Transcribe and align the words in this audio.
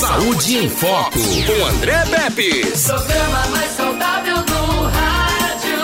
Saúde 0.00 0.56
em 0.56 0.66
Foco, 0.70 1.18
com 1.18 1.66
André 1.66 2.02
Pepe. 2.06 2.64
Programa 2.86 3.46
mais 3.48 3.70
saudável 3.72 4.36
do 4.36 4.82
rádio. 4.86 5.78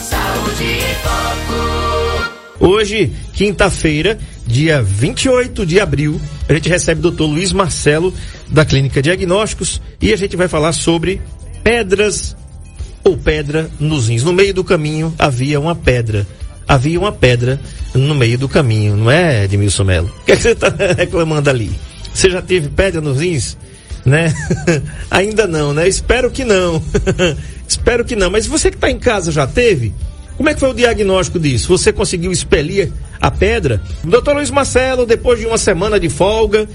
Saúde 0.00 0.64
em 0.64 0.94
Foco. 1.02 2.64
Hoje, 2.64 3.12
quinta-feira, 3.32 4.16
dia 4.46 4.80
28 4.80 5.66
de 5.66 5.80
abril, 5.80 6.20
a 6.48 6.54
gente 6.54 6.68
recebe 6.68 7.00
o 7.00 7.02
doutor 7.02 7.26
Luiz 7.26 7.52
Marcelo, 7.52 8.14
da 8.48 8.64
Clínica 8.64 9.02
Diagnósticos, 9.02 9.82
e 10.00 10.12
a 10.12 10.16
gente 10.16 10.36
vai 10.36 10.46
falar 10.46 10.72
sobre 10.72 11.20
pedras 11.64 12.36
ou 13.02 13.16
pedra 13.16 13.68
nos 13.80 14.06
rins. 14.06 14.22
No 14.22 14.32
meio 14.32 14.54
do 14.54 14.62
caminho 14.62 15.12
havia 15.18 15.58
uma 15.58 15.74
pedra. 15.74 16.24
Havia 16.68 17.00
uma 17.00 17.10
pedra 17.10 17.60
no 17.92 18.14
meio 18.14 18.38
do 18.38 18.48
caminho, 18.48 18.96
não 18.96 19.10
é, 19.10 19.46
Edmilson 19.46 19.82
Melo? 19.82 20.12
O 20.22 20.24
que, 20.24 20.30
é 20.30 20.36
que 20.36 20.42
você 20.42 20.50
está 20.52 20.68
reclamando 20.96 21.50
ali? 21.50 21.72
Você 22.12 22.30
já 22.30 22.42
teve 22.42 22.68
pedra 22.68 23.00
nos 23.00 23.20
rins? 23.20 23.56
Né? 24.04 24.34
Ainda 25.10 25.46
não, 25.46 25.72
né? 25.72 25.88
Espero 25.88 26.30
que 26.30 26.44
não. 26.44 26.82
Espero 27.66 28.04
que 28.04 28.16
não. 28.16 28.30
Mas 28.30 28.46
você 28.46 28.70
que 28.70 28.76
está 28.76 28.90
em 28.90 28.98
casa 28.98 29.30
já 29.30 29.46
teve? 29.46 29.94
Como 30.36 30.48
é 30.48 30.54
que 30.54 30.60
foi 30.60 30.70
o 30.70 30.74
diagnóstico 30.74 31.38
disso? 31.38 31.68
Você 31.68 31.92
conseguiu 31.92 32.32
expelir 32.32 32.92
a 33.20 33.30
pedra? 33.30 33.80
Doutor 34.02 34.34
Luiz 34.34 34.50
Marcelo, 34.50 35.06
depois 35.06 35.38
de 35.38 35.46
uma 35.46 35.58
semana 35.58 36.00
de 36.00 36.08
folga, 36.08 36.68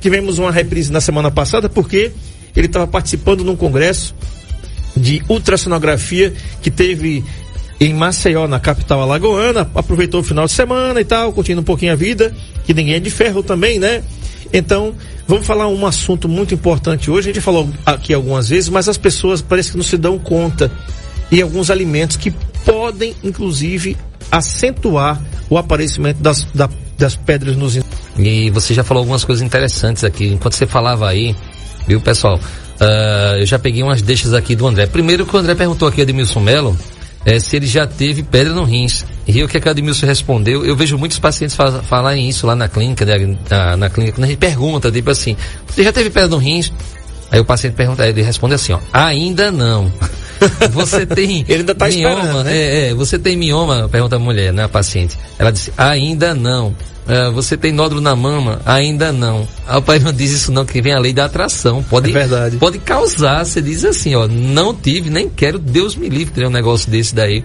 tivemos 0.00 0.38
uma 0.38 0.50
reprise 0.50 0.90
na 0.90 1.00
semana 1.00 1.30
passada 1.30 1.68
porque 1.68 2.10
ele 2.56 2.66
estava 2.66 2.86
participando 2.86 3.44
num 3.44 3.56
congresso 3.56 4.14
de 4.96 5.22
ultrassonografia 5.28 6.32
que 6.60 6.70
teve 6.70 7.24
em 7.80 7.94
Maceió, 7.94 8.46
na 8.46 8.60
capital 8.60 9.00
alagoana, 9.00 9.68
aproveitou 9.74 10.20
o 10.20 10.24
final 10.24 10.46
de 10.46 10.52
semana 10.52 11.00
e 11.00 11.04
tal, 11.04 11.32
curtindo 11.32 11.60
um 11.60 11.64
pouquinho 11.64 11.92
a 11.92 11.96
vida, 11.96 12.32
que 12.64 12.72
ninguém 12.72 12.94
é 12.94 13.00
de 13.00 13.10
ferro 13.10 13.42
também, 13.42 13.78
né? 13.78 14.02
Então, 14.52 14.94
vamos 15.26 15.46
falar 15.46 15.66
um 15.68 15.86
assunto 15.86 16.28
muito 16.28 16.52
importante 16.52 17.10
hoje. 17.10 17.30
A 17.30 17.32
gente 17.32 17.42
falou 17.42 17.68
aqui 17.86 18.12
algumas 18.12 18.48
vezes, 18.48 18.68
mas 18.68 18.88
as 18.88 18.98
pessoas 18.98 19.40
parece 19.40 19.70
que 19.70 19.76
não 19.76 19.84
se 19.84 19.96
dão 19.96 20.18
conta. 20.18 20.70
E 21.30 21.40
alguns 21.40 21.70
alimentos 21.70 22.16
que 22.16 22.30
podem, 22.64 23.14
inclusive, 23.24 23.96
acentuar 24.30 25.20
o 25.48 25.56
aparecimento 25.56 26.22
das, 26.22 26.44
da, 26.54 26.68
das 26.98 27.16
pedras 27.16 27.56
nos 27.56 27.78
E 28.18 28.50
você 28.50 28.74
já 28.74 28.84
falou 28.84 29.00
algumas 29.00 29.24
coisas 29.24 29.42
interessantes 29.42 30.04
aqui. 30.04 30.28
Enquanto 30.28 30.54
você 30.54 30.66
falava 30.66 31.08
aí, 31.08 31.34
viu, 31.86 32.00
pessoal? 32.00 32.38
Uh, 32.38 33.38
eu 33.38 33.46
já 33.46 33.58
peguei 33.58 33.82
umas 33.82 34.02
deixas 34.02 34.34
aqui 34.34 34.54
do 34.54 34.66
André. 34.66 34.86
Primeiro 34.86 35.24
que 35.24 35.34
o 35.34 35.38
André 35.38 35.54
perguntou 35.54 35.88
aqui 35.88 36.00
Edmilson 36.00 36.40
Melo 36.40 36.76
é, 37.24 37.38
se 37.38 37.56
ele 37.56 37.66
já 37.66 37.86
teve 37.86 38.22
pedra 38.22 38.52
no 38.52 38.64
rins. 38.64 39.04
E 39.34 39.42
o 39.42 39.48
que, 39.48 39.56
é 39.56 39.60
que 39.60 39.68
a 39.68 39.74
respondeu? 40.06 40.64
Eu 40.64 40.76
vejo 40.76 40.98
muitos 40.98 41.18
pacientes 41.18 41.56
fal 41.56 41.82
falarem 41.82 42.28
isso 42.28 42.46
lá 42.46 42.54
na 42.54 42.68
clínica, 42.68 43.04
né, 43.04 43.36
na, 43.48 43.76
na, 43.76 43.90
clínica, 43.90 44.16
quando 44.16 44.24
a 44.24 44.28
gente 44.28 44.38
pergunta, 44.38 44.90
tipo 44.90 45.10
assim, 45.10 45.36
você 45.66 45.82
já 45.82 45.92
teve 45.92 46.10
pedra 46.10 46.28
no 46.28 46.36
rins? 46.36 46.72
Aí 47.30 47.40
o 47.40 47.44
paciente 47.44 47.74
pergunta, 47.74 48.06
ele 48.06 48.20
responde 48.20 48.54
assim, 48.54 48.74
ó, 48.74 48.78
ainda 48.92 49.50
não. 49.50 49.90
Você 50.72 51.06
tem 51.06 51.44
ele 51.48 51.60
ainda 51.60 51.74
tá 51.74 51.86
mioma, 51.86 52.42
né? 52.42 52.56
É, 52.56 52.88
é, 52.88 52.94
você 52.94 53.16
tem 53.16 53.36
mioma? 53.36 53.88
Pergunta 53.88 54.16
a 54.16 54.18
mulher, 54.18 54.52
né, 54.52 54.64
a 54.64 54.68
paciente. 54.68 55.16
Ela 55.38 55.52
disse, 55.52 55.72
ainda 55.78 56.34
não. 56.34 56.74
Uh, 57.06 57.32
você 57.32 57.56
tem 57.56 57.72
nódulo 57.72 58.00
na 58.00 58.14
mama? 58.14 58.60
Ainda 58.64 59.12
não. 59.12 59.46
Ah, 59.66 59.78
o 59.78 59.82
pai 59.82 59.98
não 59.98 60.12
diz 60.12 60.30
isso 60.30 60.52
não, 60.52 60.64
que 60.64 60.80
vem 60.80 60.92
a 60.92 60.98
lei 60.98 61.12
da 61.12 61.24
atração. 61.24 61.82
Pode, 61.82 62.10
é 62.10 62.12
verdade. 62.12 62.56
Pode 62.56 62.78
causar. 62.78 63.44
Você 63.44 63.60
diz 63.60 63.84
assim, 63.84 64.14
ó, 64.14 64.28
não 64.28 64.74
tive, 64.74 65.10
nem 65.10 65.28
quero, 65.28 65.58
Deus 65.58 65.96
me 65.96 66.08
livre 66.08 66.32
ter 66.32 66.46
um 66.46 66.50
negócio 66.50 66.90
desse 66.90 67.14
daí. 67.14 67.44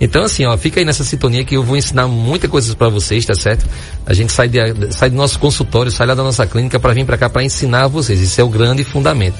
Então, 0.00 0.22
assim, 0.22 0.44
ó, 0.44 0.56
fica 0.56 0.80
aí 0.80 0.84
nessa 0.84 1.02
sintonia 1.02 1.44
que 1.44 1.56
eu 1.56 1.62
vou 1.62 1.76
ensinar 1.76 2.06
muita 2.06 2.48
coisas 2.48 2.74
para 2.74 2.88
vocês, 2.88 3.26
tá 3.26 3.34
certo? 3.34 3.66
A 4.06 4.14
gente 4.14 4.32
sai, 4.32 4.48
de, 4.48 4.92
sai 4.92 5.10
do 5.10 5.16
nosso 5.16 5.38
consultório, 5.38 5.90
sai 5.90 6.06
lá 6.06 6.14
da 6.14 6.22
nossa 6.22 6.46
clínica 6.46 6.78
para 6.78 6.94
vir 6.94 7.04
para 7.04 7.18
cá 7.18 7.28
para 7.28 7.42
ensinar 7.42 7.88
vocês. 7.88 8.20
Isso 8.20 8.40
é 8.40 8.44
o 8.44 8.48
grande 8.48 8.84
fundamento. 8.84 9.36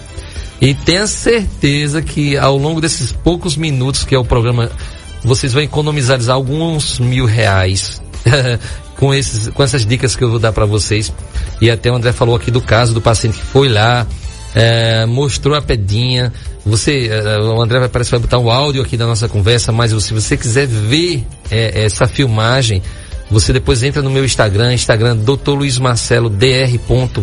E 0.61 0.75
tenha 0.75 1.07
certeza 1.07 2.03
que 2.03 2.37
ao 2.37 2.57
longo 2.57 2.81
desses 2.81 3.13
poucos 3.13 3.57
minutos 3.57 4.05
que 4.05 4.15
é 4.15 4.19
o 4.19 4.25
programa, 4.25 4.71
vocês 5.23 5.53
vão 5.53 5.63
economizar 5.63 6.19
alguns 6.29 6.99
mil 6.99 7.27
reais 7.27 8.03
com, 8.97 9.15
esses, 9.15 9.49
com 9.49 9.63
essas 9.63 9.87
dicas 9.87 10.17
que 10.17 10.25
eu 10.25 10.31
vou 10.31 10.41
dar 10.41 10.53
para 10.53 10.67
vocês. 10.67 11.13
E 11.61 11.71
até 11.71 11.91
o 11.91 11.95
André 11.95 12.13
falou 12.13 12.35
aqui 12.35 12.51
do 12.51 12.61
caso 12.61 12.93
do 12.93 13.01
paciente 13.01 13.39
que 13.39 13.45
foi 13.45 13.69
lá, 13.69 14.05
é, 14.55 15.07
mostrou 15.07 15.55
a 15.55 15.63
pedinha. 15.63 16.33
Você, 16.69 17.09
é, 17.09 17.39
o 17.39 17.61
André 17.61 17.79
vai, 17.81 17.89
parece 17.89 18.11
que 18.11 18.17
vai 18.17 18.21
botar 18.21 18.39
um 18.39 18.51
áudio 18.51 18.83
aqui 18.83 18.97
da 18.97 19.07
nossa 19.07 19.29
conversa, 19.29 19.73
mas 19.73 19.91
se 20.03 20.13
você 20.13 20.37
quiser 20.37 20.67
ver 20.67 21.27
é, 21.51 21.85
essa 21.85 22.07
filmagem, 22.07 22.83
você 23.31 23.53
depois 23.53 23.83
entra 23.83 24.03
no 24.03 24.11
meu 24.11 24.25
Instagram, 24.25 24.75
Instagram 24.75 25.17
Dr. 25.17 25.53
Luiz 25.53 25.79
Marcelo, 25.79 26.29
dr. 26.29 27.21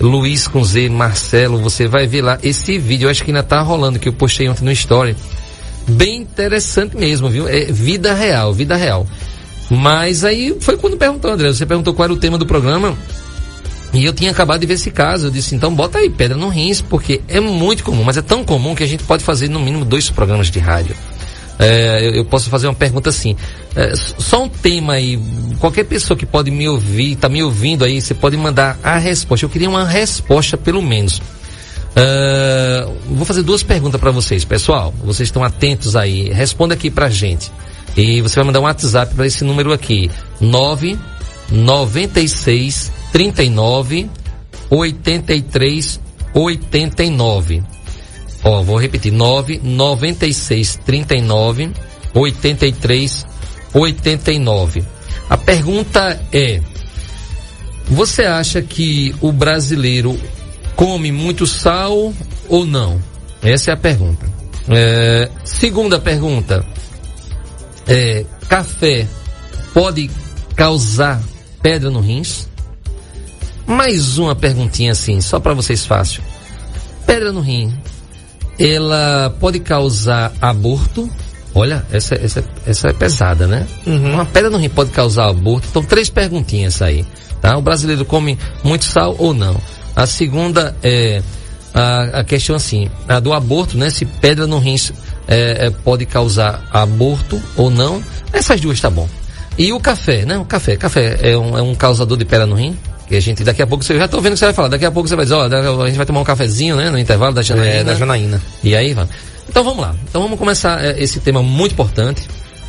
Luiz 0.00 0.48
com 0.48 0.64
Z, 0.64 0.88
Marcelo, 0.88 1.58
você 1.58 1.86
vai 1.86 2.06
ver 2.06 2.22
lá 2.22 2.38
esse 2.42 2.78
vídeo, 2.78 3.06
eu 3.06 3.10
acho 3.10 3.22
que 3.24 3.30
ainda 3.30 3.42
tá 3.42 3.60
rolando, 3.60 3.98
que 3.98 4.08
eu 4.08 4.12
postei 4.12 4.48
ontem 4.48 4.64
no 4.64 4.72
Story. 4.72 5.14
Bem 5.86 6.22
interessante 6.22 6.96
mesmo, 6.96 7.28
viu? 7.28 7.48
É 7.48 7.64
vida 7.66 8.14
real, 8.14 8.52
vida 8.52 8.76
real. 8.76 9.06
Mas 9.70 10.24
aí 10.24 10.56
foi 10.60 10.76
quando 10.76 10.96
perguntou, 10.96 11.30
André, 11.30 11.48
você 11.48 11.66
perguntou 11.66 11.92
qual 11.92 12.04
era 12.04 12.12
o 12.12 12.16
tema 12.16 12.38
do 12.38 12.46
programa. 12.46 12.96
E 13.92 14.04
eu 14.04 14.12
tinha 14.12 14.30
acabado 14.30 14.60
de 14.60 14.66
ver 14.66 14.74
esse 14.74 14.90
caso. 14.90 15.28
Eu 15.28 15.30
disse, 15.30 15.54
então 15.54 15.74
bota 15.74 15.98
aí 15.98 16.10
pedra 16.10 16.36
no 16.36 16.48
rins, 16.48 16.80
porque 16.80 17.22
é 17.28 17.40
muito 17.40 17.82
comum, 17.82 18.04
mas 18.04 18.16
é 18.16 18.22
tão 18.22 18.44
comum 18.44 18.74
que 18.74 18.82
a 18.82 18.86
gente 18.86 19.04
pode 19.04 19.24
fazer 19.24 19.48
no 19.48 19.60
mínimo 19.60 19.84
dois 19.84 20.10
programas 20.10 20.50
de 20.50 20.58
rádio. 20.58 20.94
É, 21.58 22.06
eu, 22.06 22.12
eu, 22.12 22.24
posso 22.24 22.48
fazer 22.50 22.68
uma 22.68 22.74
pergunta 22.74 23.10
assim. 23.10 23.34
É, 23.74 23.92
só 23.96 24.44
um 24.44 24.48
tema 24.48 24.92
aí. 24.94 25.20
Qualquer 25.58 25.82
pessoa 25.84 26.16
que 26.16 26.24
pode 26.24 26.52
me 26.52 26.68
ouvir, 26.68 27.14
está 27.14 27.28
me 27.28 27.42
ouvindo 27.42 27.84
aí, 27.84 28.00
você 28.00 28.14
pode 28.14 28.36
mandar 28.36 28.78
a 28.82 28.96
resposta. 28.96 29.44
Eu 29.44 29.50
queria 29.50 29.68
uma 29.68 29.84
resposta, 29.84 30.56
pelo 30.56 30.80
menos. 30.80 31.20
É, 31.96 32.86
vou 33.06 33.24
fazer 33.24 33.42
duas 33.42 33.64
perguntas 33.64 34.00
para 34.00 34.12
vocês, 34.12 34.44
pessoal. 34.44 34.94
Vocês 35.02 35.26
estão 35.28 35.42
atentos 35.42 35.96
aí. 35.96 36.30
Responda 36.30 36.74
aqui 36.74 36.90
pra 36.90 37.08
gente. 37.08 37.50
E 37.96 38.22
você 38.22 38.36
vai 38.36 38.44
mandar 38.44 38.60
um 38.60 38.64
WhatsApp 38.64 39.16
para 39.16 39.26
esse 39.26 39.42
número 39.42 39.72
aqui: 39.72 40.08
996 40.40 42.97
39 43.12 44.10
83 44.70 46.00
89. 46.34 47.62
Ó, 48.44 48.62
vou 48.62 48.78
repetir: 48.78 49.12
996 49.12 50.80
39 50.84 51.72
83 52.14 53.26
89. 53.74 54.84
A 55.28 55.36
pergunta 55.36 56.20
é: 56.32 56.60
Você 57.88 58.24
acha 58.24 58.62
que 58.62 59.14
o 59.20 59.32
brasileiro 59.32 60.18
come 60.76 61.12
muito 61.12 61.46
sal 61.46 62.12
ou 62.48 62.66
não? 62.66 63.00
Essa 63.42 63.72
é 63.72 63.74
a 63.74 63.76
pergunta. 63.76 64.26
É, 64.68 65.30
segunda 65.44 65.98
pergunta: 65.98 66.64
é, 67.86 68.24
café 68.48 69.06
pode 69.72 70.10
causar 70.54 71.22
pedra 71.62 71.90
no 71.90 72.00
rins? 72.00 72.47
Mais 73.68 74.16
uma 74.16 74.34
perguntinha 74.34 74.92
assim, 74.92 75.20
só 75.20 75.38
para 75.38 75.52
vocês 75.52 75.84
fácil. 75.84 76.22
Pedra 77.06 77.32
no 77.32 77.40
rim, 77.40 77.70
ela 78.58 79.34
pode 79.38 79.60
causar 79.60 80.32
aborto? 80.40 81.08
Olha, 81.54 81.84
essa, 81.92 82.14
essa, 82.14 82.42
essa 82.66 82.88
é 82.88 82.92
pesada, 82.94 83.46
né? 83.46 83.66
Uhum. 83.86 84.14
Uma 84.14 84.24
pedra 84.24 84.48
no 84.48 84.56
rim 84.56 84.70
pode 84.70 84.90
causar 84.90 85.28
aborto? 85.28 85.68
Então, 85.68 85.82
três 85.82 86.08
perguntinhas 86.08 86.80
aí, 86.80 87.04
tá? 87.42 87.58
O 87.58 87.62
brasileiro 87.62 88.06
come 88.06 88.38
muito 88.64 88.86
sal 88.86 89.14
ou 89.18 89.34
não? 89.34 89.60
A 89.94 90.06
segunda 90.06 90.74
é 90.82 91.22
a, 91.74 92.20
a 92.20 92.24
questão 92.24 92.56
assim, 92.56 92.88
a 93.06 93.20
do 93.20 93.34
aborto, 93.34 93.76
né? 93.76 93.90
Se 93.90 94.06
pedra 94.06 94.46
no 94.46 94.58
rins 94.58 94.94
é, 95.26 95.66
é, 95.66 95.70
pode 95.70 96.06
causar 96.06 96.66
aborto 96.72 97.38
ou 97.54 97.68
não. 97.68 98.02
Essas 98.32 98.62
duas 98.62 98.80
tá 98.80 98.88
bom. 98.88 99.06
E 99.58 99.74
o 99.74 99.80
café, 99.80 100.24
né? 100.24 100.38
O 100.38 100.44
café. 100.46 100.74
Café 100.76 101.18
é 101.20 101.36
um, 101.36 101.58
é 101.58 101.60
um 101.60 101.74
causador 101.74 102.16
de 102.16 102.24
pedra 102.24 102.46
no 102.46 102.54
rim? 102.54 102.74
Que 103.08 103.16
a 103.16 103.20
gente, 103.20 103.42
daqui 103.42 103.62
a 103.62 103.66
pouco, 103.66 103.82
você 103.82 103.96
já 103.96 104.06
tô 104.06 104.20
vendo 104.20 104.32
o 104.32 104.34
que 104.34 104.38
você 104.40 104.44
vai 104.44 104.54
falar. 104.54 104.68
Daqui 104.68 104.84
a 104.84 104.90
pouco 104.90 105.08
você 105.08 105.16
vai 105.16 105.24
dizer, 105.24 105.34
ó, 105.34 105.46
a 105.46 105.86
gente 105.86 105.96
vai 105.96 106.04
tomar 106.04 106.20
um 106.20 106.24
cafezinho, 106.24 106.76
né? 106.76 106.90
No 106.90 106.98
intervalo 106.98 107.34
da 107.34 107.40
Janaína. 107.40 107.74
É, 107.74 107.84
da 107.84 107.94
Janaína. 107.94 108.40
E 108.62 108.76
aí, 108.76 108.92
vamos. 108.92 109.10
Então 109.48 109.64
vamos 109.64 109.80
lá. 109.80 109.94
Então 110.08 110.20
vamos 110.20 110.38
começar 110.38 110.84
é, 110.84 111.02
esse 111.02 111.18
tema 111.20 111.42
muito 111.42 111.72
importante. 111.72 112.28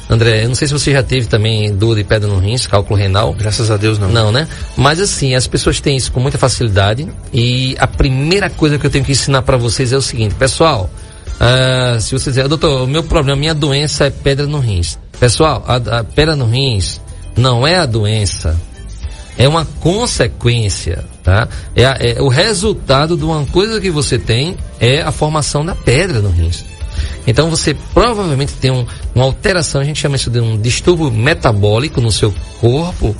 André, 0.10 0.44
eu 0.44 0.48
não 0.48 0.56
sei 0.56 0.68
se 0.68 0.74
você 0.74 0.92
já 0.92 1.04
teve 1.04 1.28
também 1.28 1.75
dor 1.75 1.96
de 1.96 2.04
pedra 2.04 2.28
no 2.28 2.40
rins, 2.40 2.66
cálculo 2.66 2.98
renal. 2.98 3.31
Graças 3.34 3.69
a 3.69 3.78
Deus 3.78 4.00
não. 4.00 4.10
Não, 4.10 4.31
né? 4.31 4.48
Mas 4.75 5.00
assim, 5.00 5.36
as 5.36 5.46
pessoas 5.46 5.80
têm 5.81 5.98
isso 5.98 6.12
com 6.12 6.19
muita 6.19 6.38
facilidade. 6.38 7.08
E 7.31 7.75
a 7.78 7.86
primeira 7.86 8.50
coisa 8.50 8.80
que 8.80 8.86
eu 8.88 8.90
tenho 8.90 9.06
que 9.06 9.12
ensinar 9.12 9.44
para 9.44 9.58
vocês 9.58 9.94
é 9.94 9.98
o 9.98 10.02
seguinte, 10.02 10.34
pessoal. 10.34 10.90
Uh, 11.40 12.02
se 12.02 12.12
você 12.12 12.31
dizer, 12.31 12.48
doutor, 12.48 12.84
o 12.84 12.88
meu 12.88 13.04
problema, 13.04 13.40
minha 13.40 13.54
doença 13.54 14.06
é 14.06 14.10
pedra 14.10 14.48
no 14.48 14.60
rins. 14.60 14.98
Pessoal, 15.19 15.63
a, 15.68 16.00
a 16.00 16.04
pedra 16.04 16.36
no 16.36 16.46
rins 16.46 17.00
não 17.38 17.68
é 17.68 17.78
a 17.78 17.86
doença, 17.86 18.60
é 19.39 19.47
uma 19.47 19.63
consequência, 19.63 21.06
tá? 21.24 21.47
É, 21.74 22.12
é, 22.12 22.21
o 22.21 22.27
resultado 22.27 23.15
de 23.15 23.24
uma 23.24 23.45
coisa 23.45 23.80
que 23.80 23.89
você 23.89 24.19
tem 24.19 24.57
é 24.81 25.01
a 25.01 25.13
formação 25.13 25.65
da 25.65 25.74
pedra 25.74 26.19
no 26.19 26.30
rins. 26.30 26.65
Então 27.25 27.50
você 27.50 27.74
provavelmente 27.94 28.51
tem 28.53 28.69
um, 28.69 28.86
uma 29.15 29.24
alteração, 29.24 29.80
a 29.80 29.86
gente 29.86 30.01
chama 30.01 30.18
isso 30.18 30.30
de 30.30 30.41
um 30.41 30.59
distúrbio 30.59 31.09
metabólico 31.09 32.01
no 32.01 32.12
seu 32.12 32.36
corpo, 32.59 33.15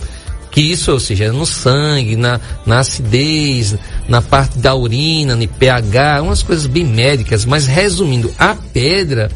Que 0.51 0.62
isso, 0.62 0.92
ou 0.92 1.00
seja, 1.00 1.31
no 1.31 1.45
sangue, 1.45 2.18
na, 2.18 2.42
na 2.66 2.80
acidez, 2.80 3.77
na 4.07 4.21
parte 4.21 4.57
da 4.57 4.75
urina, 4.75 5.36
no 5.36 5.48
pH, 5.48 6.21
umas 6.21 6.44
coisas 6.44 6.66
bem 6.66 6.83
médicas, 6.83 7.45
mas 7.45 7.66
resumindo, 7.66 8.33
a 8.38 8.56
pedra 8.56 9.31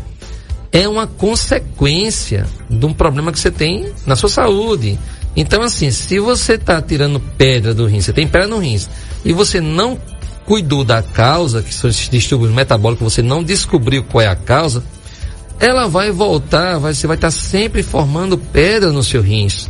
é 0.72 0.86
uma 0.90 1.06
consequência 1.06 2.46
de 2.68 2.86
um 2.86 2.92
problema 2.92 3.32
que 3.32 3.40
você 3.40 3.52
tem 3.52 3.94
na 4.06 4.16
sua 4.16 4.28
saúde. 4.28 4.98
Então, 5.36 5.62
assim, 5.62 5.90
se 5.92 6.20
você 6.20 6.54
está 6.54 6.82
tirando 6.82 7.20
pedra 7.20 7.74
do 7.74 7.86
rim, 7.86 8.02
você 8.02 8.14
tem 8.14 8.28
pedra 8.28 8.48
no 8.48 8.60
rim, 8.60 8.80
e 9.26 9.34
você 9.34 9.60
não 9.60 10.00
cuidou 10.46 10.84
da 10.84 11.02
causa, 11.02 11.62
que 11.62 11.74
são 11.74 11.90
esses 11.90 12.10
distúrbios 12.10 12.52
metabólicos, 12.52 13.14
você 13.14 13.22
não 13.22 13.44
descobriu 13.44 14.04
qual 14.04 14.22
é 14.22 14.28
a 14.28 14.36
causa, 14.36 14.84
ela 15.60 15.88
vai 15.88 16.12
voltar, 16.12 16.78
vai, 16.78 16.94
você 16.94 17.08
vai 17.08 17.16
estar 17.16 17.28
tá 17.28 17.32
sempre 17.32 17.82
formando 17.82 18.38
pedra 18.38 18.92
no 18.92 19.04
seu 19.04 19.22
rins. 19.22 19.70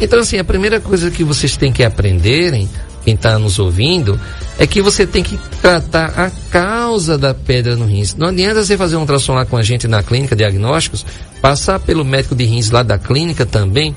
Então, 0.00 0.18
assim, 0.18 0.38
a 0.38 0.44
primeira 0.44 0.80
coisa 0.80 1.10
que 1.10 1.24
vocês 1.24 1.56
têm 1.56 1.72
que 1.72 1.82
aprenderem, 1.82 2.68
quem 3.04 3.14
está 3.14 3.38
nos 3.38 3.58
ouvindo, 3.58 4.20
é 4.58 4.66
que 4.66 4.82
você 4.82 5.06
tem 5.06 5.22
que 5.22 5.38
tratar 5.60 6.12
a 6.16 6.30
causa 6.50 7.16
da 7.16 7.32
pedra 7.32 7.74
no 7.74 7.86
rins. 7.86 8.14
Não 8.14 8.28
adianta 8.28 8.64
você 8.64 8.76
fazer 8.76 8.96
um 8.96 9.00
ultrassom 9.00 9.34
lá 9.34 9.44
com 9.44 9.56
a 9.56 9.62
gente 9.62 9.88
na 9.88 10.02
clínica 10.02 10.36
diagnósticos, 10.36 11.06
passar 11.40 11.80
pelo 11.80 12.04
médico 12.04 12.34
de 12.34 12.44
rins 12.44 12.70
lá 12.70 12.82
da 12.82 12.98
clínica 12.98 13.46
também, 13.46 13.94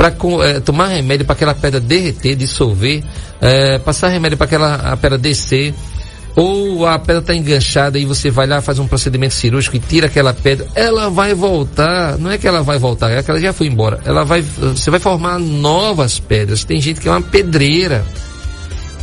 para 0.00 0.14
é, 0.48 0.60
tomar 0.60 0.88
remédio 0.88 1.26
para 1.26 1.34
aquela 1.34 1.54
pedra 1.54 1.78
derreter, 1.78 2.34
dissolver, 2.34 3.04
é, 3.38 3.78
passar 3.78 4.08
remédio 4.08 4.38
para 4.38 4.46
aquela 4.46 4.96
pedra 4.96 5.18
descer, 5.18 5.74
ou 6.34 6.86
a 6.86 6.98
pedra 6.98 7.18
está 7.18 7.34
enganchada 7.34 7.98
e 7.98 8.06
você 8.06 8.30
vai 8.30 8.46
lá 8.46 8.62
faz 8.62 8.78
um 8.78 8.88
procedimento 8.88 9.34
cirúrgico 9.34 9.76
e 9.76 9.78
tira 9.78 10.06
aquela 10.06 10.32
pedra, 10.32 10.66
ela 10.74 11.10
vai 11.10 11.34
voltar. 11.34 12.16
Não 12.16 12.30
é 12.30 12.38
que 12.38 12.48
ela 12.48 12.62
vai 12.62 12.78
voltar, 12.78 13.10
é 13.10 13.22
que 13.22 13.30
ela 13.30 13.38
já 13.38 13.52
foi 13.52 13.66
embora. 13.66 14.00
Ela 14.06 14.24
vai, 14.24 14.40
você 14.40 14.90
vai 14.90 15.00
formar 15.00 15.38
novas 15.38 16.18
pedras. 16.18 16.64
Tem 16.64 16.80
gente 16.80 16.98
que 16.98 17.06
é 17.06 17.10
uma 17.10 17.20
pedreira. 17.20 18.02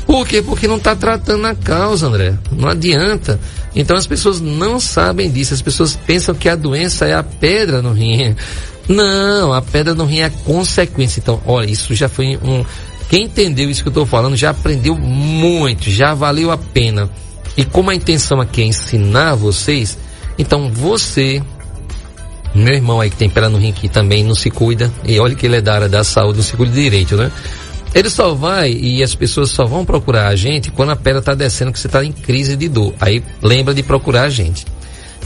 Por 0.07 0.25
quê? 0.25 0.41
Porque 0.41 0.67
não 0.67 0.77
está 0.77 0.95
tratando 0.95 1.45
a 1.45 1.53
causa, 1.53 2.07
André. 2.07 2.33
Não 2.51 2.69
adianta. 2.69 3.39
Então 3.75 3.95
as 3.95 4.07
pessoas 4.07 4.41
não 4.41 4.79
sabem 4.79 5.29
disso. 5.29 5.53
As 5.53 5.61
pessoas 5.61 5.95
pensam 5.95 6.33
que 6.33 6.49
a 6.49 6.55
doença 6.55 7.05
é 7.05 7.13
a 7.13 7.21
pedra 7.21 7.83
no 7.83 7.94
rim. 7.94 8.35
Não, 8.88 9.54
a 9.54 9.62
pedra 9.62 9.94
no 9.94 10.06
rim 10.06 10.19
é 10.19 10.30
consequência. 10.30 11.19
Então, 11.19 11.42
olha, 11.45 11.69
isso 11.69 11.94
já 11.94 12.07
foi 12.07 12.38
um. 12.38 12.63
Quem 13.10 13.25
entendeu 13.25 13.69
isso 13.69 13.81
que 13.81 13.88
eu 13.88 13.92
estou 13.92 14.06
falando 14.06 14.36
já 14.36 14.50
aprendeu 14.50 14.95
muito, 14.95 15.89
já 15.89 16.13
valeu 16.13 16.51
a 16.51 16.57
pena. 16.57 17.10
E 17.56 17.66
como 17.66 17.89
a 17.89 17.95
intenção 17.95 18.39
aqui 18.39 18.62
é 18.62 18.66
ensinar 18.66 19.36
vocês, 19.36 19.98
então 20.38 20.72
você, 20.72 21.42
meu 22.54 22.75
irmão 22.75 23.01
aí 23.01 23.10
que 23.10 23.16
tem 23.16 23.30
pedra 23.30 23.50
no 23.50 23.57
rim 23.57 23.72
que 23.72 23.89
também 23.89 24.24
não 24.24 24.36
se 24.36 24.51
cuida, 24.51 24.92
e 25.04 25.19
olha 25.19 25.36
que 25.36 25.45
ele 25.45 25.56
é 25.56 25.62
da 25.62 25.74
área 25.74 25.90
da 25.90 26.04
saúde, 26.04 26.38
não 26.38 26.44
se 26.44 26.56
cuida 26.56 26.72
direito, 26.72 27.16
né? 27.16 27.31
Ele 27.95 28.10
só 28.10 28.33
vai 28.33 28.72
e 28.72 29.01
as 29.01 29.16
pessoas 29.16 29.50
só 29.50 29.66
vão 29.66 29.83
procurar 29.83 30.28
a 30.28 30.36
gente 30.36 30.69
quando 30.69 30.92
a 30.92 30.95
pedra 30.95 31.19
está 31.19 31.33
descendo, 31.33 31.72
que 31.72 31.80
você 31.80 31.88
está 31.88 32.04
em 32.04 32.12
crise 32.12 32.56
de 32.56 32.68
dor. 32.68 32.94
Aí 33.00 33.24
lembra 33.42 33.74
de 33.74 33.81
procurar 33.81 34.24
a 34.24 34.30
gente. 34.30 34.66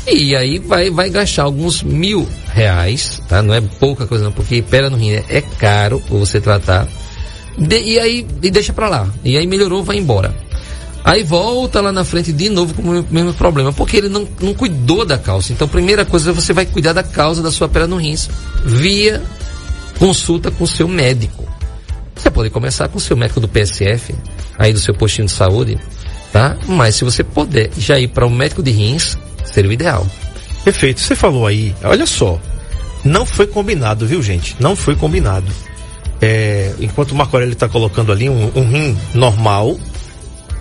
E 0.08 0.36
aí 0.36 0.60
vai, 0.60 0.90
vai 0.90 1.10
gastar 1.10 1.44
alguns 1.44 1.84
mil 1.84 2.28
reais, 2.54 3.22
tá? 3.28 3.42
Não 3.42 3.54
é 3.54 3.62
pouca 3.62 4.08
coisa 4.08 4.24
não, 4.24 4.32
porque 4.32 4.62
pedra 4.62 4.90
no 4.90 4.98
rim 4.98 5.12
é, 5.12 5.42
caro 5.60 6.00
para 6.00 6.18
você 6.18 6.42
tratar. 6.42 6.88
De, 7.58 7.80
e 7.80 8.00
aí 8.00 8.26
e 8.42 8.50
deixa 8.50 8.74
para 8.74 8.90
lá. 8.90 9.08
E 9.24 9.38
aí 9.38 9.46
melhorou, 9.46 9.84
vai 9.84 9.98
embora. 9.98 10.36
Aí 11.04 11.24
volta 11.24 11.82
lá 11.82 11.92
na 11.92 12.04
frente 12.04 12.32
de 12.32 12.50
novo 12.50 12.74
com 12.76 12.82
o 12.84 13.06
mesmo 13.10 13.34
problema, 13.34 13.74
porque 13.74 13.98
ele 13.98 14.10
não, 14.10 14.28
não 14.40 14.54
cuidou 14.54 15.04
da 15.04 15.18
causa. 15.18 15.52
Então, 15.52 15.68
primeira 15.68 16.06
coisa, 16.06 16.32
você 16.32 16.54
vai 16.54 16.66
cuidar 16.66 16.94
da 16.94 17.04
causa 17.04 17.42
da 17.42 17.52
sua 17.52 17.68
pedra 17.68 17.88
no 17.88 17.98
rins 17.98 18.30
via 18.64 19.22
consulta 19.98 20.52
com 20.52 20.64
o 20.64 20.68
seu 20.68 20.88
médico. 20.88 21.48
Você 22.16 22.30
pode 22.30 22.52
começar 22.52 22.88
com 22.88 22.98
o 22.98 23.02
seu 23.02 23.18
médico 23.18 23.40
do 23.40 23.48
PSF, 23.48 24.14
aí 24.58 24.72
do 24.72 24.80
seu 24.80 24.94
postinho 24.94 25.26
de 25.26 25.34
saúde, 25.34 25.80
tá? 26.32 26.56
Mas 26.68 26.96
se 26.96 27.04
você 27.04 27.24
puder 27.24 27.72
já 27.76 28.00
ir 28.00 28.10
para 28.10 28.28
um 28.28 28.30
médico 28.30 28.62
de 28.62 28.70
rins, 28.70 29.18
seria 29.46 29.70
o 29.70 29.74
ideal. 29.74 30.06
Perfeito. 30.64 31.00
Você 31.00 31.16
falou 31.16 31.48
aí, 31.48 31.76
olha 31.84 32.06
só, 32.06 32.40
não 33.04 33.26
foi 33.26 33.48
combinado, 33.48 34.06
viu, 34.06 34.22
gente? 34.22 34.56
Não 34.60 34.76
foi 34.76 34.96
combinado. 34.96 35.52
É, 36.22 36.74
enquanto 36.80 37.12
o 37.12 37.16
Marco 37.16 37.36
Aurélio 37.36 37.54
está 37.54 37.68
colocando 37.68 38.12
ali 38.12 38.30
um, 38.30 38.52
um, 38.56 38.70
rim 38.70 38.98
normal, 39.14 39.76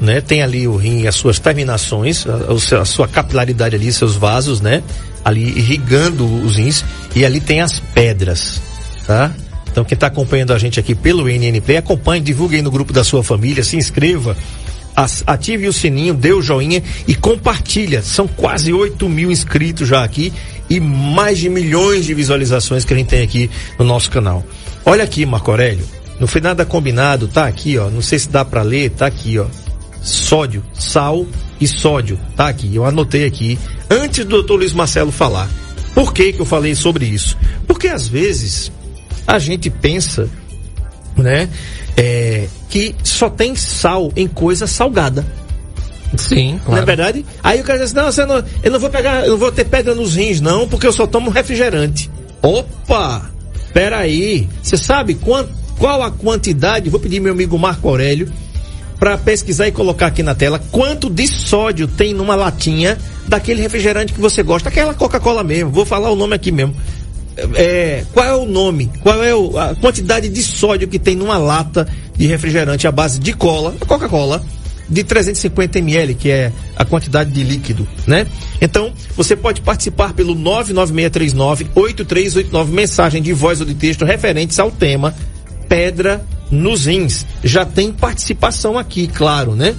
né? 0.01 0.21
Tem 0.23 0.43
ali 0.43 0.67
o 0.67 0.77
rim, 0.77 1.07
as 1.07 1.17
suas 1.17 1.39
terminações, 1.39 2.27
a, 2.27 2.81
a, 2.81 2.85
sua 2.87 3.07
capilaridade 3.07 3.77
ali, 3.77 3.93
seus 3.93 4.17
vasos, 4.17 4.61
né? 4.63 4.83
Ali 5.23 5.59
irrigando 5.59 6.25
os 6.25 6.57
rins 6.57 6.83
e 7.15 7.27
ali 7.27 7.41
tem 7.41 7.61
as 7.61 7.79
pedras, 7.79 8.61
tá? 9.07 9.31
Então 9.71 9.85
quem 9.85 9.95
está 9.95 10.07
acompanhando 10.07 10.55
a 10.55 10.59
gente 10.59 10.81
aqui 10.81 10.95
pelo 10.95 11.29
NNP, 11.29 11.77
acompanhe, 11.77 12.23
divulgue 12.23 12.57
aí 12.57 12.63
no 12.63 12.71
grupo 12.71 12.91
da 12.91 13.05
sua 13.05 13.23
família, 13.23 13.63
se 13.63 13.77
inscreva, 13.77 14.35
ative 14.97 15.69
o 15.69 15.73
sininho, 15.73 16.15
dê 16.15 16.33
o 16.33 16.43
joinha 16.43 16.83
e 17.07 17.15
compartilha. 17.15 18.03
São 18.03 18.27
quase 18.27 18.73
8 18.73 19.09
mil 19.09 19.31
inscritos 19.31 19.89
já 19.89 20.05
aqui 20.05 20.33
e 20.69 20.79
mais 20.79 21.39
de 21.39 21.49
milhões 21.49 22.05
de 22.05 22.15
visualizações 22.15 22.85
que 22.85 22.95
a 22.95 22.97
gente 22.97 23.09
tem 23.09 23.23
aqui 23.23 23.51
no 23.79 23.85
nosso 23.85 24.11
canal. 24.11 24.45
Olha 24.85 25.05
aqui, 25.05 25.25
Marco 25.27 25.51
Aurélio. 25.51 25.85
Não 26.19 26.27
foi 26.27 26.41
nada 26.41 26.67
combinado, 26.67 27.29
tá 27.29 27.47
aqui, 27.47 27.79
ó. 27.79 27.89
Não 27.91 28.03
sei 28.03 28.19
se 28.19 28.29
dá 28.29 28.45
para 28.45 28.63
ler, 28.63 28.91
tá 28.91 29.07
aqui, 29.07 29.39
ó. 29.39 29.47
Sódio, 30.03 30.63
sal 30.75 31.27
e 31.61 31.67
sódio, 31.67 32.19
tá 32.37 32.49
aqui. 32.49 32.75
Eu 32.75 32.85
anotei 32.85 33.25
aqui 33.25 33.59
antes 33.89 34.25
do 34.25 34.31
doutor 34.31 34.57
Luiz 34.57 34.73
Marcelo 34.73 35.11
falar. 35.11 35.49
Por 35.95 36.13
que 36.13 36.33
que 36.33 36.41
eu 36.41 36.47
falei 36.47 36.75
sobre 36.75 37.07
isso? 37.07 37.37
Porque 37.67 37.89
às 37.89 38.07
vezes 38.07 38.71
a 39.27 39.39
gente 39.39 39.71
pensa, 39.71 40.29
né, 41.17 41.49
é, 41.97 42.47
que 42.69 42.95
só 43.03 43.29
tem 43.29 43.55
sal 43.55 44.13
em 44.17 44.27
coisa 44.27 44.67
salgada. 44.67 45.25
Sim, 46.17 46.61
claro. 46.65 46.73
Não 46.73 46.79
é 46.79 46.85
verdade? 46.85 47.25
Aí 47.43 47.61
o 47.61 47.65
cara 47.65 47.79
diz, 47.79 47.93
não, 47.93 48.07
você 48.07 48.25
não, 48.25 48.43
eu 48.63 48.71
não 48.71 48.81
vou 48.81 48.91
pegar, 48.91 49.25
eu 49.25 49.33
não 49.33 49.39
vou 49.39 49.53
ter 49.53 49.65
pedra 49.65 49.95
nos 49.95 50.17
rins, 50.17 50.41
não, 50.41 50.69
porque 50.69 50.87
eu 50.87 50.93
só 50.93 51.07
tomo 51.07 51.31
refrigerante. 51.31 52.11
Opa! 52.43 53.31
Peraí, 53.73 54.49
você 54.61 54.77
sabe 54.77 55.15
quant, 55.15 55.47
qual 55.79 56.03
a 56.03 56.11
quantidade? 56.11 56.91
Vou 56.91 56.99
pedir 56.99 57.21
meu 57.21 57.33
amigo 57.33 57.59
Marco 57.59 57.89
Aurélio 57.89 58.31
para 58.99 59.17
pesquisar 59.17 59.67
e 59.67 59.73
colocar 59.73 60.09
aqui 60.09 60.23
na 60.23 60.35
tela 60.35 60.61
quanto 60.71 61.09
de 61.09 61.27
sódio 61.27 61.89
tem 61.89 62.13
numa 62.13 62.35
latinha 62.35 62.99
daquele 63.27 63.63
refrigerante 63.63 64.13
que 64.13 64.21
você 64.21 64.43
gosta, 64.43 64.69
aquela 64.69 64.93
Coca-Cola 64.93 65.43
mesmo. 65.43 65.71
Vou 65.71 65.87
falar 65.87 66.11
o 66.11 66.17
nome 66.17 66.35
aqui 66.35 66.53
mesmo. 66.53 66.77
É, 67.55 68.05
qual 68.13 68.27
é 68.27 68.35
o 68.35 68.47
nome? 68.47 68.91
Qual 69.03 69.23
é 69.23 69.35
o, 69.35 69.59
a 69.59 69.75
quantidade 69.75 70.29
de 70.29 70.43
sódio 70.43 70.89
que 70.89 70.99
tem 70.99 71.15
numa 71.15 71.39
lata 71.39 71.87
de 72.17 72.27
refrigerante 72.27 72.87
à 72.87 72.93
base 72.93 73.19
de 73.19 73.33
cola, 73.33 73.75
Coca-Cola? 73.87 74.43
de 74.91 75.05
350 75.05 75.79
ml, 75.79 76.15
que 76.17 76.29
é 76.31 76.53
a 76.75 76.85
quantidade 76.85 77.31
de 77.31 77.45
líquido, 77.45 77.87
né? 78.07 78.27
Então, 78.61 78.93
você 79.17 79.37
pode 79.37 79.61
participar 79.61 80.13
pelo 80.15 80.35
99639-8389, 80.35 82.67
mensagem 82.67 83.23
de 83.23 83.33
voz 83.33 83.61
ou 83.61 83.67
de 83.67 83.75
texto 83.75 84.05
referentes 84.05 84.59
ao 84.59 84.73
tema 84.73 85.15
Pedra 85.69 86.27
nos 86.51 86.87
Rins. 86.87 87.25
Já 87.45 87.65
tem 87.65 87.93
participação 87.93 88.77
aqui, 88.77 89.07
claro, 89.07 89.55
né? 89.55 89.77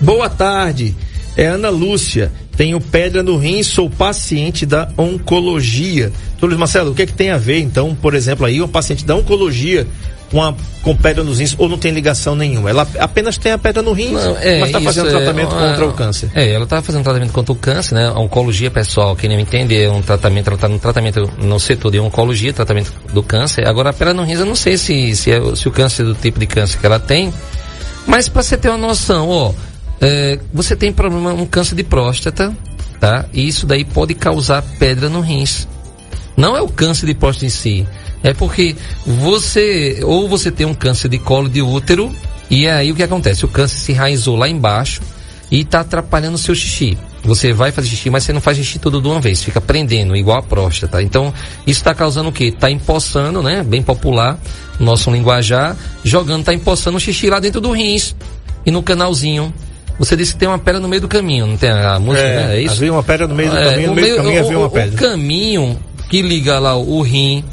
Boa 0.00 0.28
tarde, 0.28 0.96
é 1.36 1.46
Ana 1.46 1.70
Lúcia. 1.70 2.32
Tenho 2.58 2.80
pedra 2.80 3.22
no 3.22 3.36
rim, 3.36 3.62
sou 3.62 3.88
paciente 3.88 4.66
da 4.66 4.88
oncologia. 4.98 6.10
Doutor 6.40 6.58
Marcelo, 6.58 6.90
o 6.90 6.94
que 6.94 7.02
é 7.02 7.06
que 7.06 7.12
tem 7.12 7.30
a 7.30 7.38
ver, 7.38 7.60
então, 7.60 7.94
por 7.94 8.14
exemplo, 8.14 8.44
aí, 8.44 8.60
um 8.60 8.66
paciente 8.66 9.06
da 9.06 9.14
oncologia 9.14 9.86
com, 10.28 10.42
a, 10.42 10.52
com 10.82 10.96
pedra 10.96 11.22
nos 11.22 11.38
rins 11.38 11.54
ou 11.56 11.68
não 11.68 11.78
tem 11.78 11.92
ligação 11.92 12.34
nenhuma. 12.34 12.68
Ela 12.68 12.84
apenas 12.98 13.38
tem 13.38 13.52
a 13.52 13.58
pedra 13.58 13.80
no 13.80 13.92
rim, 13.92 14.12
é, 14.40 14.58
mas 14.58 14.70
está 14.70 14.80
fazendo 14.80 15.08
tratamento 15.08 15.54
é, 15.54 15.68
contra 15.68 15.86
o 15.86 15.92
câncer. 15.92 16.30
É, 16.34 16.52
ela 16.52 16.64
está 16.64 16.82
fazendo 16.82 17.04
tratamento 17.04 17.32
contra 17.32 17.52
o 17.52 17.54
câncer, 17.54 17.94
né? 17.94 18.08
A 18.08 18.18
oncologia, 18.18 18.72
pessoal, 18.72 19.14
quem 19.14 19.30
não 19.30 19.38
entende, 19.38 19.80
é 19.80 19.88
um 19.88 20.02
tratamento, 20.02 20.48
ela 20.48 20.56
está 20.56 20.66
no 20.66 20.80
tratamento 20.80 21.30
no 21.38 21.60
setor 21.60 21.92
de 21.92 22.00
oncologia, 22.00 22.52
tratamento 22.52 22.92
do 23.12 23.22
câncer. 23.22 23.68
Agora, 23.68 23.90
a 23.90 23.92
pedra 23.92 24.12
no 24.12 24.24
rins, 24.24 24.40
eu 24.40 24.46
não 24.46 24.56
sei 24.56 24.76
se, 24.76 25.14
se, 25.14 25.30
é, 25.30 25.40
se 25.54 25.68
o 25.68 25.70
câncer 25.70 26.02
é 26.02 26.06
do 26.06 26.14
tipo 26.16 26.40
de 26.40 26.46
câncer 26.48 26.80
que 26.80 26.86
ela 26.86 26.98
tem, 26.98 27.32
mas 28.04 28.28
para 28.28 28.42
você 28.42 28.56
ter 28.56 28.68
uma 28.68 28.78
noção, 28.78 29.28
ó, 29.28 29.52
é, 30.00 30.38
você 30.52 30.76
tem 30.76 30.92
problema, 30.92 31.32
um 31.32 31.46
câncer 31.46 31.74
de 31.74 31.82
próstata, 31.82 32.56
tá? 33.00 33.26
E 33.32 33.46
isso 33.46 33.66
daí 33.66 33.84
pode 33.84 34.14
causar 34.14 34.62
pedra 34.78 35.08
no 35.08 35.20
rins. 35.20 35.66
Não 36.36 36.56
é 36.56 36.60
o 36.60 36.68
câncer 36.68 37.06
de 37.06 37.14
próstata 37.14 37.46
em 37.46 37.50
si, 37.50 37.86
é 38.22 38.32
porque 38.32 38.76
você, 39.04 40.00
ou 40.04 40.28
você 40.28 40.50
tem 40.50 40.66
um 40.66 40.74
câncer 40.74 41.08
de 41.08 41.18
colo 41.18 41.48
de 41.48 41.62
útero, 41.62 42.14
e 42.50 42.66
aí 42.66 42.90
o 42.90 42.94
que 42.94 43.02
acontece? 43.02 43.44
O 43.44 43.48
câncer 43.48 43.76
se 43.76 43.92
enraizou 43.92 44.36
lá 44.36 44.48
embaixo 44.48 45.00
e 45.50 45.60
está 45.60 45.80
atrapalhando 45.80 46.36
o 46.36 46.38
seu 46.38 46.54
xixi. 46.54 46.96
Você 47.24 47.52
vai 47.52 47.72
fazer 47.72 47.88
xixi, 47.88 48.10
mas 48.10 48.24
você 48.24 48.32
não 48.32 48.40
faz 48.40 48.56
xixi 48.56 48.78
tudo 48.78 49.00
de 49.02 49.08
uma 49.08 49.20
vez, 49.20 49.42
fica 49.42 49.60
prendendo, 49.60 50.16
igual 50.16 50.38
a 50.38 50.42
próstata. 50.42 51.02
Então, 51.02 51.32
isso 51.66 51.80
está 51.80 51.94
causando 51.94 52.28
o 52.28 52.32
quê? 52.32 52.44
Está 52.44 52.70
empossando, 52.70 53.42
né? 53.42 53.62
Bem 53.62 53.82
popular, 53.82 54.38
nosso 54.78 55.10
linguajar, 55.10 55.76
jogando, 56.04 56.40
está 56.40 56.54
empossando 56.54 56.96
o 56.96 57.00
xixi 57.00 57.28
lá 57.28 57.40
dentro 57.40 57.60
do 57.60 57.72
rins 57.72 58.14
e 58.64 58.70
no 58.70 58.82
canalzinho. 58.82 59.52
Você 59.98 60.16
disse 60.16 60.32
que 60.32 60.38
tem 60.38 60.48
uma 60.48 60.58
pedra 60.58 60.80
no 60.80 60.88
meio 60.88 61.02
do 61.02 61.08
caminho, 61.08 61.46
não 61.46 61.56
tem 61.56 61.70
a 61.70 61.98
música, 61.98 62.26
é, 62.26 62.46
né? 62.46 62.56
É 62.56 62.60
isso? 62.62 62.76
Havia 62.76 62.92
uma 62.92 63.02
pedra 63.02 63.26
no 63.26 63.34
meio 63.34 63.50
do 63.50 63.56
é, 63.56 63.64
caminho, 63.64 63.88
no 63.88 63.94
meio, 63.94 64.06
meio 64.06 64.16
do 64.16 64.22
caminho 64.22 64.44
havia 64.44 64.58
uma 64.58 64.70
pedra. 64.70 64.94
O 64.94 64.98
caminho 64.98 65.78
que 66.08 66.22
liga 66.22 66.58
lá 66.58 66.76
o 66.76 67.02
rim 67.02 67.44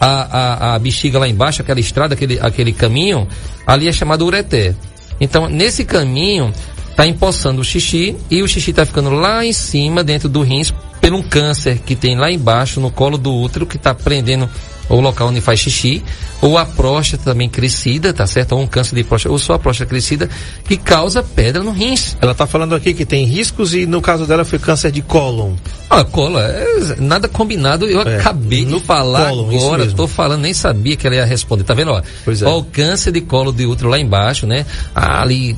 a, 0.00 0.06
a, 0.06 0.74
a 0.74 0.78
bexiga 0.78 1.18
lá 1.18 1.28
embaixo, 1.28 1.62
aquela 1.62 1.80
estrada, 1.80 2.14
aquele, 2.14 2.38
aquele 2.40 2.72
caminho, 2.72 3.26
ali 3.66 3.88
é 3.88 3.92
chamado 3.92 4.24
ureté. 4.24 4.74
Então, 5.20 5.48
nesse 5.48 5.84
caminho, 5.84 6.52
tá 6.96 7.06
empoçando 7.06 7.60
o 7.60 7.64
xixi 7.64 8.16
e 8.30 8.42
o 8.42 8.48
xixi 8.48 8.72
tá 8.72 8.86
ficando 8.86 9.10
lá 9.10 9.44
em 9.44 9.52
cima, 9.52 10.04
dentro 10.04 10.28
do 10.28 10.42
rins, 10.42 10.72
por 11.00 11.12
um 11.12 11.22
câncer 11.22 11.78
que 11.78 11.96
tem 11.96 12.16
lá 12.16 12.30
embaixo, 12.30 12.80
no 12.80 12.90
colo 12.90 13.18
do 13.18 13.34
útero, 13.34 13.66
que 13.66 13.78
tá 13.78 13.94
prendendo 13.94 14.48
o 14.88 15.00
local 15.00 15.28
onde 15.28 15.40
faz 15.40 15.60
xixi, 15.60 16.02
ou 16.40 16.56
a 16.56 16.64
próstata 16.64 17.24
também 17.24 17.48
crescida, 17.48 18.12
tá 18.12 18.26
certo? 18.26 18.52
Ou 18.52 18.62
um 18.62 18.66
câncer 18.66 18.94
de 18.94 19.04
próstata, 19.04 19.32
ou 19.32 19.38
só 19.38 19.54
a 19.54 19.58
próstata 19.58 19.88
crescida, 19.88 20.28
que 20.64 20.76
causa 20.76 21.22
pedra 21.22 21.62
no 21.62 21.72
rins. 21.72 22.16
Ela 22.20 22.34
tá 22.34 22.46
falando 22.46 22.74
aqui 22.74 22.94
que 22.94 23.04
tem 23.04 23.24
riscos 23.24 23.74
e 23.74 23.86
no 23.86 24.00
caso 24.00 24.26
dela 24.26 24.44
foi 24.44 24.58
câncer 24.58 24.90
de 24.90 25.02
cólon. 25.02 25.52
Ah, 25.90 26.04
colo, 26.04 26.38
é, 26.38 26.96
nada 26.98 27.28
combinado, 27.28 27.86
eu 27.86 28.02
É, 28.02 28.18
acabei 28.18 28.64
de 28.64 28.78
falar 28.80 29.32
isso 29.32 29.66
agora, 29.66 29.86
tô 29.92 30.06
falando, 30.06 30.42
nem 30.42 30.52
sabia 30.54 30.96
que 30.96 31.06
ela 31.06 31.16
ia 31.16 31.24
responder, 31.24 31.64
tá 31.64 31.74
vendo, 31.74 31.90
ó? 31.92 32.02
Pois 32.24 32.42
é. 32.42 32.46
Ó, 32.46 32.58
o 32.58 32.64
câncer 32.64 33.10
de 33.10 33.20
colo 33.22 33.52
de 33.52 33.66
útero 33.66 33.88
lá 33.88 33.98
embaixo, 33.98 34.46
né? 34.46 34.66
Ali, 34.94 35.56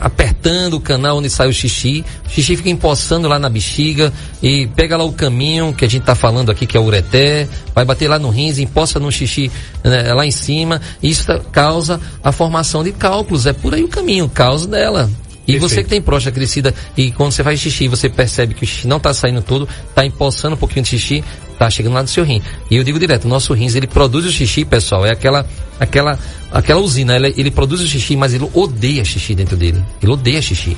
apertando 0.00 0.74
o 0.74 0.80
canal 0.80 1.18
onde 1.18 1.30
sai 1.30 1.48
o 1.48 1.52
xixi, 1.52 2.04
o 2.26 2.30
xixi 2.30 2.56
fica 2.56 2.70
empoçando 2.70 3.28
lá 3.28 3.38
na 3.38 3.48
bexiga 3.48 4.12
e 4.42 4.66
pega 4.74 4.96
lá 4.96 5.04
o 5.04 5.12
caminho 5.12 5.72
que 5.72 5.84
a 5.84 5.88
gente 5.88 6.02
tá 6.02 6.14
falando 6.14 6.50
aqui, 6.50 6.66
que 6.66 6.76
é 6.76 6.80
o 6.80 6.84
ureté, 6.84 7.46
vai 7.74 7.84
bater 7.84 8.08
lá 8.08 8.18
no 8.18 8.30
rins, 8.30 8.58
empoça 8.62 8.98
no 9.00 9.10
xixi 9.10 9.50
né, 9.82 10.12
lá 10.12 10.24
em 10.26 10.30
cima, 10.30 10.80
isso 11.02 11.26
tá- 11.26 11.40
causa 11.52 12.00
a 12.22 12.32
formação 12.32 12.82
de 12.84 12.92
cálculos, 12.92 13.46
é 13.46 13.52
por 13.52 13.74
aí 13.74 13.82
o 13.82 13.88
caminho, 13.88 14.28
causa 14.28 14.66
dela. 14.66 15.10
E 15.46 15.52
Perfeito. 15.54 15.68
você 15.68 15.82
que 15.82 15.88
tem 15.88 16.00
próstata 16.00 16.34
crescida 16.34 16.72
e 16.96 17.10
quando 17.10 17.32
você 17.32 17.42
faz 17.42 17.58
xixi, 17.58 17.88
você 17.88 18.08
percebe 18.08 18.54
que 18.54 18.62
o 18.62 18.66
xixi 18.66 18.86
não 18.86 18.98
está 18.98 19.12
saindo 19.12 19.42
todo, 19.42 19.68
está 19.88 20.04
empoçando 20.06 20.54
um 20.54 20.58
pouquinho 20.58 20.84
de 20.84 20.90
xixi, 20.90 21.24
tá 21.58 21.68
chegando 21.68 21.94
lá 21.94 22.02
no 22.02 22.08
seu 22.08 22.22
rim. 22.22 22.40
E 22.70 22.76
eu 22.76 22.84
digo 22.84 22.98
direto, 22.98 23.24
o 23.24 23.28
nosso 23.28 23.52
rins, 23.52 23.74
ele 23.74 23.86
produz 23.86 24.24
o 24.26 24.30
xixi, 24.30 24.64
pessoal, 24.64 25.04
é 25.04 25.10
aquela 25.10 25.44
aquela 25.80 26.18
aquela 26.52 26.80
usina, 26.80 27.16
ele, 27.16 27.34
ele 27.36 27.50
produz 27.50 27.80
o 27.80 27.86
xixi, 27.86 28.16
mas 28.16 28.32
ele 28.32 28.48
odeia 28.54 29.04
xixi 29.04 29.34
dentro 29.34 29.56
dele. 29.56 29.82
Ele 30.00 30.12
odeia 30.12 30.40
xixi. 30.40 30.76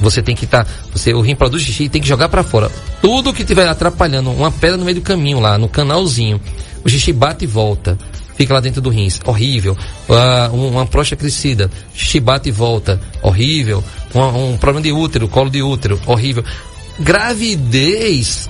Você 0.00 0.22
tem 0.22 0.34
que 0.34 0.44
estar, 0.44 0.66
você 0.92 1.12
o 1.12 1.20
rim 1.20 1.34
produz 1.34 1.62
xixi 1.62 1.84
e 1.84 1.88
tem 1.88 2.00
que 2.00 2.08
jogar 2.08 2.28
para 2.28 2.42
fora. 2.42 2.70
Tudo 3.00 3.32
que 3.32 3.42
estiver 3.42 3.68
atrapalhando, 3.68 4.30
uma 4.30 4.50
pedra 4.50 4.76
no 4.76 4.84
meio 4.84 4.96
do 4.96 5.02
caminho 5.02 5.40
lá, 5.40 5.58
no 5.58 5.68
canalzinho, 5.68 6.40
o 6.88 6.90
xixi 6.90 7.12
bate 7.12 7.44
e 7.44 7.46
volta. 7.48 7.98
Fica 8.36 8.54
lá 8.54 8.60
dentro 8.60 8.80
do 8.80 8.88
rins, 8.90 9.20
horrível. 9.24 9.76
Um- 10.52 10.68
uma 10.68 10.86
próstata 10.86 11.20
crescida, 11.20 11.70
xixi 11.94 12.20
bate 12.20 12.48
e 12.48 12.52
volta, 12.52 13.00
horrível. 13.22 13.82
Um, 14.14 14.52
um 14.52 14.56
problema 14.56 14.82
de 14.82 14.92
útero, 14.92 15.28
colo 15.28 15.50
de 15.50 15.62
útero, 15.62 16.00
horrível. 16.06 16.44
Gravidez, 17.00 18.48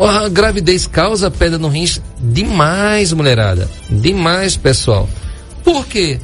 a 0.00 0.28
gravidez 0.28 0.86
causa 0.86 1.30
pedra 1.30 1.58
no 1.58 1.68
rins 1.68 2.00
demais, 2.18 3.12
mulherada. 3.12 3.70
Demais, 3.90 4.56
pessoal. 4.56 5.08
Por 5.62 5.86
quê? 5.86 6.18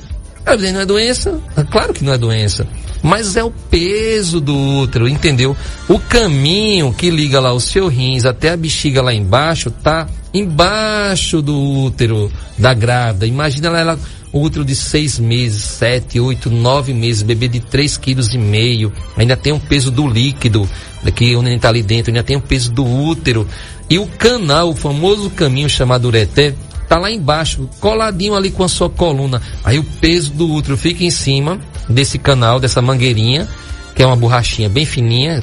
Gravidez 0.45 0.73
não 0.75 0.81
é 0.81 0.87
doença? 0.87 1.38
Ah, 1.57 1.64
Claro 1.64 1.92
que 1.92 2.02
não 2.02 2.12
é 2.12 2.19
doença. 2.19 2.66
Mas 3.02 3.37
é 3.37 3.45
o 3.45 3.50
peso 3.50 4.40
do 4.40 4.57
útero, 4.57 5.09
entendeu? 5.09 5.57
O 5.88 5.99
caminho 5.99 6.92
que 6.95 7.11
liga 7.11 7.40
lá 7.40 7.52
o 7.52 7.61
seu 7.61 7.88
rins 7.88 8.25
até 8.25 8.50
a 8.50 8.57
bexiga 8.57 9.02
lá 9.02 9.12
embaixo 9.12 9.71
tá 9.71 10.07
embaixo 10.33 11.43
do 11.43 11.59
útero 11.59 12.31
da 12.59 12.73
grávida. 12.73 13.27
Imagina 13.27 13.69
ela, 13.69 13.81
ela 13.81 13.99
útero 14.33 14.65
de 14.65 14.75
seis 14.75 15.19
meses, 15.19 15.62
sete, 15.62 16.19
oito, 16.19 16.51
nove 16.51 16.95
meses, 16.95 17.23
bebê 17.23 17.49
de 17.49 17.61
três 17.61 17.97
quilos 17.97 18.33
e 18.33 18.39
meio. 18.39 18.93
Ainda 19.17 19.37
tem 19.37 19.53
o 19.53 19.61
peso 19.61 19.91
do 19.91 20.09
líquido, 20.09 20.69
que 21.15 21.37
o 21.37 21.43
neném 21.43 21.59
tá 21.59 21.69
ali 21.69 21.83
dentro, 21.83 22.11
ainda 22.11 22.23
tem 22.23 22.37
o 22.37 22.41
peso 22.41 22.73
do 22.73 22.85
útero. 22.85 23.47
E 23.91 23.99
o 23.99 24.07
canal, 24.07 24.71
o 24.71 24.77
famoso 24.77 25.29
caminho 25.31 25.69
chamado 25.69 26.07
ureté, 26.07 26.55
tá 26.89 26.99
lá 26.99 27.11
embaixo, 27.11 27.69
coladinho 27.81 28.35
ali 28.35 28.51
com 28.51 28.65
a 28.65 28.69
sua 28.69 28.89
coluna. 28.89 29.43
Aí 29.62 29.79
o 29.79 29.85
peso 29.85 30.33
do 30.33 30.51
útero 30.51 30.77
fica 30.77 31.05
em 31.05 31.11
cima 31.11 31.61
desse 31.89 32.19
canal, 32.19 32.59
dessa 32.59 32.81
mangueirinha, 32.81 33.47
que 33.95 34.03
é 34.03 34.07
uma 34.07 34.17
borrachinha 34.17 34.69
bem 34.69 34.87
fininha, 34.87 35.43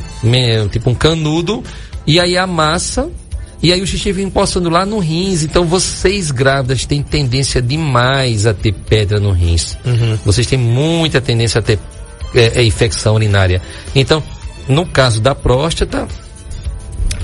tipo 0.72 0.89
um 0.89 0.96
canudo, 0.96 1.63
e 2.08 2.19
aí 2.19 2.36
a 2.36 2.48
massa, 2.48 3.10
e 3.61 3.73
aí 3.73 3.81
o 3.81 3.87
xixi 3.87 4.11
vem 4.11 4.25
empoçando 4.25 4.69
lá 4.69 4.85
no 4.85 4.99
rins. 4.99 5.43
Então 5.43 5.65
vocês 5.65 6.31
grávidas 6.31 6.85
têm 6.85 7.03
tendência 7.03 7.61
demais 7.61 8.45
a 8.45 8.53
ter 8.53 8.73
pedra 8.73 9.19
no 9.19 9.31
rins. 9.31 9.77
Vocês 10.25 10.47
têm 10.47 10.57
muita 10.57 11.19
tendência 11.19 11.59
a 11.59 11.61
ter 11.61 11.79
é, 12.33 12.61
é, 12.61 12.63
infecção 12.63 13.15
urinária. 13.15 13.61
Então, 13.93 14.23
no 14.67 14.85
caso 14.85 15.19
da 15.19 15.35
próstata, 15.35 16.07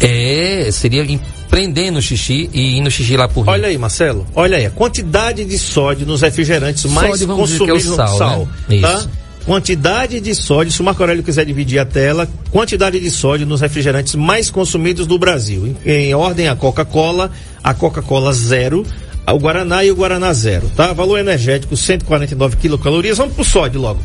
é, 0.02 0.70
seria 0.72 1.06
prender 1.50 1.92
no 1.92 2.02
xixi 2.02 2.50
e 2.54 2.78
ir 2.78 2.82
no 2.82 2.92
xixi 2.92 3.16
lá 3.16 3.28
por 3.28 3.42
rim. 3.42 3.52
Olha 3.52 3.68
aí, 3.68 3.78
Marcelo. 3.78 4.26
Olha 4.36 4.58
aí, 4.58 4.66
a 4.66 4.72
quantidade 4.72 5.46
de 5.46 5.58
sódio 5.58 6.06
nos 6.06 6.22
refrigerantes 6.22 6.86
mais 6.86 7.12
Sódio, 7.12 7.28
vamos 7.28 7.50
dizer 7.50 7.64
que 7.64 7.70
é 7.70 7.74
o 7.74 7.78
consumidos 7.78 7.98
no 7.98 8.18
sal, 8.18 8.48
né? 8.68 8.82
tá? 8.82 8.94
Isso. 8.96 9.10
Quantidade 9.46 10.20
de 10.20 10.34
sódio, 10.34 10.72
se 10.72 10.82
o 10.82 10.84
Marco 10.84 11.04
Aurélio 11.04 11.24
quiser 11.24 11.46
dividir 11.46 11.78
a 11.78 11.86
tela, 11.86 12.28
quantidade 12.50 13.00
de 13.00 13.12
sódio 13.12 13.46
nos 13.46 13.62
refrigerantes 13.62 14.16
mais 14.16 14.50
consumidos 14.50 15.06
do 15.06 15.20
Brasil. 15.20 15.78
Em, 15.86 16.10
em 16.10 16.16
ordem 16.16 16.48
a 16.48 16.56
Coca-Cola, 16.56 17.32
a 17.64 17.72
Coca-Cola 17.72 18.34
zero, 18.34 18.84
o 19.28 19.38
Guaraná 19.38 19.86
e 19.86 19.92
o 19.92 19.96
Guaraná 19.96 20.34
zero, 20.34 20.72
tá? 20.76 20.94
Valor 20.94 21.20
energético 21.20 21.78
149 21.78 22.58
quilocalorias. 22.58 23.20
Vamos 23.20 23.36
pro 23.36 23.44
sódio 23.44 23.80
logo. 23.80 24.00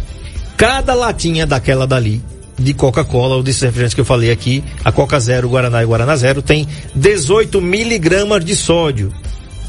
Cada 0.58 0.92
latinha 0.92 1.46
daquela 1.46 1.86
dali 1.86 2.20
de 2.58 2.74
Coca-Cola, 2.74 3.36
ou 3.36 3.42
desses 3.42 3.62
refrigerantes 3.62 3.94
que 3.94 4.00
eu 4.02 4.04
falei 4.04 4.30
aqui, 4.30 4.62
a 4.84 4.92
Coca 4.92 5.18
Zero, 5.18 5.48
o 5.48 5.50
Guaraná 5.50 5.80
e 5.80 5.86
o 5.86 5.88
Guaraná 5.88 6.16
Zero, 6.16 6.42
tem 6.42 6.68
18 6.94 7.62
miligramas 7.62 8.44
de 8.44 8.54
sódio, 8.54 9.10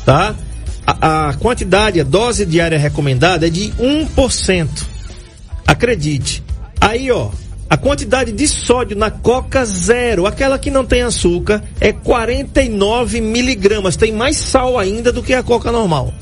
tá? 0.06 0.36
A, 0.86 1.30
a 1.30 1.34
quantidade, 1.36 2.02
a 2.02 2.04
dose 2.04 2.46
diária 2.46 2.78
recomendada 2.78 3.48
é 3.48 3.50
de 3.50 3.72
1%. 3.80 4.91
Acredite. 5.66 6.44
Aí, 6.80 7.12
ó, 7.12 7.30
a 7.70 7.78
quantidade 7.78 8.32
de 8.32 8.48
sódio 8.48 8.98
na 8.98 9.10
Coca 9.10 9.64
Zero, 9.64 10.26
aquela 10.26 10.60
que 10.60 10.70
não 10.70 10.86
tem 10.86 11.04
açúcar, 11.04 11.64
é 11.80 11.94
49 11.94 13.22
miligramas. 13.22 13.96
Tem 13.96 14.12
mais 14.12 14.36
sal 14.36 14.78
ainda 14.78 15.12
do 15.12 15.24
que 15.24 15.34
a 15.34 15.42
Coca 15.42 15.72
normal. 15.72 16.14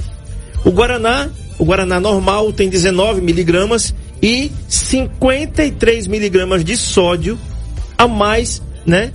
O 0.64 0.70
Guaraná, 0.70 1.30
o 1.58 1.66
Guaraná 1.66 2.00
normal 2.00 2.54
tem 2.54 2.70
19 2.70 3.22
miligramas 3.22 3.96
e 4.22 4.52
53 4.68 6.06
miligramas 6.08 6.64
de 6.64 6.78
sódio 6.78 7.40
a 7.98 8.08
mais, 8.08 8.62
né? 8.86 9.12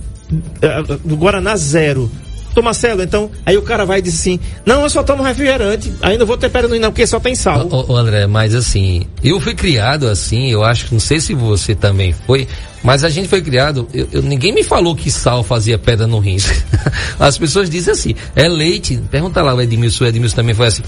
Do 1.05 1.15
Guaraná 1.15 1.55
zero. 1.55 2.11
Ô 2.55 2.61
Marcelo, 2.61 3.03
então, 3.03 3.29
aí 3.45 3.57
o 3.57 3.61
cara 3.61 3.85
vai 3.85 3.99
e 3.99 4.01
diz 4.01 4.15
assim, 4.15 4.39
não, 4.65 4.81
eu 4.81 4.89
só 4.89 5.03
tomo 5.03 5.21
refrigerante, 5.21 5.91
ainda 6.01 6.23
vou 6.23 6.37
ter 6.37 6.49
não, 6.79 6.89
porque 6.89 7.05
só 7.05 7.19
tem 7.19 7.35
sal. 7.35 7.67
Ô, 7.69 7.91
ô, 7.91 7.97
André, 7.97 8.27
mas 8.27 8.55
assim, 8.55 9.05
eu 9.21 9.41
fui 9.41 9.53
criado 9.53 10.07
assim, 10.07 10.49
eu 10.49 10.63
acho 10.63 10.85
que 10.85 10.93
não 10.93 10.99
sei 11.01 11.19
se 11.19 11.33
você 11.33 11.75
também 11.75 12.13
foi, 12.25 12.47
mas 12.81 13.03
a 13.03 13.09
gente 13.09 13.27
foi 13.27 13.41
criado, 13.41 13.87
eu, 13.93 14.07
eu- 14.11 14.21
ninguém 14.21 14.53
me 14.53 14.63
falou 14.63 14.95
que 14.95 15.11
sal 15.11 15.43
fazia 15.43 15.77
pedra 15.77 16.07
no 16.07 16.17
rins. 16.19 16.45
As 17.19 17.37
pessoas 17.37 17.69
dizem 17.69 17.91
assim, 17.91 18.15
é 18.35 18.47
leite, 18.47 19.01
pergunta 19.11 19.41
lá 19.41 19.53
o 19.53 19.61
Edmilson, 19.61 20.05
o 20.05 20.07
Edmilson 20.07 20.35
também 20.37 20.55
foi 20.55 20.67
assim. 20.67 20.83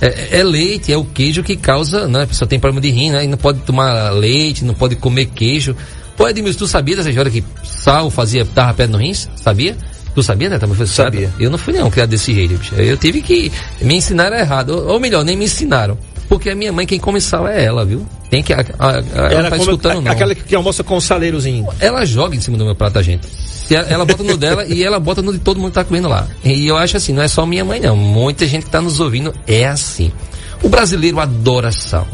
É, 0.00 0.40
é 0.40 0.42
leite, 0.42 0.92
é 0.92 0.96
o 0.96 1.04
queijo 1.04 1.44
que 1.44 1.54
causa, 1.54 2.08
né? 2.08 2.24
A 2.24 2.26
pessoa 2.26 2.48
tem 2.48 2.58
problema 2.58 2.80
de 2.80 2.90
rim, 2.90 3.12
né? 3.12 3.24
E 3.24 3.28
não 3.28 3.38
pode 3.38 3.60
tomar 3.60 4.10
leite, 4.10 4.64
não 4.64 4.74
pode 4.74 4.96
comer 4.96 5.26
queijo. 5.26 5.76
Pô, 6.16 6.28
Edmilson, 6.28 6.58
tu 6.58 6.66
sabia 6.66 6.96
dessa 6.96 7.08
história 7.08 7.30
que 7.30 7.44
sal 7.62 8.10
fazia, 8.10 8.44
dava 8.44 8.74
pedra 8.74 8.96
no 8.96 8.98
rins? 9.02 9.28
Sabia? 9.36 9.76
Tu 10.14 10.22
sabia, 10.22 10.48
né? 10.48 10.58
Foi 10.58 10.86
Sabia. 10.86 11.30
Eu 11.38 11.50
não 11.50 11.58
fui 11.58 11.72
não 11.72 11.90
criado 11.90 12.10
desse 12.10 12.34
jeito, 12.34 12.54
bicho. 12.58 12.74
Eu 12.74 12.96
tive 12.96 13.22
que 13.22 13.50
me 13.80 13.96
ensinar 13.96 14.32
errado. 14.32 14.70
Ou, 14.70 14.94
ou 14.94 15.00
melhor, 15.00 15.24
nem 15.24 15.36
me 15.36 15.46
ensinaram. 15.46 15.96
Porque 16.28 16.50
a 16.50 16.54
minha 16.54 16.72
mãe, 16.72 16.86
quem 16.86 16.98
come 16.98 17.20
sal 17.20 17.46
é 17.46 17.64
ela, 17.64 17.84
viu? 17.84 18.06
Tem 18.30 18.42
que. 18.42 18.52
A, 18.52 18.64
a, 18.78 18.88
a, 18.90 19.32
ela 19.32 19.50
tá 19.50 19.50
como 19.50 19.62
escutando, 19.62 20.00
não. 20.02 20.12
aquela 20.12 20.34
que 20.34 20.54
almoça 20.54 20.82
com 20.82 20.98
saleirozinho. 21.00 21.66
Ela 21.78 22.04
joga 22.06 22.34
em 22.34 22.40
cima 22.40 22.56
do 22.56 22.64
meu 22.64 22.74
prato, 22.74 22.98
a 22.98 23.02
gente. 23.02 23.28
Ela, 23.70 23.88
ela 23.88 24.04
bota 24.04 24.22
no 24.22 24.36
dela 24.36 24.64
e 24.66 24.82
ela 24.82 24.98
bota 24.98 25.22
no 25.22 25.32
de 25.32 25.38
todo 25.38 25.58
mundo 25.58 25.68
que 25.68 25.74
tá 25.74 25.84
comendo 25.84 26.08
lá. 26.08 26.26
E 26.44 26.66
eu 26.66 26.76
acho 26.76 26.96
assim, 26.96 27.12
não 27.12 27.22
é 27.22 27.28
só 27.28 27.44
minha 27.44 27.64
mãe, 27.64 27.80
não. 27.80 27.96
Muita 27.96 28.46
gente 28.46 28.64
que 28.64 28.70
tá 28.70 28.80
nos 28.80 29.00
ouvindo 29.00 29.34
é 29.46 29.66
assim. 29.66 30.10
O 30.62 30.68
brasileiro 30.68 31.20
adora 31.20 31.70
sal. 31.72 32.06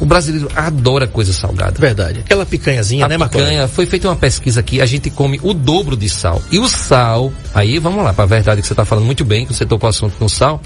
O 0.00 0.04
brasileiro 0.06 0.48
adora 0.56 1.06
coisa 1.06 1.32
salgada. 1.32 1.78
Verdade. 1.78 2.20
Aquela 2.20 2.44
picanhazinha, 2.44 3.04
A 3.04 3.08
né, 3.08 3.16
Marco 3.16 3.36
Aurélio? 3.36 3.52
picanha, 3.54 3.68
foi 3.68 3.86
feita 3.86 4.08
uma 4.08 4.16
pesquisa 4.16 4.58
aqui, 4.60 4.80
a 4.80 4.86
gente 4.86 5.10
come 5.10 5.38
o 5.42 5.54
dobro 5.54 5.96
de 5.96 6.08
sal. 6.08 6.42
E 6.50 6.58
o 6.58 6.68
sal, 6.68 7.32
aí 7.54 7.78
vamos 7.78 8.02
lá, 8.02 8.12
para 8.12 8.24
a 8.24 8.26
verdade 8.26 8.60
que 8.60 8.66
você 8.66 8.72
está 8.72 8.84
falando 8.84 9.04
muito 9.04 9.24
bem, 9.24 9.46
que 9.46 9.54
você 9.54 9.64
tocou 9.64 9.86
o 9.88 9.90
assunto 9.90 10.16
com 10.18 10.24
o 10.24 10.28
sal. 10.30 10.60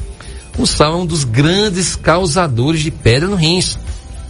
O 0.59 0.67
sal 0.67 0.95
é 0.95 0.97
um 0.97 1.07
dos 1.07 1.25
grandes 1.25 1.97
causadores 1.97 2.81
de 2.81 2.91
pedra 2.91 3.29
no 3.29 3.37
rins. 3.37 3.79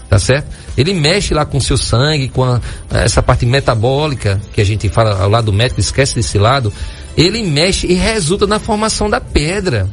Tá 0.09 0.19
certo? 0.21 0.47
Ele 0.76 0.95
mexe 0.95 1.35
lá 1.35 1.45
com 1.45 1.59
o 1.59 1.61
seu 1.61 1.76
sangue, 1.76 2.29
com 2.29 2.45
a- 2.45 2.61
essa 2.91 3.21
parte 3.23 3.45
metabólica, 3.45 4.41
que 4.53 4.61
a 4.61 4.65
gente 4.65 4.88
fala 4.88 5.21
ao 5.21 5.29
lado 5.29 5.47
do 5.47 5.53
médico, 5.53 5.81
esquece 5.81 6.15
desse 6.15 6.38
lado. 6.38 6.73
Ele 7.17 7.43
mexe 7.43 7.87
e 7.88 7.95
resulta 7.95 8.47
na 8.47 8.59
formação 8.61 9.11
da 9.11 9.21
pedra. 9.21 9.88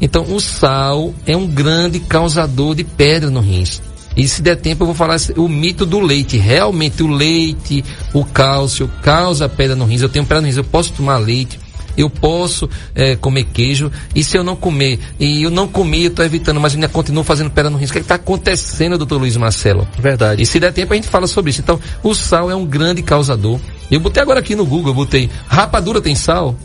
Então, 0.00 0.22
o 0.34 0.40
sal 0.40 1.12
é 1.26 1.36
um 1.36 1.46
grande 1.46 2.00
causador 2.00 2.74
de 2.74 2.84
pedra 2.84 3.28
no 3.28 3.40
rins. 3.40 3.82
E 4.16 4.26
se 4.26 4.42
der 4.42 4.56
tempo, 4.56 4.82
eu 4.82 4.86
vou 4.86 4.94
falar 4.94 5.16
o 5.36 5.48
mito 5.48 5.86
do 5.86 6.00
leite. 6.00 6.36
Realmente, 6.36 7.02
o 7.02 7.06
leite, 7.06 7.84
o 8.12 8.24
cálcio, 8.24 8.90
causa 9.02 9.48
pedra 9.48 9.76
no 9.76 9.84
rins. 9.84 10.02
Eu 10.02 10.08
tenho 10.08 10.24
pedra 10.24 10.40
no 10.40 10.46
rins, 10.46 10.56
eu 10.56 10.64
posso 10.64 10.92
tomar 10.92 11.18
leite. 11.18 11.58
eu 11.96 12.08
posso 12.08 12.68
é, 12.94 13.16
comer 13.16 13.44
queijo, 13.44 13.90
e 14.14 14.22
se 14.24 14.36
eu 14.36 14.42
não 14.44 14.56
comer, 14.56 14.98
e 15.18 15.42
eu 15.42 15.50
não 15.50 15.68
comi, 15.68 16.04
eu 16.04 16.10
tô 16.10 16.22
evitando, 16.22 16.60
mas 16.60 16.74
ainda 16.74 16.88
continuo 16.88 17.22
fazendo 17.24 17.50
pedra 17.50 17.70
no 17.70 17.76
rim. 17.76 17.84
O 17.84 17.90
que 17.90 17.98
está 17.98 18.14
acontecendo, 18.14 18.96
doutor 18.96 19.18
Luiz 19.18 19.36
Marcelo? 19.36 19.86
Verdade. 19.98 20.42
E 20.42 20.46
se 20.46 20.58
der 20.58 20.72
tempo 20.72 20.92
a 20.92 20.96
gente 20.96 21.08
fala 21.08 21.26
sobre 21.26 21.50
isso. 21.50 21.60
Então, 21.60 21.78
o 22.02 22.14
sal 22.14 22.50
é 22.50 22.54
um 22.54 22.64
grande 22.64 23.02
causador. 23.02 23.58
Eu 23.90 24.00
botei 24.00 24.22
agora 24.22 24.40
aqui 24.40 24.54
no 24.54 24.64
Google, 24.64 24.90
eu 24.90 24.94
botei 24.94 25.28
rapadura 25.46 26.00
tem 26.00 26.14
sal? 26.14 26.56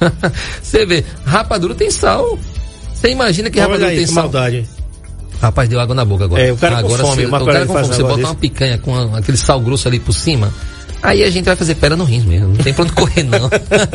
Você 0.62 0.86
vê, 0.86 1.04
rapadura 1.24 1.74
tem 1.74 1.90
sal. 1.90 2.38
Você 2.94 3.10
imagina 3.10 3.50
que 3.50 3.58
Olha 3.58 3.68
rapadura 3.68 3.90
aí, 3.90 3.96
tem 3.96 4.06
que 4.06 4.12
sal? 4.12 4.24
maldade. 4.24 4.66
Rapaz, 5.40 5.68
deu 5.68 5.80
água 5.80 5.94
na 5.94 6.04
boca 6.04 6.24
agora. 6.24 6.42
É, 6.42 6.52
o 6.52 6.56
cara 6.56 6.76
com 6.76 6.86
agora 6.86 7.02
fome, 7.02 7.16
você, 7.22 7.26
uma 7.26 7.42
o 7.42 7.46
cara 7.46 7.66
com 7.66 7.72
fome, 7.72 7.86
você 7.86 8.02
bota 8.02 8.16
negócio 8.16 8.24
uma 8.26 8.34
picanha 8.34 8.78
com 8.78 8.94
a- 8.94 9.18
aquele 9.18 9.38
sal 9.38 9.60
grosso 9.60 9.88
ali 9.88 9.98
por 9.98 10.12
cima. 10.12 10.52
Aí 11.02 11.24
a 11.24 11.30
gente 11.30 11.46
vai 11.46 11.56
fazer 11.56 11.76
pedra 11.76 11.96
no 11.96 12.04
rins 12.04 12.24
mesmo. 12.24 12.48
Não 12.48 12.56
tem 12.56 12.74
pra 12.74 12.84
onde 12.84 12.92
correr, 12.92 13.22
não. 13.22 13.48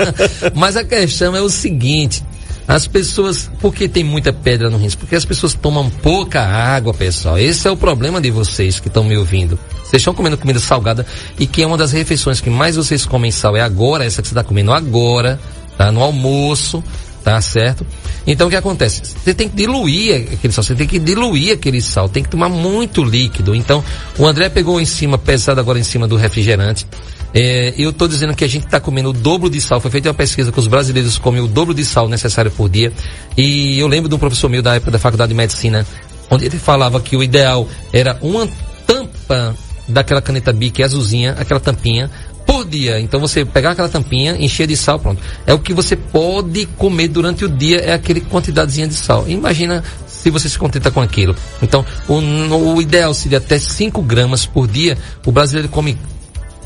Mas 0.55 0.75
a 0.75 0.83
questão 0.83 1.35
é 1.35 1.41
o 1.41 1.49
seguinte. 1.49 2.23
As 2.67 2.87
pessoas, 2.87 3.47
por 3.61 3.71
que 3.75 3.87
tem 3.87 4.03
muita 4.03 4.33
pedra 4.33 4.71
no 4.71 4.77
rins? 4.77 4.95
Porque 4.95 5.15
as 5.15 5.23
pessoas 5.23 5.53
tomam 5.53 5.87
pouca 5.87 6.41
água, 6.41 6.95
pessoal. 6.95 7.37
Esse 7.37 7.67
é 7.67 7.71
o 7.71 7.77
problema 7.77 8.19
de 8.19 8.31
vocês 8.31 8.79
que 8.79 8.87
estão 8.87 9.03
me 9.03 9.15
ouvindo. 9.15 9.59
Vocês 9.83 10.01
estão 10.01 10.15
comendo 10.15 10.35
comida 10.35 10.59
salgada 10.59 11.05
e 11.37 11.45
que 11.45 11.61
é 11.61 11.67
uma 11.67 11.77
das 11.77 11.91
refeições 11.91 12.41
que 12.41 12.49
mais 12.49 12.75
vocês 12.75 13.05
comem 13.05 13.29
sal 13.29 13.55
é 13.55 13.61
agora, 13.61 14.03
essa 14.03 14.19
que 14.23 14.27
você 14.27 14.33
está 14.33 14.43
comendo 14.43 14.73
agora, 14.73 15.39
tá? 15.77 15.91
No 15.91 16.01
almoço, 16.01 16.83
tá 17.25 17.41
certo? 17.41 17.83
Então 18.27 18.45
o 18.45 18.49
que 18.51 18.55
acontece? 18.55 19.01
Você 19.03 19.33
tem 19.33 19.49
que 19.49 19.55
diluir 19.55 20.27
aquele 20.31 20.53
sal, 20.53 20.63
você 20.63 20.75
tem 20.75 20.85
que 20.85 20.99
diluir 20.99 21.53
aquele 21.53 21.81
sal, 21.81 22.07
tem 22.07 22.21
que 22.21 22.29
tomar 22.29 22.49
muito 22.49 23.03
líquido. 23.03 23.55
Então, 23.55 23.83
o 24.19 24.27
André 24.27 24.47
pegou 24.47 24.79
em 24.79 24.85
cima, 24.85 25.17
pesado 25.17 25.59
agora 25.59 25.79
em 25.79 25.83
cima 25.83 26.07
do 26.07 26.15
refrigerante. 26.15 26.85
É, 27.33 27.73
eu 27.79 27.89
estou 27.89 28.07
dizendo 28.07 28.35
que 28.35 28.45
a 28.45 28.47
gente 28.47 28.65
está 28.65 28.79
comendo 28.79 29.09
o 29.09 29.13
dobro 29.13 29.49
de 29.49 29.59
sal. 29.59 29.81
Foi 29.81 29.89
feita 29.89 30.07
uma 30.07 30.13
pesquisa 30.13 30.51
que 30.51 30.59
os 30.59 30.67
brasileiros 30.67 31.17
comem 31.17 31.41
o 31.41 31.47
dobro 31.47 31.73
de 31.73 31.83
sal 31.83 32.07
necessário 32.07 32.51
por 32.51 32.69
dia. 32.69 32.93
E 33.35 33.79
eu 33.79 33.87
lembro 33.87 34.07
de 34.07 34.13
um 34.13 34.19
professor 34.19 34.47
meu 34.47 34.61
da 34.61 34.75
época 34.75 34.91
da 34.91 34.99
Faculdade 34.99 35.29
de 35.29 35.35
Medicina, 35.35 35.85
onde 36.29 36.45
ele 36.45 36.59
falava 36.59 37.01
que 37.01 37.17
o 37.17 37.23
ideal 37.23 37.67
era 37.91 38.19
uma 38.21 38.47
tampa 38.85 39.55
daquela 39.87 40.21
caneta 40.21 40.53
Bic 40.53 40.83
azulzinha, 40.83 41.35
aquela 41.39 41.59
tampinha, 41.59 42.09
por 42.55 42.65
dia. 42.65 42.99
Então 43.01 43.19
você 43.19 43.43
pegar 43.43 43.71
aquela 43.71 43.89
tampinha, 43.89 44.37
encher 44.39 44.65
de 44.65 44.77
sal, 44.77 44.97
pronto. 44.97 45.21
É 45.45 45.53
o 45.53 45.59
que 45.59 45.73
você 45.73 45.95
pode 45.95 46.65
comer 46.77 47.09
durante 47.09 47.43
o 47.43 47.49
dia, 47.49 47.79
é 47.79 47.93
aquele 47.93 48.21
quantidadezinha 48.21 48.87
de 48.87 48.93
sal. 48.93 49.27
Imagina 49.27 49.83
se 50.07 50.29
você 50.29 50.47
se 50.47 50.57
contenta 50.57 50.89
com 50.89 51.01
aquilo. 51.01 51.35
Então, 51.61 51.85
o, 52.07 52.15
o 52.15 52.81
ideal 52.81 53.13
seria 53.13 53.39
até 53.39 53.59
5 53.59 54.01
gramas 54.01 54.45
por 54.45 54.67
dia. 54.67 54.97
O 55.25 55.31
brasileiro 55.31 55.67
come 55.67 55.97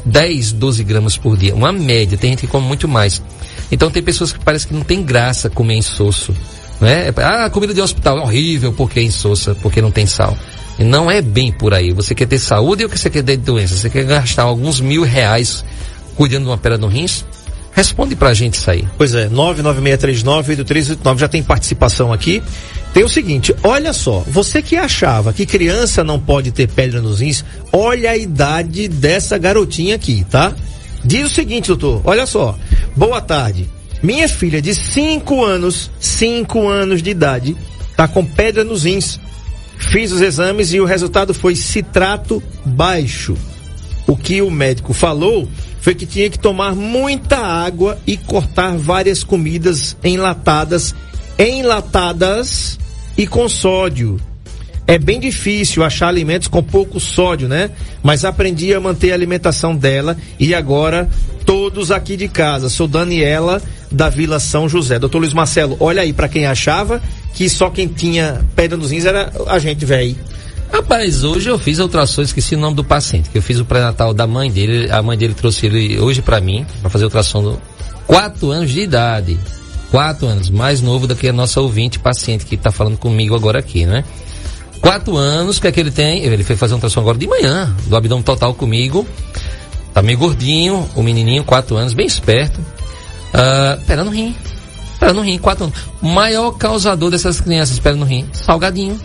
10, 0.06 0.52
12 0.54 0.84
gramas 0.84 1.18
por 1.18 1.36
dia. 1.36 1.56
Uma 1.56 1.72
média, 1.72 2.18
tem 2.18 2.32
gente 2.32 2.42
que 2.42 2.48
come 2.48 2.68
muito 2.68 2.88
mais. 2.88 3.22
Então 3.72 3.90
tem 3.90 4.04
pessoas 4.04 4.32
que 4.32 4.40
parece 4.40 4.68
que 4.68 4.74
não 4.74 4.82
tem 4.82 5.04
graça 5.04 5.50
comer 5.50 5.76
insosso. 5.76 6.36
Né? 6.80 7.12
Ah, 7.18 7.50
comida 7.50 7.74
de 7.74 7.82
hospital 7.82 8.20
é 8.20 8.22
horrível 8.22 8.74
porque 8.74 9.00
é 9.00 9.04
insossa, 9.04 9.56
porque 9.56 9.82
não 9.82 9.92
tem 9.92 10.06
sal. 10.06 10.38
E 10.80 10.84
não 10.84 11.12
é 11.12 11.22
bem 11.22 11.52
por 11.52 11.74
aí. 11.74 11.92
Você 11.92 12.16
quer 12.16 12.26
ter 12.26 12.40
saúde 12.40 12.86
ou 12.86 12.90
você 12.90 13.10
quer 13.10 13.22
ter 13.22 13.36
doença? 13.36 13.76
Você 13.76 13.90
quer 13.90 14.06
gastar 14.06 14.44
alguns 14.44 14.80
mil 14.80 15.04
reais 15.04 15.64
cuidando 16.16 16.46
de 16.46 16.50
uma 16.50 16.58
pedra 16.58 16.78
no 16.78 16.88
rins? 16.88 17.26
Responde 17.74 18.16
pra 18.16 18.34
gente 18.34 18.56
isso 18.56 18.72
aí. 18.72 18.88
Pois 18.98 19.14
é, 19.14 19.30
996398389 19.30 21.18
já 21.18 21.28
tem 21.28 21.44
participação 21.44 22.12
aqui. 22.14 22.42
Tem 22.94 23.04
o 23.04 23.10
seguinte, 23.10 23.54
olha 23.62 23.94
só, 23.94 24.24
você 24.26 24.62
que 24.62 24.76
achava 24.76 25.32
que 25.32 25.46
criança 25.46 26.04
não 26.04 26.20
pode 26.20 26.52
ter 26.52 26.68
pedra 26.68 27.02
nos 27.02 27.20
rins, 27.20 27.46
olha 27.72 28.12
a 28.12 28.18
idade 28.18 28.88
dessa 28.88 29.38
garotinha 29.38 29.96
aqui, 29.96 30.26
tá? 30.30 30.54
Diz 31.04 31.28
o 31.28 31.34
seguinte, 31.34 31.68
doutor, 31.68 32.02
olha 32.04 32.26
só. 32.26 32.58
Boa 32.96 33.22
tarde. 33.22 33.70
Minha 34.02 34.28
filha 34.28 34.62
de 34.62 34.74
5 34.74 35.44
anos, 35.44 35.92
5 36.00 36.68
anos 36.68 37.04
de 37.04 37.12
idade, 37.12 37.56
tá 37.96 38.08
com 38.08 38.26
pedra 38.26 38.64
nos 38.64 38.84
rins. 38.84 39.20
Fiz 39.80 40.12
os 40.12 40.22
exames 40.22 40.72
e 40.74 40.80
o 40.80 40.86
resultado 40.86 41.34
foi 41.34 41.56
citrato 41.56 42.44
baixo. 42.64 43.36
O 44.06 44.16
que 44.16 44.42
o 44.42 44.52
médico 44.52 44.94
falou 44.94 45.48
foi 45.80 45.96
que 45.96 46.06
tinha 46.06 46.30
que 46.30 46.38
tomar 46.38 46.76
muita 46.76 47.38
água 47.38 47.98
e 48.06 48.18
cortar 48.18 48.78
várias 48.78 49.24
comidas 49.24 49.96
enlatadas, 50.04 50.94
enlatadas 51.38 52.78
e 53.18 53.26
com 53.26 53.48
sódio. 53.48 54.20
É 54.86 54.98
bem 54.98 55.20
difícil 55.20 55.84
achar 55.84 56.08
alimentos 56.08 56.48
com 56.48 56.62
pouco 56.62 57.00
sódio, 57.00 57.48
né? 57.48 57.70
Mas 58.04 58.26
aprendi 58.26 58.74
a 58.74 58.80
manter 58.80 59.12
a 59.12 59.14
alimentação 59.14 59.76
dela 59.76 60.18
e 60.40 60.54
agora 60.54 61.10
todos 61.46 61.92
aqui 61.92 62.18
de 62.18 62.28
casa. 62.28 62.70
Sou 62.70 62.88
Daniela 62.88 63.62
da 63.92 64.10
Vila 64.10 64.40
São 64.40 64.70
José. 64.70 65.00
Doutor 65.00 65.20
Luiz 65.20 65.34
Marcelo, 65.34 65.78
olha 65.80 66.02
aí 66.02 66.14
para 66.14 66.28
quem 66.28 66.46
achava 66.46 67.02
que 67.34 67.50
só 67.50 67.70
quem 67.70 67.88
tinha 67.88 68.46
pedra 68.56 68.78
nos 68.78 68.92
rins 68.92 69.06
era 69.06 69.32
a 69.48 69.60
gente, 69.60 69.86
velho. 69.86 70.16
Rapaz, 70.72 71.24
hoje 71.24 71.50
eu 71.50 71.58
fiz 71.58 71.80
ultrassom, 71.80 72.22
esqueci 72.22 72.54
o 72.54 72.60
nome 72.60 72.76
do 72.76 72.84
paciente, 72.84 73.30
que 73.30 73.38
eu 73.38 73.42
fiz 73.42 73.60
o 73.60 73.66
pré-natal 73.66 74.14
da 74.14 74.28
mãe 74.28 74.52
dele, 74.52 74.92
a 74.92 75.02
mãe 75.02 75.18
dele 75.18 75.34
trouxe 75.34 75.66
ele 75.66 76.00
hoje 76.00 76.22
pra 76.22 76.40
mim, 76.40 76.66
pra 76.82 76.92
fazer 76.92 77.06
ultrassom 77.06 77.42
do 77.42 77.62
4 78.06 78.52
anos 78.52 78.70
de 78.70 78.82
idade. 78.82 79.40
4 79.90 80.28
anos, 80.28 80.50
mais 80.52 80.82
novo 80.82 81.08
do 81.08 81.16
que 81.16 81.28
a 81.28 81.34
nossa 81.34 81.60
ouvinte 81.60 81.98
paciente 81.98 82.46
que 82.46 82.56
tá 82.56 82.72
falando 82.72 82.98
comigo 82.98 83.36
agora 83.36 83.58
aqui, 83.58 83.88
né? 83.88 84.04
4 84.80 85.18
anos, 85.18 85.58
o 85.58 85.62
que 85.62 85.68
é 85.68 85.72
que 85.72 85.80
ele 85.80 85.90
tem? 85.90 86.24
Ele 86.24 86.44
foi 86.44 86.56
fazer 86.56 86.74
um 86.74 86.78
ultrassom 86.78 87.00
agora 87.00 87.18
de 87.18 87.28
manhã, 87.28 87.76
do 87.88 87.96
abdômen 87.96 88.24
total 88.24 88.54
comigo. 88.54 89.08
Tá 89.92 90.04
meio 90.04 90.20
gordinho, 90.20 90.88
o 90.96 91.02
menininho, 91.02 91.44
4 91.44 91.76
anos, 91.76 91.94
bem 91.94 92.06
esperto. 92.06 92.60
Ah, 93.34 93.78
pera 93.86 94.04
no 94.04 94.12
rim. 94.12 94.36
Pera 95.00 95.14
no 95.14 95.22
rim, 95.22 95.38
4 95.38 95.66
anos. 95.66 95.78
Maior 96.02 96.52
causador 96.52 97.10
dessas 97.10 97.40
crianças, 97.40 97.80
pera 97.80 97.96
no 97.96 98.06
rim, 98.06 98.28
salgadinho. 98.34 99.00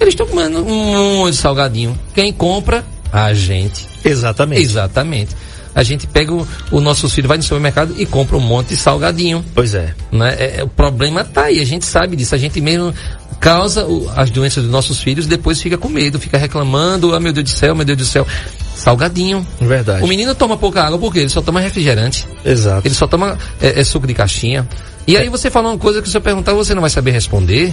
Eles 0.00 0.12
estão 0.12 0.26
comendo 0.26 0.64
um 0.64 1.18
monte 1.18 1.32
de 1.32 1.38
salgadinho. 1.38 1.98
Quem 2.14 2.32
compra? 2.32 2.84
A 3.12 3.32
gente. 3.32 3.86
Exatamente. 4.04 4.62
Exatamente. 4.62 5.34
A 5.74 5.82
gente 5.82 6.06
pega 6.06 6.32
o, 6.32 6.46
o 6.70 6.80
nossos 6.80 7.12
filhos, 7.12 7.28
vai 7.28 7.36
no 7.36 7.42
supermercado 7.42 7.94
e 7.98 8.06
compra 8.06 8.36
um 8.36 8.40
monte 8.40 8.68
de 8.68 8.76
salgadinho. 8.76 9.44
Pois 9.54 9.74
é. 9.74 9.94
Né? 10.10 10.34
É, 10.38 10.60
é, 10.60 10.64
o 10.64 10.68
problema 10.68 11.22
tá 11.22 11.44
aí, 11.44 11.60
a 11.60 11.64
gente 11.66 11.84
sabe 11.84 12.16
disso. 12.16 12.34
A 12.34 12.38
gente 12.38 12.60
mesmo 12.60 12.94
causa 13.40 13.84
o- 13.86 14.10
as 14.16 14.30
doenças 14.30 14.62
dos 14.64 14.72
nossos 14.72 15.00
filhos, 15.00 15.26
depois 15.26 15.60
fica 15.60 15.76
com 15.78 15.88
medo, 15.88 16.18
fica 16.18 16.36
reclamando, 16.38 17.14
ah 17.14 17.20
meu 17.20 17.32
Deus 17.32 17.50
do 17.50 17.56
céu, 17.56 17.74
meu 17.74 17.84
Deus 17.84 17.98
do 17.98 18.04
céu. 18.04 18.26
Salgadinho. 18.74 19.46
Verdade. 19.60 20.02
O 20.04 20.06
menino 20.06 20.34
toma 20.34 20.56
pouca 20.56 20.82
água 20.84 20.98
porque 20.98 21.20
ele 21.20 21.28
só 21.30 21.40
toma 21.40 21.60
refrigerante. 21.60 22.26
Exato. 22.44 22.86
Ele 22.86 22.94
só 22.94 23.06
toma 23.06 23.38
é, 23.60 23.80
é, 23.80 23.84
suco 23.84 24.06
de 24.06 24.12
caixinha. 24.14 24.68
E 25.06 25.16
aí 25.16 25.28
você 25.28 25.50
fala 25.50 25.68
uma 25.70 25.78
coisa 25.78 26.02
que 26.02 26.08
se 26.08 26.16
eu 26.16 26.20
perguntar 26.20 26.52
você 26.52 26.74
não 26.74 26.80
vai 26.82 26.90
saber 26.90 27.12
responder. 27.12 27.72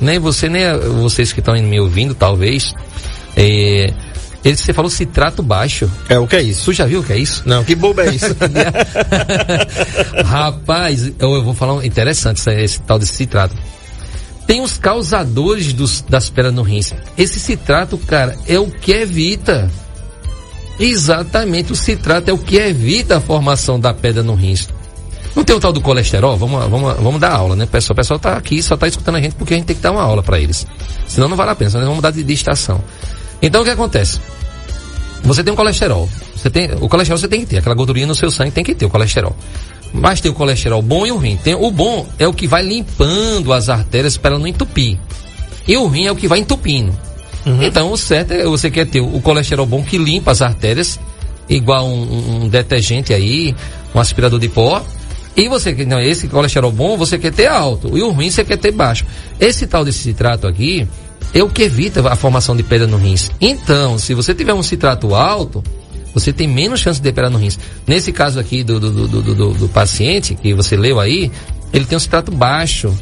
Nem 0.00 0.18
você, 0.18 0.48
nem 0.48 0.64
a- 0.64 0.76
vocês 0.78 1.32
que 1.32 1.38
estão 1.40 1.54
me 1.54 1.78
ouvindo, 1.78 2.12
talvez. 2.14 2.74
É, 3.36 3.92
ele, 4.44 4.56
você 4.56 4.72
falou 4.72 4.90
citrato 4.90 5.42
baixo. 5.44 5.88
É 6.08 6.18
o 6.18 6.26
que 6.26 6.34
é 6.34 6.42
isso? 6.42 6.64
Tu 6.64 6.72
já 6.72 6.86
viu 6.86 6.98
o 7.00 7.04
que 7.04 7.12
é 7.12 7.18
isso? 7.18 7.42
Não, 7.46 7.62
que 7.62 7.76
bobo 7.76 8.00
é 8.00 8.08
isso? 8.12 8.34
Rapaz, 10.24 11.06
eu, 11.18 11.34
eu 11.34 11.42
vou 11.44 11.54
falar 11.54 11.74
um 11.74 11.82
interessante 11.82 12.38
esse, 12.38 12.50
esse 12.60 12.80
tal 12.80 12.98
desse 12.98 13.14
citrato. 13.14 13.54
Tem 14.46 14.60
os 14.60 14.76
causadores 14.76 15.72
dos, 15.72 16.02
das 16.02 16.28
pedras 16.28 16.54
no 16.54 16.62
rins. 16.62 16.92
Esse 17.16 17.38
citrato, 17.38 17.96
cara, 17.98 18.36
é 18.46 18.58
o 18.58 18.70
que 18.70 18.92
evita. 18.92 19.70
Exatamente, 20.78 21.72
o 21.72 21.76
citrato 21.76 22.30
é 22.30 22.32
o 22.32 22.38
que 22.38 22.56
evita 22.56 23.18
a 23.18 23.20
formação 23.20 23.78
da 23.78 23.94
pedra 23.94 24.22
no 24.22 24.34
rins. 24.34 24.68
Não 25.34 25.44
tem 25.44 25.56
o 25.56 25.60
tal 25.60 25.72
do 25.72 25.80
colesterol? 25.80 26.36
Vamos, 26.36 26.68
vamos, 26.68 26.94
vamos 26.96 27.20
dar 27.20 27.32
aula, 27.32 27.56
né? 27.56 27.66
Pessoal, 27.66 27.94
o 27.94 27.96
pessoal 27.96 28.18
tá 28.18 28.36
aqui, 28.36 28.62
só 28.62 28.76
tá 28.76 28.86
escutando 28.86 29.16
a 29.16 29.20
gente 29.20 29.34
porque 29.34 29.54
a 29.54 29.56
gente 29.56 29.66
tem 29.66 29.76
que 29.76 29.82
dar 29.82 29.92
uma 29.92 30.02
aula 30.02 30.22
para 30.22 30.38
eles. 30.38 30.66
Senão 31.06 31.28
não 31.28 31.36
vale 31.36 31.50
a 31.50 31.54
pena, 31.54 31.70
senão 31.70 31.84
vamos 31.84 31.96
mudar 31.96 32.10
de, 32.10 32.22
de 32.22 32.32
estação. 32.32 32.82
Então 33.40 33.62
o 33.62 33.64
que 33.64 33.70
acontece? 33.70 34.20
Você 35.22 35.42
tem 35.42 35.52
um 35.52 35.56
colesterol. 35.56 36.08
Você 36.36 36.50
tem, 36.50 36.70
o 36.80 36.88
colesterol 36.88 37.18
você 37.18 37.28
tem 37.28 37.40
que 37.40 37.46
ter, 37.46 37.58
aquela 37.58 37.74
gordurinha 37.74 38.06
no 38.06 38.14
seu 38.14 38.30
sangue 38.30 38.50
tem 38.50 38.64
que 38.64 38.74
ter 38.74 38.84
o 38.84 38.90
colesterol. 38.90 39.34
Mas 39.92 40.20
tem 40.20 40.30
o 40.30 40.34
colesterol 40.34 40.80
bom 40.80 41.06
e 41.06 41.12
o 41.12 41.16
ruim. 41.18 41.36
Tem, 41.42 41.54
o 41.54 41.70
bom 41.70 42.06
é 42.18 42.26
o 42.26 42.32
que 42.32 42.46
vai 42.46 42.62
limpando 42.62 43.52
as 43.52 43.68
artérias 43.68 44.16
para 44.16 44.38
não 44.38 44.46
entupir. 44.46 44.98
E 45.68 45.76
o 45.76 45.86
ruim 45.86 46.06
é 46.06 46.12
o 46.12 46.16
que 46.16 46.26
vai 46.26 46.38
entupindo. 46.38 46.92
Então 47.60 47.90
o 47.90 47.96
certo 47.96 48.32
é 48.32 48.44
você 48.44 48.70
quer 48.70 48.86
ter 48.86 49.00
o 49.00 49.20
colesterol 49.20 49.66
bom 49.66 49.82
que 49.82 49.98
limpa 49.98 50.30
as 50.30 50.40
artérias, 50.40 50.98
igual 51.48 51.86
um, 51.86 52.44
um- 52.44 52.48
detergente 52.48 53.12
aí, 53.12 53.54
um 53.94 53.98
aspirador 54.00 54.38
de 54.38 54.48
pó. 54.48 54.82
E 55.36 55.48
você 55.48 55.72
não, 55.84 56.00
esse 56.00 56.28
colesterol 56.28 56.70
bom 56.70 56.96
você 56.96 57.18
quer 57.18 57.32
ter 57.32 57.46
alto. 57.48 57.96
E 57.98 58.02
o 58.02 58.10
ruim 58.12 58.30
você 58.30 58.44
quer 58.44 58.58
ter 58.58 58.70
baixo. 58.70 59.04
Esse 59.40 59.66
tal 59.66 59.84
desse 59.84 59.98
citrato 59.98 60.46
aqui 60.46 60.86
é 61.34 61.42
o 61.42 61.48
que 61.48 61.62
evita 61.62 62.06
a 62.08 62.14
formação 62.14 62.54
de 62.56 62.62
pedra 62.62 62.86
no 62.86 62.96
rins. 62.96 63.30
Então, 63.40 63.98
se 63.98 64.14
você 64.14 64.34
tiver 64.34 64.54
um 64.54 64.62
citrato 64.62 65.14
alto, 65.14 65.64
você 66.14 66.32
tem 66.32 66.46
menos 66.46 66.80
chance 66.80 67.00
de 67.00 67.12
pedra 67.12 67.30
no 67.30 67.38
rins. 67.38 67.58
Nesse 67.86 68.12
caso 68.12 68.38
aqui 68.38 68.62
do, 68.62 68.78
do, 68.78 69.08
do, 69.08 69.54
do, 69.54 69.68
paciente 69.68 70.34
que 70.34 70.52
você 70.54 70.76
leu 70.76 71.00
aí, 71.00 71.30
ele 71.72 71.84
tem 71.84 71.96
um 71.96 72.00
citrato 72.00 72.30
baixo. 72.30 72.94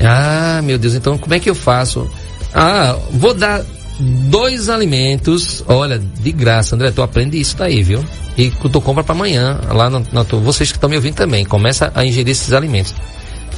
Ah, 0.00 0.60
meu 0.62 0.78
Deus, 0.78 0.94
então 0.94 1.18
como 1.18 1.34
é 1.34 1.40
que 1.40 1.50
eu 1.50 1.54
faço? 1.54 2.10
Ah, 2.54 2.96
vou 3.10 3.34
dar 3.34 3.64
dois 4.00 4.68
alimentos, 4.68 5.62
olha, 5.68 5.98
de 5.98 6.32
graça, 6.32 6.74
André, 6.74 6.90
tu 6.90 7.02
aprende 7.02 7.38
isso 7.38 7.56
daí, 7.56 7.82
viu? 7.82 8.04
E 8.36 8.50
tu 8.50 8.80
compra 8.80 9.04
para 9.04 9.14
amanhã, 9.14 9.60
lá 9.70 9.90
na, 9.90 10.02
na 10.12 10.22
vocês 10.22 10.70
que 10.70 10.78
estão 10.78 10.88
me 10.88 10.96
ouvindo 10.96 11.14
também, 11.14 11.44
começa 11.44 11.92
a 11.94 12.04
ingerir 12.04 12.32
esses 12.32 12.52
alimentos, 12.52 12.94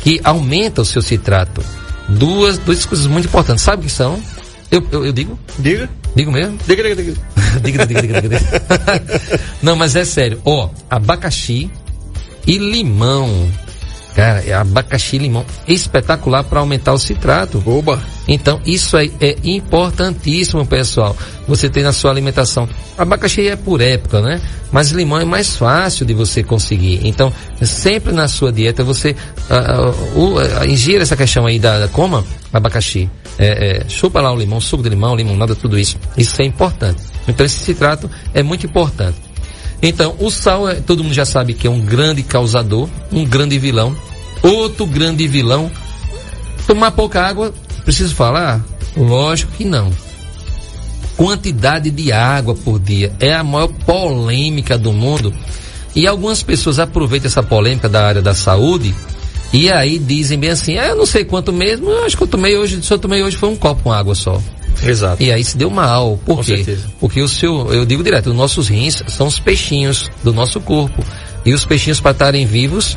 que 0.03 0.21
aumenta 0.25 0.83
o 0.83 0.85
seu 0.85 1.01
citrato. 1.01 1.63
Duas, 2.09 2.59
duas 2.59 2.85
coisas 2.85 3.07
muito 3.07 3.27
importantes, 3.27 3.65
sabe 3.65 3.83
o 3.83 3.87
que 3.87 3.93
são? 3.93 4.21
Eu, 4.71 4.87
eu, 4.91 5.07
eu 5.07 5.13
digo? 5.13 5.39
Diga. 5.59 5.89
Digo 6.15 6.31
mesmo? 6.31 6.59
Diga, 6.67 6.83
diga, 6.83 6.95
diga. 6.95 7.15
diga, 7.63 7.87
diga, 7.87 8.03
diga, 8.03 8.21
diga. 8.23 8.41
Não, 9.63 9.75
mas 9.77 9.97
é 9.97 10.05
sério. 10.05 10.41
Ó, 10.45 10.71
abacaxi 10.89 11.71
e 12.47 12.59
limão. 12.59 13.49
Cara, 14.15 14.45
é 14.47 14.55
abacaxi 14.55 15.19
limão 15.19 15.45
espetacular 15.67 16.45
para 16.45 16.61
aumentar 16.61 16.93
o 16.93 16.99
citrato. 16.99 17.63
Oba. 17.67 18.01
Então, 18.29 18.61
isso 18.65 18.97
aí 18.97 19.13
é 19.21 19.37
importantíssimo, 19.43 20.65
pessoal. 20.65 21.17
Você 21.49 21.69
tem 21.69 21.83
na 21.83 21.93
sua 21.93 22.13
alimentação. 22.13 22.69
Abacaxi 22.97 23.49
é 23.49 23.57
por 23.57 23.81
época, 23.81 24.21
né? 24.21 24.41
Mas 24.71 24.93
limão 24.93 25.19
é 25.19 25.25
mais 25.25 25.57
fácil 25.57 26.07
de 26.07 26.15
você 26.15 26.45
conseguir. 26.45 27.01
Então, 27.03 27.33
sempre 27.61 28.13
na 28.13 28.29
sua 28.29 28.53
dieta 28.53 28.85
você 28.85 29.17
uh, 29.51 30.19
uh, 30.19 30.35
uh, 30.37 30.65
ingira 30.65 31.03
essa 31.03 31.17
questão 31.17 31.45
aí 31.45 31.59
da, 31.59 31.81
da 31.81 31.89
coma 31.89 32.25
abacaxi. 32.53 33.11
É, 33.37 33.83
é, 33.83 33.89
chupa 33.89 34.21
lá 34.21 34.33
o 34.33 34.37
limão, 34.37 34.61
suco 34.61 34.83
de 34.83 34.89
limão, 34.89 35.17
limonada, 35.17 35.57
tudo 35.57 35.77
isso. 35.77 35.99
Isso 36.17 36.41
é 36.41 36.45
importante. 36.45 37.03
Então, 37.27 37.45
esse 37.45 37.59
citrato 37.59 38.09
é 38.33 38.45
muito 38.45 38.65
importante. 38.65 39.19
Então, 39.83 40.17
o 40.19 40.31
sal, 40.31 40.69
é, 40.69 40.77
todo 40.77 41.03
mundo 41.03 41.15
já 41.15 41.25
sabe 41.25 41.55
que 41.55 41.67
é 41.67 41.71
um 41.71 41.81
grande 41.81 42.23
causador, 42.23 42.89
um 43.13 43.25
grande 43.25 43.59
vilão. 43.59 43.97
Outro 44.43 44.87
grande 44.87 45.27
vilão. 45.27 45.71
Tomar 46.67 46.93
pouca 46.93 47.23
água, 47.23 47.53
preciso 47.85 48.15
falar? 48.15 48.65
Lógico 48.97 49.53
que 49.53 49.65
não. 49.65 49.91
Quantidade 51.17 51.91
de 51.91 52.11
água 52.13 52.55
por 52.55 52.79
dia 52.79 53.13
é 53.21 53.35
a 53.35 53.45
maior 53.45 53.69
polêmica 53.69 54.77
do 54.77 54.93
mundo. 54.93 55.33
E 55.95 56.07
algumas 56.07 56.43
pessoas 56.43 56.79
aproveitam 56.79 57.29
essa 57.29 57.43
polêmica 57.43 57.89
da 57.89 58.05
área 58.05 58.23
da 58.23 58.35
saúde 58.35 58.95
e 59.53 59.71
aí 59.71 60.01
dizem 60.01 60.37
bem 60.37 60.51
assim, 60.51 60.77
ah, 60.79 60.89
eu 60.89 60.97
não 60.97 61.07
sei 61.07 61.25
quanto 61.25 61.53
mesmo, 61.53 61.89
eu 61.89 62.05
acho 62.05 62.17
que 62.17 62.25
eu 62.25 62.27
tomei 62.27 62.57
hoje, 62.57 62.83
se 62.83 62.93
eu 62.93 62.99
tomei 62.99 63.23
hoje 63.23 63.37
foi 63.37 63.49
um 63.49 63.55
copo 63.55 63.85
com 63.85 63.93
água 63.93 64.13
só. 64.13 64.43
Exato. 64.83 65.23
E 65.23 65.33
aí 65.33 65.45
se 65.45 65.57
deu 65.57 65.71
mal. 65.71 66.19
Por 66.25 66.37
Com 66.37 66.43
quê? 66.43 66.57
certeza. 66.57 66.89
Porque 67.01 67.21
o 67.21 67.29
seu, 67.29 67.73
eu 67.73 67.85
digo 67.85 68.03
direto, 68.03 68.31
os 68.31 68.37
nossos 68.37 68.69
rins 68.69 69.03
são 69.09 69.27
os 69.27 69.39
peixinhos 69.39 70.11
do 70.23 70.33
nosso 70.33 70.61
corpo. 70.61 71.05
E 71.45 71.53
os 71.53 71.65
peixinhos 71.65 72.01
para 72.01 72.13
estarem 72.13 72.47
vivos, 72.47 72.97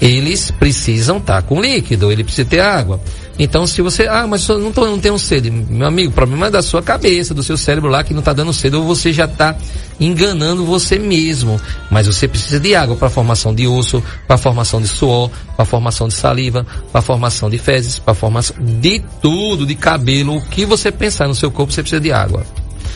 eles 0.00 0.50
precisam 0.50 1.18
estar 1.18 1.42
com 1.42 1.60
líquido, 1.60 2.10
ele 2.10 2.24
precisa 2.24 2.48
ter 2.48 2.60
água. 2.60 3.00
Então 3.38 3.66
se 3.66 3.82
você, 3.82 4.06
ah, 4.06 4.26
mas 4.26 4.48
eu 4.48 4.58
não, 4.58 4.70
tô, 4.70 4.86
não 4.86 4.98
tenho 4.98 5.18
sede, 5.18 5.50
meu 5.50 5.88
amigo, 5.88 6.10
o 6.10 6.14
problema 6.14 6.46
é 6.46 6.50
da 6.50 6.62
sua 6.62 6.82
cabeça, 6.82 7.34
do 7.34 7.42
seu 7.42 7.56
cérebro 7.56 7.90
lá 7.90 8.04
que 8.04 8.12
não 8.12 8.20
está 8.20 8.32
dando 8.32 8.52
sede, 8.52 8.76
ou 8.76 8.84
você 8.84 9.12
já 9.12 9.24
está 9.24 9.56
enganando 9.98 10.64
você 10.64 10.98
mesmo. 10.98 11.60
Mas 11.90 12.06
você 12.06 12.28
precisa 12.28 12.60
de 12.60 12.74
água 12.74 12.94
para 12.96 13.10
formação 13.10 13.54
de 13.54 13.66
osso, 13.66 14.02
para 14.26 14.36
formação 14.36 14.80
de 14.80 14.86
suor, 14.86 15.30
para 15.56 15.64
formação 15.64 16.06
de 16.06 16.14
saliva, 16.14 16.64
para 16.92 17.02
formação 17.02 17.50
de 17.50 17.58
fezes, 17.58 17.98
para 17.98 18.14
formação 18.14 18.56
de 18.60 19.02
tudo, 19.20 19.66
de 19.66 19.74
cabelo, 19.74 20.36
o 20.36 20.40
que 20.40 20.64
você 20.64 20.92
pensar 20.92 21.26
no 21.26 21.34
seu 21.34 21.50
corpo, 21.50 21.72
você 21.72 21.82
precisa 21.82 22.00
de 22.00 22.12
água. 22.12 22.44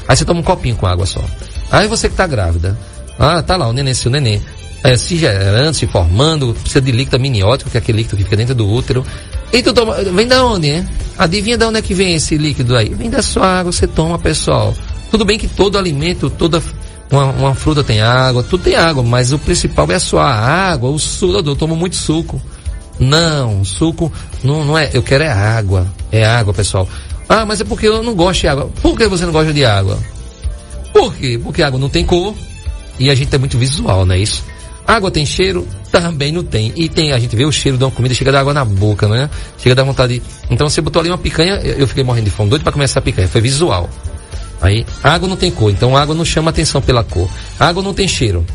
Aí 0.06 0.16
você 0.16 0.24
toma 0.24 0.40
um 0.40 0.44
copinho 0.44 0.76
com 0.76 0.86
água 0.86 1.04
só. 1.04 1.22
Aí 1.70 1.88
você 1.88 2.08
que 2.08 2.14
está 2.14 2.26
grávida, 2.26 2.78
ah, 3.18 3.42
tá 3.42 3.56
lá 3.56 3.68
o 3.68 3.72
neném, 3.72 3.92
seu 3.92 4.10
neném, 4.10 4.40
é, 4.82 4.96
se 4.96 5.16
gerando, 5.16 5.74
se 5.74 5.86
formando, 5.86 6.54
precisa 6.54 6.80
de 6.80 6.92
líquido 6.92 7.16
amniótico, 7.16 7.70
que 7.70 7.76
é 7.76 7.80
aquele 7.80 7.98
líquido 7.98 8.16
que 8.16 8.24
fica 8.24 8.36
dentro 8.36 8.54
do 8.54 8.68
útero. 8.68 9.04
E 9.52 9.62
tu 9.62 9.72
toma, 9.72 9.94
vem 10.02 10.26
da 10.26 10.44
onde, 10.44 10.68
hein? 10.68 10.88
Adivinha 11.16 11.56
de 11.56 11.64
onde 11.64 11.78
é 11.78 11.82
que 11.82 11.94
vem 11.94 12.14
esse 12.14 12.36
líquido 12.36 12.76
aí? 12.76 12.90
Vem 12.90 13.10
da 13.10 13.22
sua 13.22 13.60
água, 13.60 13.72
você 13.72 13.86
toma, 13.86 14.18
pessoal. 14.18 14.74
Tudo 15.10 15.24
bem 15.24 15.38
que 15.38 15.48
todo 15.48 15.78
alimento, 15.78 16.28
toda 16.28 16.62
uma, 17.10 17.24
uma 17.26 17.54
fruta 17.54 17.82
tem 17.82 18.00
água, 18.00 18.42
tudo 18.42 18.64
tem 18.64 18.76
água, 18.76 19.02
mas 19.02 19.32
o 19.32 19.38
principal 19.38 19.90
é 19.90 19.94
a 19.94 20.00
sua 20.00 20.30
água, 20.30 20.90
o 20.90 20.98
suco. 20.98 21.38
Eu 21.38 21.56
tomo 21.56 21.74
muito 21.74 21.96
suco. 21.96 22.40
Não, 22.98 23.64
suco 23.64 24.12
não, 24.42 24.64
não 24.64 24.78
é. 24.78 24.90
Eu 24.92 25.02
quero 25.02 25.24
é 25.24 25.28
água. 25.30 25.86
É 26.12 26.24
água, 26.24 26.52
pessoal. 26.52 26.88
Ah, 27.28 27.44
mas 27.44 27.60
é 27.60 27.64
porque 27.64 27.86
eu 27.86 28.02
não 28.02 28.14
gosto 28.14 28.40
de 28.40 28.48
água. 28.48 28.70
Por 28.82 28.96
que 28.96 29.06
você 29.06 29.24
não 29.24 29.32
gosta 29.32 29.52
de 29.52 29.64
água? 29.64 29.98
Por 30.92 31.14
quê? 31.14 31.38
Porque 31.42 31.62
a 31.62 31.66
água 31.66 31.78
não 31.78 31.88
tem 31.88 32.04
cor 32.04 32.34
e 32.98 33.10
a 33.10 33.14
gente 33.14 33.34
é 33.34 33.38
muito 33.38 33.58
visual, 33.58 34.04
não 34.04 34.14
é 34.14 34.18
isso? 34.18 34.44
Água 34.88 35.10
tem 35.10 35.26
cheiro? 35.26 35.68
Também 35.92 36.32
não 36.32 36.42
tem. 36.42 36.72
E 36.74 36.88
tem, 36.88 37.12
a 37.12 37.18
gente 37.18 37.36
vê 37.36 37.44
o 37.44 37.52
cheiro 37.52 37.76
de 37.76 37.84
uma 37.84 37.90
comida, 37.90 38.14
chega 38.14 38.30
a 38.30 38.32
dar 38.32 38.40
água 38.40 38.54
na 38.54 38.64
boca, 38.64 39.06
né? 39.06 39.28
Chega 39.58 39.72
a 39.72 39.76
dar 39.76 39.82
vontade 39.82 40.18
de... 40.18 40.22
Então 40.48 40.66
você 40.66 40.80
botou 40.80 41.00
ali 41.00 41.10
uma 41.10 41.18
picanha, 41.18 41.56
eu 41.56 41.86
fiquei 41.86 42.02
morrendo 42.02 42.24
de 42.24 42.30
fome, 42.30 42.48
doido 42.48 42.62
pra 42.62 42.72
comer 42.72 42.86
essa 42.86 42.98
picanha. 43.02 43.28
Foi 43.28 43.42
visual. 43.42 43.90
Aí, 44.62 44.86
água 45.02 45.28
não 45.28 45.36
tem 45.36 45.50
cor, 45.50 45.70
então 45.70 45.94
água 45.94 46.14
não 46.14 46.24
chama 46.24 46.48
atenção 46.48 46.80
pela 46.80 47.04
cor. 47.04 47.28
Água 47.60 47.82
não 47.82 47.92
tem 47.92 48.08
cheiro. 48.08 48.46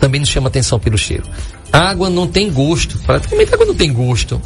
Também 0.00 0.18
não 0.18 0.26
chama 0.26 0.48
atenção 0.48 0.80
pelo 0.80 0.96
cheiro. 0.96 1.24
Água 1.70 2.08
não 2.08 2.26
tem 2.26 2.50
gosto. 2.50 2.96
Praticamente 3.00 3.52
água 3.52 3.66
não 3.66 3.74
tem 3.74 3.92
gosto. 3.92 4.40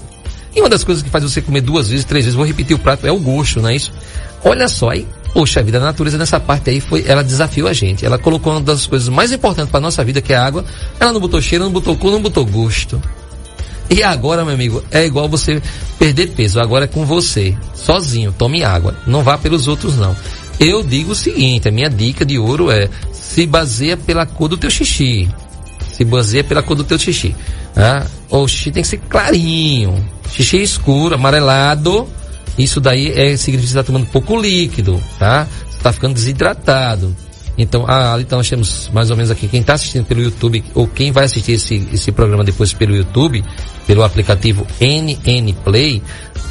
E 0.53 0.61
uma 0.61 0.69
das 0.69 0.83
coisas 0.83 1.03
que 1.03 1.11
faz 1.11 1.23
você 1.23 1.41
comer 1.41 1.61
duas 1.61 1.91
vezes, 1.91 2.05
três 2.05 2.25
vezes, 2.25 2.37
vou 2.37 2.45
repetir 2.45 2.75
o 2.75 2.79
prato, 2.81 3.07
é 3.07 3.13
o 3.13 3.21
gosto, 3.21 3.63
não 3.63 3.69
é 3.69 3.77
isso? 3.77 3.93
Olha 4.45 4.67
só, 4.67 4.91
aí, 4.91 5.07
poxa 5.33 5.63
vida, 5.63 5.79
a 5.79 5.81
natureza 5.81 6.19
nessa 6.19 6.39
parte 6.39 6.71
aí 6.71 6.81
foi, 6.81 7.05
ela 7.07 7.23
desafiou 7.23 7.69
a 7.69 7.73
gente. 7.73 8.05
Ela 8.05 8.19
colocou 8.19 8.53
uma 8.53 8.61
das 8.61 8.87
coisas 8.87 9.09
mais 9.09 9.33
importantes 9.33 9.71
para 9.71 9.81
nossa 9.81 10.05
vida, 10.05 10.21
que 10.21 10.33
é 10.33 10.37
a 10.37 10.45
água. 10.45 10.65
Ela 11.01 11.13
não 11.13 11.21
botou 11.21 11.41
cheiro, 11.41 11.65
não 11.65 11.73
botou 11.73 11.97
cor, 11.97 12.13
não 12.13 12.21
botou 12.21 12.45
gosto. 12.45 13.01
E 13.91 14.03
agora, 14.03 14.45
meu 14.45 14.55
amigo, 14.55 14.83
é 14.91 15.05
igual 15.05 15.29
você 15.29 15.61
perder 15.99 16.29
peso. 16.29 16.61
Agora 16.61 16.85
é 16.85 16.89
com 16.89 17.05
você, 17.05 17.55
sozinho. 17.75 18.35
Tome 18.37 18.65
água. 18.65 18.97
Não 19.07 19.23
vá 19.23 19.37
pelos 19.37 19.69
outros, 19.69 19.97
não. 19.97 20.17
Eu 20.59 20.83
digo 20.83 21.13
o 21.13 21.15
seguinte: 21.15 21.69
a 21.69 21.73
minha 21.73 21.91
dica 21.91 22.25
de 22.25 22.39
ouro 22.39 22.71
é 22.71 22.89
se 23.13 23.47
baseia 23.47 23.97
pela 23.97 24.25
cor 24.25 24.49
do 24.49 24.57
teu 24.57 24.71
xixi. 24.71 25.29
Se 25.93 26.05
baseia 26.05 26.45
pela 26.45 26.63
cor 26.63 26.77
do 26.77 26.85
teu 26.85 26.99
xixi. 26.99 27.35
Tá? 27.75 28.07
O 28.31 28.47
xixi 28.49 28.71
tem 28.71 28.83
que 28.83 28.89
ser 28.89 28.99
clarinho. 29.09 30.03
Xixi 30.31 30.63
escuro, 30.63 31.15
amarelado. 31.15 32.09
Isso 32.59 32.81
daí 32.81 33.09
é 33.09 33.37
significa 33.37 33.63
que 33.63 33.67
você 33.69 33.79
está 33.79 33.83
tomando 33.83 34.07
pouco 34.07 34.39
líquido, 34.41 35.03
tá? 35.19 35.47
Está 35.77 35.93
ficando 35.93 36.15
desidratado. 36.15 37.15
Então, 37.57 37.85
ah, 37.87 38.17
então 38.19 38.39
nós 38.39 38.49
temos 38.49 38.91
mais 38.93 39.11
ou 39.11 39.17
menos 39.17 39.31
aqui, 39.31 39.47
quem 39.47 39.61
está 39.61 39.75
assistindo 39.75 40.05
pelo 40.05 40.23
YouTube, 40.23 40.65
ou 40.75 40.87
quem 40.87 41.13
vai 41.13 41.25
assistir 41.25 41.53
esse, 41.53 41.87
esse 41.93 42.11
programa 42.11 42.43
depois 42.43 42.73
pelo 42.73 42.97
YouTube, 42.97 43.45
pelo 43.87 44.03
aplicativo 44.03 44.67
NN 44.81 45.53
Play, 45.63 46.03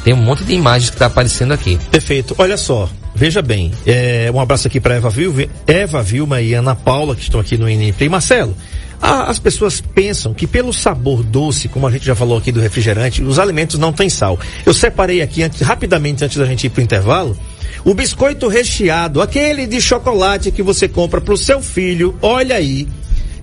tem 0.04 0.14
um 0.14 0.22
monte 0.22 0.44
de 0.44 0.52
imagens 0.54 0.90
que 0.90 0.96
está 0.96 1.06
aparecendo 1.06 1.52
aqui. 1.52 1.78
Perfeito. 1.90 2.34
Olha 2.38 2.56
só, 2.56 2.88
veja 3.14 3.42
bem. 3.42 3.72
é, 3.84 4.30
um 4.32 4.40
abraço 4.40 4.68
aqui 4.68 4.80
para 4.80 4.94
Eva 4.94 5.10
Vilma, 5.10 5.44
Eva 5.66 6.02
Vilma 6.02 6.40
e 6.40 6.54
Ana 6.54 6.74
Paula, 6.74 7.16
que 7.16 7.22
estão 7.22 7.40
aqui 7.40 7.58
no 7.58 7.68
NNP. 7.68 8.08
Marcelo, 8.08 8.56
a- 9.02 9.24
as 9.24 9.38
pessoas 9.38 9.80
pensam 9.80 10.32
que 10.32 10.46
pelo 10.46 10.72
sabor 10.72 11.22
doce, 11.24 11.68
como 11.68 11.86
a 11.86 11.90
gente 11.90 12.06
já 12.06 12.14
falou 12.14 12.38
aqui 12.38 12.52
do 12.52 12.60
refrigerante, 12.60 13.20
os 13.22 13.38
alimentos 13.38 13.78
não 13.78 13.92
têm 13.92 14.08
sal. 14.08 14.38
Eu 14.64 14.72
separei 14.72 15.20
aqui 15.20 15.42
antes- 15.42 15.60
rapidamente 15.60 16.24
antes 16.24 16.36
da 16.36 16.46
gente 16.46 16.66
ir 16.66 16.70
para 16.70 16.80
o 16.80 16.84
intervalo. 16.84 17.36
O 17.84 17.92
biscoito 17.94 18.46
recheado, 18.46 19.20
aquele 19.20 19.66
de 19.66 19.80
chocolate 19.80 20.52
que 20.52 20.62
você 20.62 20.88
compra 20.88 21.20
para 21.20 21.34
o 21.34 21.36
seu 21.36 21.60
filho, 21.60 22.16
olha 22.22 22.54
aí, 22.54 22.86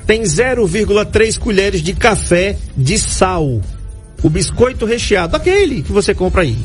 tem 0.08 0.24
0,3 0.26 1.38
colheres 1.38 1.84
de 1.84 1.94
café 1.94 2.56
de 2.76 2.98
sal. 2.98 3.62
O 4.24 4.30
biscoito 4.30 4.86
recheado, 4.86 5.36
aquele 5.36 5.82
que 5.84 5.92
você 5.92 6.14
compra 6.16 6.42
aí. 6.44 6.58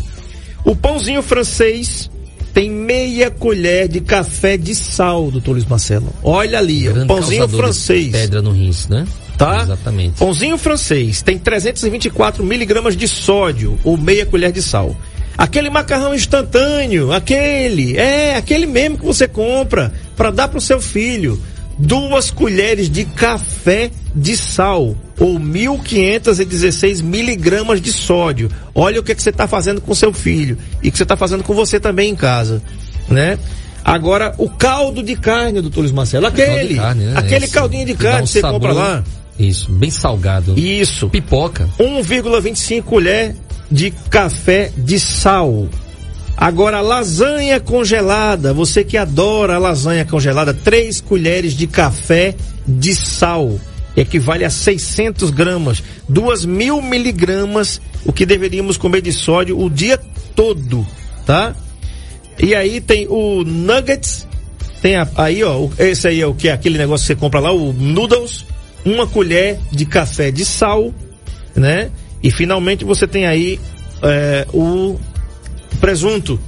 O 0.65 0.75
pãozinho 0.75 1.21
francês 1.23 2.09
tem 2.55 2.71
meia 2.71 3.33
colher 3.33 3.89
de 3.89 4.01
café 4.01 4.57
de 4.57 4.77
sal, 4.77 5.29
doutor 5.29 5.53
Luiz 5.53 5.65
Marcelo. 5.65 6.09
Olha 6.23 6.59
ali, 6.59 6.83
Grande 6.85 7.09
pãozinho 7.09 7.49
francês. 7.49 8.13
Pedra 8.13 8.41
no 8.41 8.53
rins, 8.53 8.87
né? 8.87 9.05
Tá? 9.37 9.63
Exatamente. 9.63 10.19
Pãozinho 10.21 10.57
francês 10.57 11.21
tem 11.21 11.37
324 11.37 12.45
miligramas 12.45 12.97
de 12.97 13.09
sódio 13.09 13.77
ou 13.83 13.97
meia 13.97 14.25
colher 14.25 14.53
de 14.53 14.63
sal. 14.63 14.97
Aquele 15.37 15.69
macarrão 15.69 16.15
instantâneo, 16.15 17.13
aquele, 17.13 17.97
é, 17.97 18.37
aquele 18.37 18.67
mesmo 18.67 18.99
que 18.99 19.05
você 19.05 19.27
compra 19.27 19.93
para 20.17 20.31
dar 20.31 20.47
pro 20.47 20.61
seu 20.61 20.81
filho. 20.81 21.43
Duas 21.79 22.31
colheres 22.31 22.89
de 22.89 23.05
café 23.05 23.91
de 24.15 24.37
sal 24.37 24.95
ou 25.19 25.39
1.516 25.39 27.03
miligramas 27.03 27.81
de 27.81 27.93
sódio. 27.93 28.51
Olha 28.75 29.01
o 29.01 29.03
que, 29.03 29.15
que 29.15 29.23
você 29.23 29.31
está 29.31 29.47
fazendo 29.49 29.81
com 29.81 29.95
seu 29.95 30.13
filho 30.13 30.57
e 30.83 30.89
o 30.89 30.93
que 30.93 30.97
você 30.97 31.03
está 31.03 31.17
fazendo 31.17 31.43
com 31.43 31.55
você 31.55 31.79
também 31.81 32.11
em 32.11 32.17
casa, 32.17 32.63
né? 33.09 33.39
Agora, 33.85 34.35
o 34.39 34.49
caldo 34.49 35.03
de 35.03 35.15
carne, 35.15 35.61
doutor 35.61 35.81
Luiz 35.81 35.93
Marcelo, 35.93 36.27
aquele, 36.27 36.77
carne, 36.77 37.05
né? 37.05 37.13
aquele 37.17 37.45
Esse 37.45 37.53
caldinho 37.55 37.85
de 37.85 37.95
que 37.95 38.03
carne 38.03 38.23
um 38.23 38.25
que 38.25 38.33
você 38.33 38.41
compra 38.41 38.69
sabor- 38.73 38.83
lá. 38.83 39.05
Isso, 39.39 39.71
bem 39.71 39.91
salgado. 39.91 40.59
Isso. 40.59 41.11
Pipoca. 41.11 41.69
1,25 41.79 42.83
colher 42.83 43.35
de 43.71 43.91
café 44.09 44.71
de 44.77 44.99
sal. 44.99 45.69
Agora, 46.37 46.81
lasanha 46.81 47.61
congelada. 47.61 48.53
Você 48.53 48.85
que 48.85 48.97
adora 48.97 49.59
lasanha 49.59 50.05
congelada, 50.05 50.53
3 50.53 51.01
colheres 51.01 51.55
de 51.55 51.67
café 51.67 52.35
de 52.67 52.95
sal. 52.95 53.59
Equivale 53.97 54.45
a 54.45 54.51
600 54.51 55.31
gramas. 55.31 55.83
2 56.09 56.45
mil 56.45 56.83
miligramas, 56.83 57.81
o 58.05 58.13
que 58.13 58.27
deveríamos 58.27 58.77
comer 58.77 59.01
de 59.01 59.13
sódio 59.13 59.59
o 59.61 59.71
dia 59.71 59.99
todo, 60.35 60.85
tá? 61.25 61.55
E 62.39 62.55
aí 62.55 62.81
tem 62.81 63.07
o 63.09 63.45
nuggets, 63.45 64.27
tem 64.83 64.97
a- 64.97 65.09
aí 65.15 65.45
ó, 65.45 65.69
esse 65.79 66.09
aí 66.09 66.21
é 66.21 66.27
o 66.27 66.35
que 66.35 66.49
é 66.49 66.53
aquele 66.53 66.77
negócio 66.77 67.05
que 67.07 67.15
você 67.15 67.21
compra 67.21 67.39
lá, 67.39 67.53
o 67.53 67.73
noodles, 67.73 68.45
uma 68.85 69.07
colher 69.07 69.61
de 69.71 69.87
café 69.87 70.33
de 70.33 70.45
sal, 70.45 70.93
né? 71.55 71.91
E 72.21 72.33
finalmente 72.33 72.85
você 72.85 73.07
tem 73.07 73.25
aí 73.27 73.61
é, 74.03 74.45
o 74.53 74.99
presunto, 75.81 76.39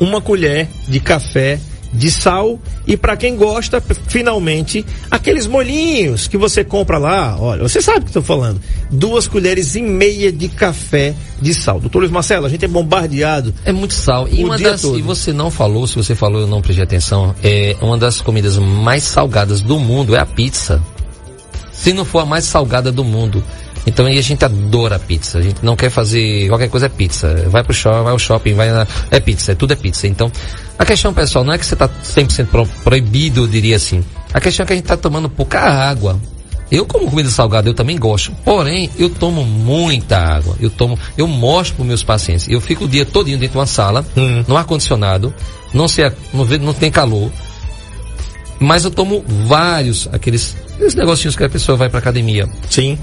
uma 0.00 0.20
colher 0.20 0.68
de 0.88 1.00
café 1.00 1.60
de 1.94 2.10
sal 2.10 2.58
e 2.86 2.96
para 2.96 3.16
quem 3.16 3.36
gosta, 3.36 3.82
finalmente, 4.08 4.84
aqueles 5.10 5.46
molhinhos 5.46 6.26
que 6.26 6.36
você 6.36 6.64
compra 6.64 6.98
lá, 6.98 7.36
olha, 7.38 7.62
você 7.62 7.80
sabe 7.80 8.00
o 8.00 8.04
que 8.04 8.12
tô 8.12 8.20
falando. 8.20 8.60
Duas 8.90 9.26
colheres 9.26 9.74
e 9.76 9.80
meia 9.80 10.30
de 10.30 10.48
café 10.48 11.14
de 11.40 11.54
sal. 11.54 11.80
Doutor 11.80 12.00
Luiz 12.00 12.10
Marcelo, 12.10 12.46
a 12.46 12.48
gente 12.48 12.64
é 12.64 12.68
bombardeado. 12.68 13.54
É 13.64 13.72
muito 13.72 13.94
sal. 13.94 14.28
E 14.28 14.44
uma 14.44 14.58
das. 14.58 14.82
todo. 14.82 14.98
E 14.98 15.02
você 15.02 15.32
não 15.32 15.50
falou, 15.50 15.86
se 15.86 15.94
você 15.94 16.14
falou, 16.14 16.42
eu 16.42 16.46
não 16.46 16.60
prestei 16.60 16.84
atenção. 16.84 17.34
É 17.42 17.76
uma 17.80 17.96
das 17.96 18.20
comidas 18.20 18.58
mais 18.58 19.04
salgadas 19.04 19.62
do 19.62 19.78
mundo 19.78 20.14
é 20.14 20.18
a 20.18 20.26
pizza. 20.26 20.82
Se 21.72 21.92
não 21.92 22.04
for 22.04 22.20
a 22.20 22.26
mais 22.26 22.44
salgada 22.44 22.90
do 22.90 23.04
mundo. 23.04 23.42
Então 23.86 24.06
aí 24.06 24.18
a 24.18 24.22
gente 24.22 24.44
adora 24.44 24.98
pizza. 24.98 25.38
A 25.38 25.42
gente 25.42 25.62
não 25.64 25.76
quer 25.76 25.90
fazer 25.90 26.48
qualquer 26.48 26.68
coisa 26.70 26.86
é 26.86 26.88
pizza. 26.88 27.34
Vai 27.48 27.62
pro 27.62 27.74
shopping, 27.74 28.02
vai 28.02 28.12
ao 28.12 28.18
shopping, 28.18 28.54
vai 28.54 28.70
na. 28.70 28.86
É 29.10 29.20
pizza, 29.20 29.52
é, 29.52 29.54
tudo 29.54 29.72
é 29.72 29.76
pizza. 29.76 30.06
Então, 30.06 30.30
a 30.78 30.84
questão, 30.84 31.12
pessoal, 31.12 31.44
não 31.44 31.52
é 31.52 31.58
que 31.58 31.66
você 31.66 31.76
tá 31.76 31.88
100% 31.88 32.46
pro- 32.46 32.66
proibido, 32.82 33.42
eu 33.42 33.46
diria 33.48 33.76
assim. 33.76 34.02
A 34.32 34.40
questão 34.40 34.64
é 34.64 34.66
que 34.66 34.72
a 34.72 34.76
gente 34.76 34.86
tá 34.86 34.96
tomando 34.96 35.28
pouca 35.28 35.60
água. 35.60 36.18
Eu 36.70 36.86
como 36.86 37.08
comida 37.10 37.28
salgada, 37.28 37.68
eu 37.68 37.74
também 37.74 37.96
gosto. 37.98 38.32
Porém, 38.42 38.88
eu 38.98 39.10
tomo 39.10 39.44
muita 39.44 40.18
água. 40.18 40.56
Eu 40.58 40.70
tomo, 40.70 40.98
eu 41.16 41.26
mostro 41.28 41.76
para 41.76 41.84
meus 41.84 42.02
pacientes. 42.02 42.48
Eu 42.48 42.60
fico 42.60 42.84
o 42.86 42.88
dia 42.88 43.04
todinho 43.04 43.36
dentro 43.38 43.52
de 43.52 43.58
uma 43.58 43.66
sala, 43.66 44.04
Hum. 44.16 44.42
no 44.48 44.56
ar 44.56 44.64
condicionado, 44.64 45.32
não 45.74 45.86
sei, 45.86 46.10
não, 46.32 46.44
não 46.46 46.72
tem 46.72 46.90
calor. 46.90 47.30
Mas 48.58 48.84
eu 48.84 48.90
tomo 48.90 49.22
vários 49.46 50.08
aqueles, 50.12 50.56
aqueles 50.74 50.94
negocinhos 50.94 51.36
que 51.36 51.44
a 51.44 51.48
pessoa 51.48 51.76
vai 51.76 51.88
pra 51.88 51.98
academia. 51.98 52.48
Sim. 52.70 52.98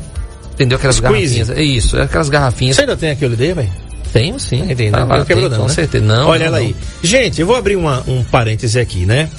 Entendeu? 0.53 0.77
Aquelas 0.77 0.97
Squeeze. 0.97 1.35
garrafinhas. 1.39 1.49
É 1.57 1.63
isso, 1.63 1.97
é 1.97 2.03
aquelas 2.03 2.29
garrafinhas. 2.29 2.75
Você 2.75 2.81
ainda 2.81 2.97
tem 2.97 3.09
aquele 3.11 3.33
ideia, 3.33 3.55
velho? 3.55 3.69
Tenho 4.13 4.39
sim. 4.39 4.63
Tá 4.91 5.05
lá, 5.05 5.17
não 5.19 5.25
quebrou 5.25 5.49
tem, 5.49 5.57
não, 5.57 5.63
com 5.65 5.69
né? 5.69 5.73
certeza. 5.75 6.03
Não. 6.05 6.27
Olha 6.27 6.39
não, 6.39 6.45
ela 6.47 6.59
não. 6.59 6.65
aí. 6.65 6.75
Gente, 7.01 7.39
eu 7.41 7.47
vou 7.47 7.55
abrir 7.55 7.77
uma- 7.77 8.03
um 8.07 8.23
parêntese 8.23 8.79
aqui, 8.79 9.05
né? 9.05 9.29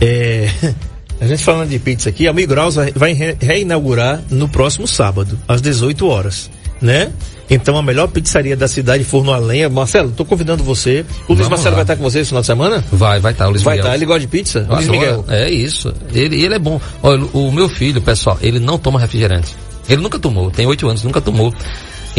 É, 0.00 0.48
a 1.20 1.26
gente 1.26 1.44
falando 1.44 1.68
de 1.68 1.78
pizza 1.78 2.08
aqui, 2.08 2.26
a 2.26 2.32
Migraus 2.32 2.74
vai- 2.76 2.92
vai 2.94 3.12
re- 3.12 3.36
reinaugurar 3.40 4.22
no 4.30 4.48
próximo 4.48 4.86
sábado, 4.86 5.38
às 5.46 5.60
18 5.60 6.06
horas, 6.08 6.50
né? 6.80 7.10
Então 7.48 7.76
a 7.76 7.82
melhor 7.82 8.08
pizzaria 8.08 8.56
da 8.56 8.66
cidade, 8.66 9.04
Forno 9.04 9.32
a 9.32 9.38
Lenha. 9.38 9.68
Marcelo, 9.68 10.10
tô 10.10 10.24
convidando 10.24 10.64
você. 10.64 11.04
O 11.28 11.32
Luiz 11.34 11.38
Vamos 11.46 11.48
Marcelo 11.50 11.70
lá. 11.70 11.74
vai 11.76 11.82
estar 11.84 11.96
com 11.96 12.02
você 12.02 12.18
esse 12.20 12.28
final 12.28 12.40
de 12.40 12.46
semana? 12.46 12.84
Vai, 12.90 13.20
vai 13.20 13.30
estar, 13.32 13.46
o 13.46 13.50
Luiz 13.50 13.62
Vai 13.62 13.76
estar, 13.78 13.94
ele 13.94 14.04
gosta 14.04 14.20
de 14.20 14.26
pizza? 14.26 14.66
Luiz. 14.68 14.88
Miguel. 14.88 15.24
É 15.28 15.48
isso. 15.48 15.94
Ele, 16.12 16.42
ele 16.42 16.54
é 16.54 16.58
bom. 16.58 16.80
Olha, 17.02 17.24
o 17.32 17.52
meu 17.52 17.68
filho, 17.68 18.00
pessoal, 18.00 18.36
ele 18.42 18.58
não 18.58 18.78
toma 18.78 18.98
refrigerante. 18.98 19.54
Ele 19.88 20.02
nunca 20.02 20.18
tomou, 20.18 20.50
tem 20.50 20.66
8 20.66 20.88
anos, 20.88 21.02
nunca 21.02 21.20
tomou. 21.20 21.52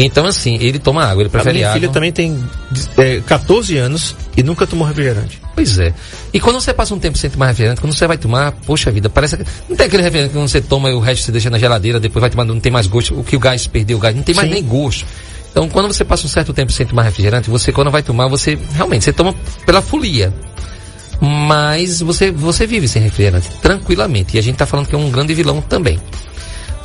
Então, 0.00 0.24
assim, 0.26 0.56
ele 0.60 0.78
toma 0.78 1.04
água, 1.04 1.22
ele 1.22 1.28
A 1.28 1.30
prefere 1.30 1.54
minha 1.56 1.68
água. 1.68 1.80
filha 1.80 1.92
também 1.92 2.12
tem 2.12 2.38
é, 2.96 3.20
14 3.26 3.76
anos 3.78 4.14
e 4.36 4.44
nunca 4.44 4.64
tomou 4.64 4.86
refrigerante. 4.86 5.40
Pois 5.56 5.76
é. 5.80 5.92
E 6.32 6.38
quando 6.38 6.60
você 6.60 6.72
passa 6.72 6.94
um 6.94 7.00
tempo 7.00 7.18
sem 7.18 7.28
tomar 7.28 7.48
refrigerante, 7.48 7.80
quando 7.80 7.92
você 7.92 8.06
vai 8.06 8.16
tomar, 8.16 8.52
poxa 8.64 8.92
vida, 8.92 9.10
parece 9.10 9.36
que. 9.36 9.44
Não 9.68 9.76
tem 9.76 9.86
aquele 9.86 10.04
refrigerante 10.04 10.34
que 10.34 10.40
você 10.40 10.60
toma 10.60 10.88
e 10.88 10.92
o 10.94 11.00
resto 11.00 11.24
você 11.24 11.32
deixa 11.32 11.50
na 11.50 11.58
geladeira, 11.58 11.98
depois 11.98 12.20
vai 12.20 12.30
tomando, 12.30 12.54
não 12.54 12.60
tem 12.60 12.70
mais 12.70 12.86
gosto. 12.86 13.18
O 13.18 13.24
que 13.24 13.34
o 13.34 13.40
gás 13.40 13.66
perdeu 13.66 13.96
o 13.96 14.00
gás, 14.00 14.14
não 14.14 14.22
tem 14.22 14.36
mais 14.36 14.46
Sim. 14.48 14.54
nem 14.54 14.62
gosto. 14.62 15.04
Então, 15.50 15.68
quando 15.68 15.88
você 15.92 16.04
passa 16.04 16.26
um 16.26 16.28
certo 16.28 16.52
tempo 16.52 16.70
sem 16.70 16.86
tomar 16.86 17.02
refrigerante, 17.02 17.50
você, 17.50 17.72
quando 17.72 17.90
vai 17.90 18.02
tomar, 18.02 18.28
você 18.28 18.56
realmente, 18.74 19.04
você 19.04 19.12
toma 19.12 19.34
pela 19.66 19.82
folia. 19.82 20.32
Mas 21.20 22.00
você, 22.00 22.30
você 22.30 22.64
vive 22.66 22.86
sem 22.86 23.02
refrigerante, 23.02 23.48
tranquilamente. 23.60 24.36
E 24.36 24.38
a 24.38 24.42
gente 24.42 24.54
tá 24.54 24.66
falando 24.66 24.86
que 24.86 24.94
é 24.94 24.98
um 24.98 25.10
grande 25.10 25.34
vilão 25.34 25.60
também. 25.60 25.98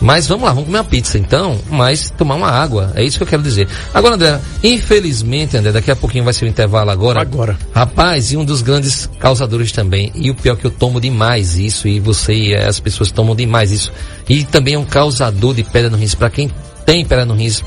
Mas 0.02 0.28
vamos 0.28 0.44
lá, 0.44 0.50
vamos 0.50 0.66
comer 0.66 0.80
uma 0.80 0.84
pizza 0.84 1.18
então, 1.18 1.58
mas 1.70 2.10
tomar 2.10 2.36
uma 2.36 2.50
água. 2.50 2.92
É 2.96 3.04
isso 3.04 3.18
que 3.18 3.24
eu 3.24 3.28
quero 3.28 3.42
dizer. 3.42 3.68
Agora, 3.94 4.16
André, 4.16 4.40
infelizmente, 4.64 5.56
André, 5.56 5.72
daqui 5.72 5.92
a 5.92 5.96
pouquinho 5.96 6.24
vai 6.24 6.34
ser 6.34 6.46
o 6.46 6.48
intervalo 6.48 6.90
agora. 6.90 7.22
Agora. 7.22 7.58
Rapaz, 7.74 8.32
e 8.32 8.38
um 8.38 8.44
dos 8.44 8.62
grandes 8.62 9.10
causadores 9.20 9.72
também, 9.72 10.12
e 10.14 10.30
o 10.30 10.36
pior 10.36 10.54
é 10.54 10.56
que 10.58 10.66
eu 10.66 10.72
tomo 10.72 11.00
demais 11.00 11.58
isso, 11.58 11.88
e 11.88 12.00
você 12.00 12.34
e 12.34 12.56
as 12.56 12.80
pessoas 12.80 13.12
tomam 13.12 13.36
demais 13.36 13.72
isso. 13.72 13.92
E 14.28 14.44
também 14.44 14.74
é 14.74 14.80
um 14.80 14.86
causador 14.86 15.54
de 15.54 15.64
pedra 15.64 15.90
no 15.90 15.98
rins. 15.98 16.16
Para 16.16 16.30
quem 16.30 16.52
tem 16.86 17.06
pedra 17.06 17.26
no 17.26 17.34
rins 17.34 17.64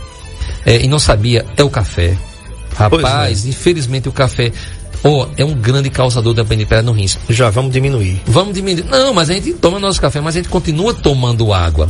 é, 0.64 0.82
e 0.82 0.88
não 0.88 0.98
sabia, 0.98 1.46
é 1.56 1.62
o 1.62 1.70
café. 1.70 2.16
Rapaz, 2.74 3.46
infelizmente 3.46 4.06
o 4.06 4.12
café 4.12 4.52
ó, 5.02 5.26
é 5.36 5.44
um 5.44 5.54
grande 5.54 5.88
causador 5.88 6.34
também 6.34 6.58
de 6.58 6.66
pedra 6.66 6.82
no 6.82 6.92
rins. 6.92 7.18
Já 7.30 7.50
vamos 7.50 7.72
diminuir. 7.72 8.20
Vamos 8.26 8.54
diminuir. 8.54 8.84
Não, 8.84 9.14
mas 9.14 9.30
a 9.30 9.34
gente 9.34 9.54
toma 9.54 9.78
nosso 9.78 10.00
café, 10.00 10.20
mas 10.20 10.34
a 10.34 10.38
gente 10.38 10.48
continua 10.48 10.92
tomando 10.92 11.52
água. 11.52 11.88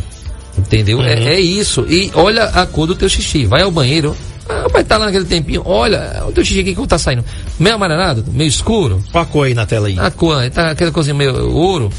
Entendeu? 0.58 1.02
É, 1.02 1.34
é 1.34 1.40
isso. 1.40 1.86
E 1.88 2.10
olha 2.14 2.44
a 2.44 2.66
cor 2.66 2.86
do 2.86 2.94
teu 2.94 3.08
xixi. 3.08 3.44
Vai 3.44 3.62
ao 3.62 3.70
banheiro. 3.70 4.16
Ah, 4.48 4.66
vai 4.72 4.82
estar 4.82 4.96
lá 4.96 5.06
naquele 5.06 5.24
tempinho. 5.24 5.62
Olha, 5.64 6.24
o 6.26 6.32
teu 6.32 6.44
xixi 6.44 6.60
aqui 6.60 6.74
que 6.74 6.86
tá 6.86 6.98
saindo. 6.98 7.24
Meio 7.58 7.74
amarelado, 7.74 8.24
meio 8.32 8.48
escuro. 8.48 9.02
Qual 9.10 9.22
a 9.22 9.26
cor 9.26 9.46
aí 9.46 9.54
na 9.54 9.66
tela 9.66 9.88
aí? 9.88 9.98
A 9.98 10.10
cor, 10.10 10.48
tá 10.50 10.70
aquela 10.70 10.92
coisinha 10.92 11.14
meio 11.14 11.50
ouro. 11.50 11.90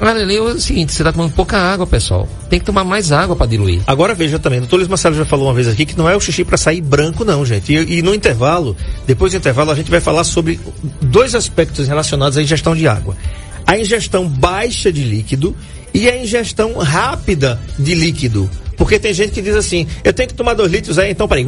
Ali, 0.00 0.34
é 0.34 0.40
o 0.40 0.58
seguinte, 0.58 0.92
você 0.92 1.04
tá 1.04 1.12
tomando 1.12 1.32
pouca 1.34 1.58
água, 1.58 1.86
pessoal. 1.86 2.26
Tem 2.48 2.58
que 2.58 2.64
tomar 2.64 2.84
mais 2.84 3.12
água 3.12 3.36
para 3.36 3.46
diluir. 3.46 3.82
Agora 3.86 4.14
veja 4.14 4.38
também, 4.38 4.58
o 4.58 4.62
doutor 4.62 4.76
Luiz 4.76 4.88
Marcelo 4.88 5.14
já 5.14 5.26
falou 5.26 5.46
uma 5.48 5.52
vez 5.52 5.68
aqui 5.68 5.84
que 5.84 5.96
não 5.96 6.08
é 6.08 6.16
o 6.16 6.20
xixi 6.20 6.42
para 6.42 6.56
sair 6.56 6.80
branco, 6.80 7.22
não, 7.22 7.44
gente. 7.44 7.70
E, 7.70 7.98
e 7.98 8.02
no 8.02 8.14
intervalo, 8.14 8.74
depois 9.06 9.32
do 9.32 9.36
intervalo, 9.36 9.70
a 9.70 9.74
gente 9.74 9.90
vai 9.90 10.00
falar 10.00 10.24
sobre 10.24 10.58
dois 11.02 11.34
aspectos 11.34 11.86
relacionados 11.86 12.38
à 12.38 12.42
ingestão 12.42 12.74
de 12.74 12.88
água: 12.88 13.14
a 13.66 13.78
ingestão 13.78 14.26
baixa 14.26 14.90
de 14.90 15.02
líquido 15.04 15.54
e 15.94 16.08
a 16.08 16.16
ingestão 16.16 16.74
rápida 16.78 17.60
de 17.78 17.94
líquido. 17.94 18.48
Porque 18.76 18.98
tem 18.98 19.12
gente 19.12 19.32
que 19.32 19.42
diz 19.42 19.54
assim, 19.54 19.86
eu 20.02 20.12
tenho 20.12 20.28
que 20.28 20.34
tomar 20.34 20.54
dois 20.54 20.72
litros 20.72 20.98
aí, 20.98 21.10
então 21.10 21.28
peraí. 21.28 21.44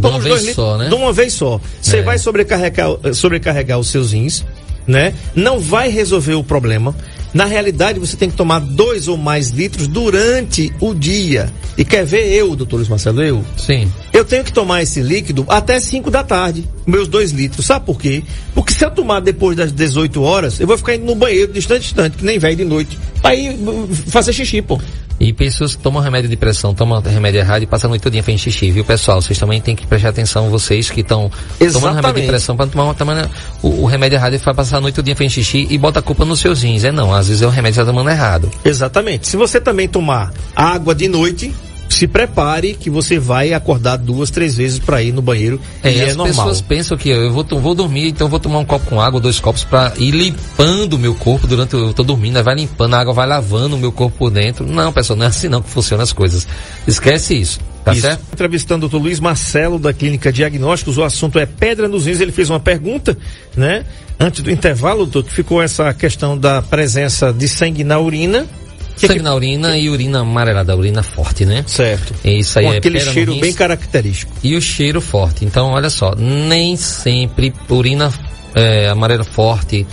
Toma 0.00 0.18
os 0.18 0.24
dois 0.24 0.40
litros 0.40 0.54
só, 0.56 0.76
né? 0.76 0.88
De 0.88 0.94
uma 0.94 1.12
vez 1.12 1.32
só. 1.32 1.60
Você 1.80 1.98
É. 1.98 2.02
vai 2.02 2.18
sobrecarregar, 2.18 2.88
sobrecarregar 3.14 3.78
os 3.78 3.88
seus 3.88 4.12
rins, 4.12 4.44
né? 4.86 5.14
Não 5.34 5.60
vai 5.60 5.88
resolver 5.88 6.34
o 6.34 6.44
problema. 6.44 6.94
Na 7.34 7.46
realidade, 7.46 7.98
você 7.98 8.16
tem 8.16 8.30
que 8.30 8.36
tomar 8.36 8.60
dois 8.60 9.08
ou 9.08 9.16
mais 9.16 9.50
litros 9.50 9.88
durante 9.88 10.72
o 10.80 10.94
dia. 10.94 11.52
E 11.76 11.84
quer 11.84 12.06
ver 12.06 12.32
eu, 12.32 12.54
doutor 12.54 12.76
Luiz 12.76 12.88
Marcelo, 12.88 13.20
eu? 13.20 13.44
Sim. 13.56 13.92
Eu 14.12 14.24
tenho 14.24 14.44
que 14.44 14.52
tomar 14.52 14.82
esse 14.82 15.00
líquido 15.00 15.44
até 15.48 15.80
5 15.80 16.12
da 16.12 16.22
tarde, 16.22 16.64
meus 16.86 17.08
dois 17.08 17.32
litros. 17.32 17.66
Sabe 17.66 17.84
por 17.84 18.00
quê? 18.00 18.22
Porque 18.54 18.72
se 18.72 18.84
eu 18.84 18.90
tomar 18.92 19.18
depois 19.18 19.56
das 19.56 19.72
18 19.72 20.22
horas, 20.22 20.60
eu 20.60 20.66
vou 20.68 20.78
ficar 20.78 20.94
indo 20.94 21.06
no 21.06 21.16
banheiro 21.16 21.52
distante, 21.52 21.82
distante, 21.82 22.16
que 22.18 22.24
nem 22.24 22.38
velho 22.38 22.56
de 22.56 22.64
noite. 22.64 22.96
Aí, 23.24 23.58
fazer 24.06 24.32
xixi, 24.32 24.62
pô. 24.62 24.80
E 25.18 25.32
pessoas 25.32 25.76
que 25.76 25.82
tomam 25.82 26.02
remédio 26.02 26.28
de 26.28 26.36
pressão, 26.36 26.74
tomam 26.74 27.00
remédio 27.00 27.38
errado 27.38 27.62
e 27.62 27.66
passam 27.66 27.88
a 27.88 27.90
noite 27.90 28.02
todinha 28.02 28.22
fazendo 28.22 28.40
xixi, 28.40 28.70
viu, 28.70 28.84
pessoal? 28.84 29.22
Vocês 29.22 29.38
também 29.38 29.60
têm 29.60 29.76
que 29.76 29.86
prestar 29.86 30.08
atenção, 30.08 30.50
vocês 30.50 30.90
que 30.90 31.00
estão 31.00 31.30
tomando 31.72 31.94
remédio 31.94 32.22
de 32.22 32.28
pressão 32.28 32.56
para 32.56 32.66
tomar 32.66 32.84
uma, 32.84 32.94
tomando, 32.94 33.30
o, 33.62 33.82
o 33.82 33.86
remédio 33.86 34.16
errado 34.16 34.34
e 34.34 34.38
vai 34.38 34.54
passar 34.54 34.78
a 34.78 34.80
noite 34.80 34.96
todinha 34.96 35.14
fazendo 35.14 35.30
xixi 35.30 35.66
e 35.70 35.78
bota 35.78 36.00
a 36.00 36.02
culpa 36.02 36.24
nos 36.24 36.40
seus 36.40 36.62
rins. 36.62 36.84
É 36.84 36.92
não, 36.92 37.14
às 37.14 37.28
vezes 37.28 37.42
é 37.42 37.46
o 37.46 37.50
remédio 37.50 37.74
que 37.74 37.80
você 37.80 37.86
tá 37.86 37.92
tomando 37.92 38.10
errado. 38.10 38.50
Exatamente. 38.64 39.28
Se 39.28 39.36
você 39.36 39.60
também 39.60 39.88
tomar 39.88 40.32
água 40.54 40.94
de 40.94 41.08
noite, 41.08 41.54
se 41.88 42.06
prepare 42.06 42.74
que 42.74 42.90
você 42.90 43.18
vai 43.18 43.52
acordar 43.52 43.96
duas, 43.96 44.30
três 44.30 44.56
vezes 44.56 44.78
para 44.78 45.02
ir 45.02 45.12
no 45.12 45.22
banheiro. 45.22 45.60
É, 45.82 45.92
e 45.92 46.00
é 46.00 46.10
as 46.10 46.16
normal. 46.16 46.34
pessoas 46.34 46.60
pensam 46.60 46.96
que 46.96 47.08
eu 47.08 47.32
vou, 47.32 47.44
vou 47.44 47.74
dormir, 47.74 48.08
então 48.08 48.28
vou 48.28 48.40
tomar 48.40 48.58
um 48.58 48.64
copo 48.64 48.86
com 48.86 49.00
água, 49.00 49.20
dois 49.20 49.40
copos 49.40 49.64
para 49.64 49.92
ir 49.98 50.10
limpando 50.10 50.94
o 50.94 50.98
meu 50.98 51.14
corpo 51.14 51.46
durante 51.46 51.74
eu 51.74 51.92
tô 51.92 52.02
dormindo, 52.02 52.42
vai 52.42 52.54
limpando, 52.54 52.94
a 52.94 53.00
água 53.00 53.12
vai 53.12 53.26
lavando 53.26 53.76
o 53.76 53.78
meu 53.78 53.92
corpo 53.92 54.16
por 54.18 54.30
dentro. 54.30 54.66
Não, 54.66 54.92
pessoal, 54.92 55.16
não 55.16 55.26
é 55.26 55.28
assim 55.28 55.48
não 55.48 55.62
que 55.62 55.70
funcionam 55.70 56.02
as 56.02 56.12
coisas. 56.12 56.46
Esquece 56.86 57.34
isso, 57.34 57.60
tá 57.84 57.92
Isso. 57.92 58.02
certo? 58.02 58.22
Entrevistando 58.32 58.86
o 58.86 58.88
Dr. 58.88 58.96
Luiz 58.96 59.20
Marcelo 59.20 59.78
da 59.78 59.92
Clínica 59.92 60.32
Diagnósticos, 60.32 60.98
o 60.98 61.04
assunto 61.04 61.38
é 61.38 61.46
pedra 61.46 61.88
nos 61.88 62.06
rins. 62.06 62.20
Ele 62.20 62.32
fez 62.32 62.50
uma 62.50 62.60
pergunta, 62.60 63.16
né? 63.56 63.84
Antes 64.18 64.42
do 64.42 64.50
intervalo, 64.50 65.06
doutor, 65.06 65.24
que 65.24 65.34
ficou 65.34 65.62
essa 65.62 65.92
questão 65.92 66.38
da 66.38 66.62
presença 66.62 67.32
de 67.32 67.48
sangue 67.48 67.82
na 67.84 67.98
urina. 67.98 68.46
Sangue 68.96 69.14
que- 69.14 69.22
na 69.22 69.34
urina 69.34 69.76
e 69.76 69.88
urina 69.90 70.20
amarelada, 70.20 70.76
urina 70.76 71.02
forte, 71.02 71.44
né? 71.44 71.64
Certo. 71.66 72.14
Isso 72.24 72.58
aí 72.58 72.66
Com 72.66 72.72
é 72.74 72.76
aquele 72.78 73.00
cheiro 73.00 73.32
rins. 73.32 73.40
bem 73.40 73.52
característico. 73.52 74.32
E 74.42 74.54
o 74.56 74.60
cheiro 74.60 75.00
forte. 75.00 75.44
Então, 75.44 75.70
olha 75.72 75.90
só, 75.90 76.14
nem 76.16 76.76
sempre 76.76 77.52
urina 77.68 78.12
é, 78.54 78.88
amarela 78.88 79.24
forte 79.24 79.86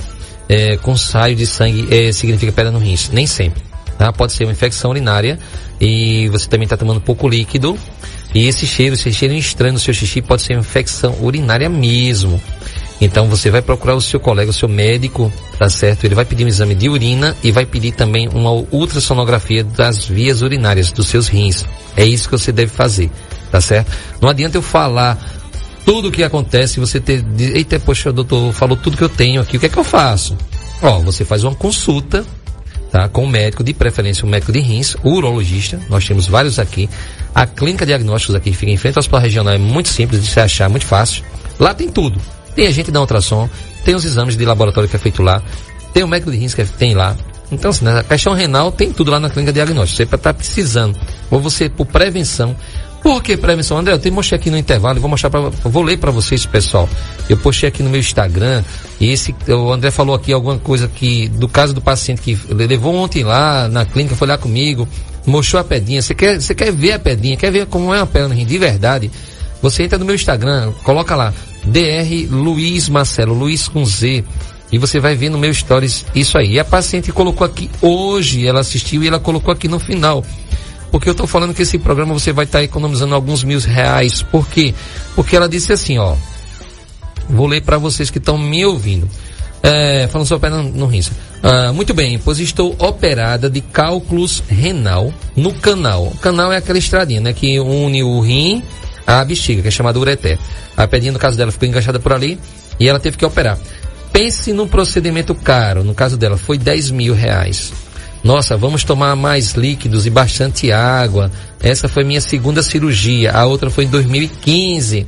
é, 0.48 0.78
com 0.78 0.96
saio 0.96 1.36
de 1.36 1.48
sangue 1.48 1.88
é, 1.90 2.12
significa 2.12 2.52
pedra 2.52 2.72
no 2.72 2.80
rins. 2.80 3.10
Nem 3.10 3.26
sempre. 3.26 3.64
Tá? 3.98 4.12
Pode 4.14 4.34
ser 4.34 4.44
uma 4.46 4.52
infecção 4.52 4.92
urinária 4.92 5.40
e 5.80 6.28
você 6.30 6.48
também 6.48 6.66
está 6.66 6.78
tomando 6.78 7.00
pouco 7.02 7.28
líquido. 7.28 7.78
E 8.34 8.48
esse 8.48 8.66
cheiro, 8.66 8.94
esse 8.96 9.12
cheiro 9.12 9.34
estranho 9.34 9.74
no 9.74 9.80
seu 9.80 9.94
xixi 9.94 10.22
pode 10.22 10.42
ser 10.42 10.54
uma 10.54 10.62
infecção 10.62 11.16
urinária 11.22 11.70
mesmo. 11.70 12.42
Então 13.02 13.28
você 13.28 13.50
vai 13.50 13.64
procurar 13.64 13.96
o 13.96 14.02
seu 14.02 14.20
colega, 14.20 14.52
o 14.52 14.54
seu 14.54 14.70
médico, 14.70 15.34
tá 15.58 15.68
certo? 15.68 16.06
Ele 16.06 16.14
vai 16.14 16.24
pedir 16.24 16.46
um 16.46 16.48
exame 16.48 16.76
de 16.76 16.88
urina 16.88 17.36
e 17.44 17.52
vai 17.52 17.66
pedir 17.66 17.94
também 17.94 18.28
uma 18.28 18.52
ultrassonografia 18.52 19.64
das 19.64 20.06
vias 20.06 20.44
urinárias 20.44 20.92
dos 20.92 21.08
seus 21.08 21.28
rins. 21.28 21.66
É 21.98 22.06
isso 22.06 22.30
que 22.30 22.38
você 22.38 22.52
deve 22.52 22.72
fazer, 22.72 23.10
tá 23.52 23.60
certo? 23.60 23.92
Não 24.22 24.30
adianta 24.30 24.56
eu 24.56 24.62
falar 24.62 25.18
tudo 25.84 26.10
o 26.10 26.12
que 26.12 26.24
acontece, 26.24 26.80
você 26.80 27.00
ter, 27.00 27.26
eita, 27.40 27.80
poxa, 27.80 28.14
doutor, 28.14 28.54
falou 28.54 28.78
tudo 28.78 28.96
que 28.96 29.04
eu 29.04 29.10
tenho 29.10 29.42
aqui, 29.42 29.58
o 29.58 29.60
que 29.60 29.66
é 29.66 29.70
que 29.70 29.78
eu 29.78 29.84
faço? 29.84 30.38
Ó, 30.80 31.00
você 31.00 31.26
faz 31.26 31.44
uma 31.44 31.56
consulta, 31.56 32.24
tá? 32.92 33.10
Com 33.10 33.24
o 33.24 33.28
médico, 33.28 33.64
de 33.64 33.74
preferência 33.74 34.24
um 34.24 34.30
médico 34.30 34.52
de 34.52 34.60
rins, 34.60 34.96
o 35.04 35.10
urologista, 35.10 35.80
nós 35.90 36.06
temos 36.06 36.28
vários 36.28 36.60
aqui. 36.60 36.88
A 37.34 37.48
clínica 37.48 37.84
diagnósticos 37.84 38.36
aqui 38.36 38.54
fica 38.54 38.72
em 38.72 38.78
frente 38.78 38.98
ao 38.98 39.00
hospital 39.00 39.22
regional 39.22 39.54
é 39.56 39.58
muito 39.58 39.90
simples 39.90 40.22
de 40.22 40.30
se 40.30 40.40
achar, 40.40 40.70
muito 40.70 40.86
fácil. 40.86 41.24
Lá 41.60 41.74
tem 41.74 41.90
tudo. 41.90 42.22
Tem 42.56 42.68
a 42.68 42.72
gente 42.72 42.92
da 42.92 43.00
ultrassom, 43.00 43.50
tem 43.84 43.96
os 43.96 44.06
exames 44.06 44.36
de 44.36 44.46
laboratório 44.46 44.90
que 44.90 44.96
é 44.96 45.00
feito 45.00 45.22
lá, 45.22 45.42
tem 45.94 46.04
o 46.04 46.08
médico 46.08 46.32
de 46.32 46.38
rins 46.38 46.54
que 46.54 46.64
tem 46.66 46.94
lá. 46.94 47.16
Então, 47.52 47.70
assim, 47.72 47.84
na 47.84 48.02
questão 48.02 48.34
renal 48.34 48.72
tem 48.72 48.94
tudo 48.94 49.12
lá 49.12 49.20
na 49.20 49.30
clínica 49.30 49.52
diagnóstica. 49.52 49.98
Você 49.98 50.16
está 50.16 50.34
precisando, 50.34 50.98
ou 51.30 51.40
você 51.40 51.68
por 51.70 51.86
prevenção. 51.86 52.56
Por 53.02 53.22
que 53.24 53.36
prevenção? 53.36 53.80
André, 53.80 53.94
eu 53.94 54.00
te 54.00 54.12
mostrei 54.12 54.40
aqui 54.40 54.52
no 54.52 54.58
intervalo, 54.58 55.02
vou 55.02 55.10
mostrar 55.10 55.32
para, 55.32 55.50
vou 55.50 55.82
ler 55.82 55.98
para 55.98 56.12
vocês, 56.12 56.46
pessoal. 56.46 56.88
Eu 57.28 57.36
postei 57.36 57.68
aqui 57.68 57.82
no 57.82 57.90
meu 57.90 58.00
Instagram, 58.00 58.64
e 59.00 59.10
esse, 59.12 59.36
o 59.50 59.72
André 59.72 59.90
falou 59.90 60.14
aqui 60.14 60.32
alguma 60.32 60.60
coisa 60.60 60.88
que, 60.88 61.28
do 61.30 61.50
caso 61.50 61.74
do 61.74 61.82
paciente 61.82 62.22
que 62.22 62.38
levou 62.54 62.94
ontem 62.96 63.24
lá 63.24 63.68
na 63.68 63.86
clínica, 63.86 64.16
foi 64.16 64.28
lá 64.28 64.38
comigo, 64.38 64.88
mostrou 65.26 65.60
a 65.60 65.64
pedinha. 65.64 66.00
Você 66.00 66.14
quer, 66.14 66.40
você 66.40 66.54
quer 66.54 66.72
ver 66.72 66.94
a 66.94 67.00
pedinha, 67.00 67.36
quer 67.36 67.52
ver 67.52 67.66
como 67.66 67.94
é 67.94 68.04
uma 68.04 68.34
rim 68.36 68.46
de 68.46 68.58
verdade? 68.60 69.10
Você 69.64 69.84
entra 69.84 69.98
no 69.98 70.06
meu 70.06 70.14
Instagram, 70.14 70.72
coloca 70.84 71.16
lá, 71.16 71.34
DR 71.66 72.28
Luiz 72.30 72.90
Marcelo, 72.90 73.34
Luiz 73.34 73.68
com 73.68 73.86
Z, 73.86 74.24
e 74.72 74.78
você 74.78 75.00
vai 75.00 75.16
ver 75.16 75.30
no 75.30 75.38
meu 75.38 75.54
stories 75.54 76.06
isso 76.16 76.38
aí. 76.38 76.54
E 76.54 76.60
a 76.60 76.66
paciente 76.66 77.12
colocou 77.12 77.46
aqui 77.46 77.70
hoje, 77.82 78.48
ela 78.48 78.62
assistiu 78.62 79.04
e 79.04 79.08
ela 79.08 79.20
colocou 79.20 79.54
aqui 79.54 79.68
no 79.68 79.80
final. 79.80 80.24
Porque 80.92 81.10
eu 81.10 81.16
tô 81.16 81.26
falando 81.26 81.54
que 81.54 81.62
esse 81.62 81.78
programa 81.78 82.14
você 82.14 82.34
vai 82.34 82.46
estar 82.46 82.62
economizando 82.62 83.16
alguns 83.16 83.44
mil 83.44 83.60
reais. 83.60 84.22
Por 84.22 84.48
quê? 84.48 84.74
Porque 85.16 85.36
ela 85.36 85.48
disse 85.48 85.72
assim, 85.72 85.98
ó. 85.98 86.16
Vou 87.30 87.48
ler 87.48 87.62
para 87.62 87.78
vocês 87.78 88.10
que 88.10 88.18
estão 88.18 88.38
me 88.38 88.66
ouvindo. 88.66 89.08
É, 89.64 90.08
falando 90.12 90.28
sobre 90.28 90.48
a 90.48 90.52
perna 90.52 90.70
no 90.70 90.88
rins. 90.88 91.12
Ah, 91.44 91.72
muito 91.72 91.94
bem, 91.94 92.20
pois 92.20 92.40
estou 92.40 92.76
operada 92.78 93.50
de 93.50 93.62
cálculos 93.62 94.44
renal 94.48 95.14
no 95.36 95.54
canal. 95.54 96.08
O 96.08 96.18
canal 96.18 96.52
é 96.52 96.58
aquela 96.58 96.78
estradinha, 96.78 97.22
né? 97.22 97.34
Que 97.34 97.60
une 97.60 98.04
o 98.04 98.20
rim 98.20 98.62
à 99.20 99.26
bexiga, 99.26 99.62
que 99.62 99.68
é 99.68 99.72
chamada 99.72 100.00
ureter. 100.00 100.40
A 100.78 100.88
pedinha, 100.88 101.12
no 101.12 101.20
caso 101.20 101.38
dela, 101.38 101.52
ficou 101.52 101.68
enganchada 101.68 102.00
por 102.00 102.14
ali 102.14 102.40
e 102.80 102.88
ela 102.88 103.00
teve 103.00 103.18
que 103.18 103.26
operar. 103.26 103.58
Pense 104.12 104.54
num 104.54 104.68
procedimento 104.68 105.34
caro. 105.36 105.84
No 105.84 105.94
caso 105.94 106.18
dela, 106.18 106.38
foi 106.38 106.58
10 106.58 106.92
mil 106.92 107.14
reais. 107.14 107.74
Nossa, 108.24 108.56
vamos 108.56 108.84
tomar 108.84 109.16
mais 109.16 109.54
líquidos 109.54 110.06
e 110.06 110.10
bastante 110.10 110.72
água. 110.72 111.32
Essa 111.60 111.88
foi 111.88 112.04
minha 112.04 112.22
segunda 112.22 112.62
cirurgia. 112.62 113.32
A 113.32 113.46
outra 113.46 113.70
foi 113.70 113.86
em 113.86 113.90
2015. 113.90 115.06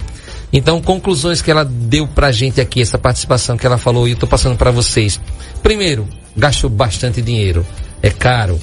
Então, 0.52 0.82
conclusões 0.82 1.42
que 1.42 1.50
ela 1.50 1.64
deu 1.64 2.08
pra 2.08 2.32
gente 2.32 2.62
aqui, 2.62 2.82
essa 2.82 2.98
participação 2.98 3.58
que 3.58 3.66
ela 3.66 3.78
falou, 3.78 4.08
e 4.08 4.12
eu 4.12 4.18
tô 4.18 4.28
passando 4.28 4.58
para 4.58 4.72
vocês. 4.72 5.20
Primeiro, 5.62 6.08
gastou 6.36 6.70
bastante 6.70 7.22
dinheiro. 7.22 7.66
É 8.02 8.10
caro. 8.10 8.60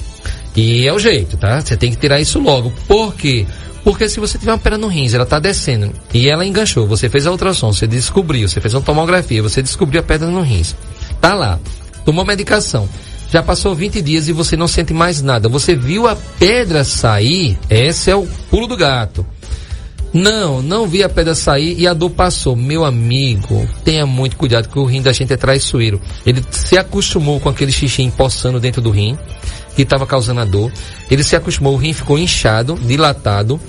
E 0.55 0.87
é 0.87 0.93
o 0.93 0.99
jeito, 0.99 1.37
tá? 1.37 1.61
Você 1.61 1.77
tem 1.77 1.91
que 1.91 1.97
tirar 1.97 2.19
isso 2.19 2.39
logo. 2.39 2.71
Por 2.87 3.13
quê? 3.15 3.45
Porque 3.45 3.60
se 4.07 4.19
você 4.19 4.37
tiver 4.37 4.51
uma 4.51 4.57
pedra 4.57 4.77
no 4.77 4.87
rins, 4.87 5.13
ela 5.13 5.25
tá 5.25 5.39
descendo, 5.39 5.91
e 6.13 6.29
ela 6.29 6.45
enganchou, 6.45 6.87
você 6.87 7.09
fez 7.09 7.25
a 7.25 7.31
ultrassom, 7.31 7.73
você 7.73 7.87
descobriu, 7.87 8.47
você 8.47 8.61
fez 8.61 8.73
uma 8.73 8.81
tomografia, 8.81 9.41
você 9.41 9.61
descobriu 9.61 10.01
a 10.01 10.03
pedra 10.03 10.27
no 10.27 10.41
rins. 10.41 10.75
Tá 11.19 11.33
lá. 11.33 11.59
Tomou 12.05 12.25
medicação. 12.25 12.89
Já 13.31 13.41
passou 13.41 13.73
20 13.73 14.01
dias 14.01 14.27
e 14.27 14.33
você 14.33 14.57
não 14.57 14.67
sente 14.67 14.93
mais 14.93 15.21
nada. 15.21 15.47
Você 15.47 15.75
viu 15.75 16.07
a 16.07 16.17
pedra 16.37 16.83
sair, 16.83 17.57
esse 17.69 18.11
é 18.11 18.15
o 18.15 18.27
pulo 18.49 18.67
do 18.67 18.75
gato. 18.75 19.25
Não, 20.13 20.61
não 20.61 20.85
vi 20.85 21.03
a 21.03 21.09
pedra 21.09 21.33
sair 21.33 21.79
e 21.79 21.87
a 21.87 21.93
dor 21.93 22.09
passou. 22.09 22.55
Meu 22.55 22.83
amigo, 22.83 23.65
tenha 23.85 24.05
muito 24.05 24.35
cuidado 24.35 24.67
que 24.67 24.77
o 24.77 24.83
rim 24.83 25.01
da 25.01 25.13
gente 25.13 25.31
é 25.31 25.37
traiçoeiro. 25.37 26.01
Ele 26.25 26.43
se 26.51 26.77
acostumou 26.77 27.39
com 27.39 27.47
aquele 27.47 27.71
xixi 27.71 28.03
empoçando 28.03 28.59
dentro 28.59 28.81
do 28.81 28.91
rim, 28.91 29.17
que 29.75 29.83
estava 29.83 30.05
causando 30.05 30.41
a 30.41 30.45
dor. 30.45 30.71
Ele 31.09 31.23
se 31.23 31.35
acostumou, 31.35 31.73
o 31.73 31.77
rim 31.77 31.93
ficou 31.93 32.17
inchado, 32.17 32.75
dilatado. 32.75 33.59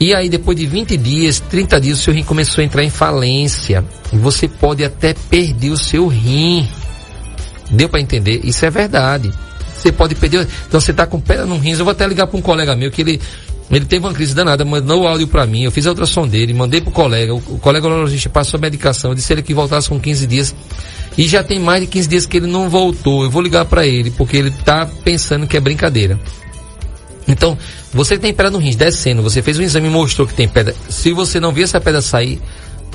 E 0.00 0.14
aí, 0.14 0.28
depois 0.28 0.56
de 0.56 0.66
20 0.66 0.96
dias, 0.96 1.40
30 1.40 1.80
dias, 1.80 1.98
o 1.98 2.02
seu 2.02 2.12
rim 2.12 2.24
começou 2.24 2.62
a 2.62 2.64
entrar 2.64 2.82
em 2.82 2.90
falência. 2.90 3.84
Você 4.12 4.48
pode 4.48 4.84
até 4.84 5.14
perder 5.14 5.70
o 5.70 5.76
seu 5.76 6.06
rim. 6.08 6.68
Deu 7.70 7.88
para 7.88 8.00
entender? 8.00 8.40
Isso 8.44 8.64
é 8.66 8.70
verdade. 8.70 9.32
Você 9.76 9.92
pode 9.92 10.14
perder. 10.14 10.46
Então 10.66 10.80
você 10.80 10.92
tá 10.92 11.06
com 11.06 11.20
pedra 11.20 11.46
no 11.46 11.58
rins. 11.58 11.78
Eu 11.78 11.84
vou 11.84 11.92
até 11.92 12.06
ligar 12.06 12.26
para 12.26 12.38
um 12.38 12.42
colega 12.42 12.74
meu 12.74 12.90
que 12.90 13.02
ele 13.02 13.20
ele 13.70 13.84
teve 13.84 14.04
uma 14.04 14.12
crise 14.12 14.34
danada, 14.34 14.64
mandou 14.64 15.02
o 15.02 15.06
áudio 15.06 15.26
para 15.26 15.46
mim, 15.46 15.64
eu 15.64 15.70
fiz 15.70 15.86
a 15.86 15.90
ultrassom 15.90 16.28
dele, 16.28 16.52
mandei 16.52 16.80
pro 16.80 16.90
colega, 16.90 17.34
o, 17.34 17.38
o 17.38 17.58
colega 17.58 17.86
urologista 17.86 18.28
passou 18.28 18.58
a 18.58 18.60
medicação, 18.60 19.10
eu 19.10 19.14
disse 19.14 19.32
ele 19.32 19.42
que 19.42 19.54
voltasse 19.54 19.88
com 19.88 19.98
15 19.98 20.26
dias. 20.26 20.54
E 21.16 21.28
já 21.28 21.42
tem 21.44 21.60
mais 21.60 21.80
de 21.80 21.86
15 21.86 22.08
dias 22.08 22.26
que 22.26 22.38
ele 22.38 22.48
não 22.48 22.68
voltou. 22.68 23.22
Eu 23.22 23.30
vou 23.30 23.40
ligar 23.40 23.64
para 23.66 23.86
ele, 23.86 24.10
porque 24.10 24.36
ele 24.36 24.50
tá 24.50 24.84
pensando 25.04 25.46
que 25.46 25.56
é 25.56 25.60
brincadeira. 25.60 26.18
Então, 27.26 27.56
você 27.92 28.18
tem 28.18 28.34
pedra 28.34 28.50
no 28.50 28.58
rins 28.58 28.76
descendo, 28.76 29.22
você 29.22 29.40
fez 29.40 29.58
um 29.58 29.62
exame 29.62 29.86
e 29.86 29.90
mostrou 29.90 30.26
que 30.26 30.34
tem 30.34 30.48
pedra. 30.48 30.74
Se 30.88 31.12
você 31.12 31.40
não 31.40 31.52
viu 31.52 31.64
essa 31.64 31.80
pedra 31.80 32.02
sair, 32.02 32.40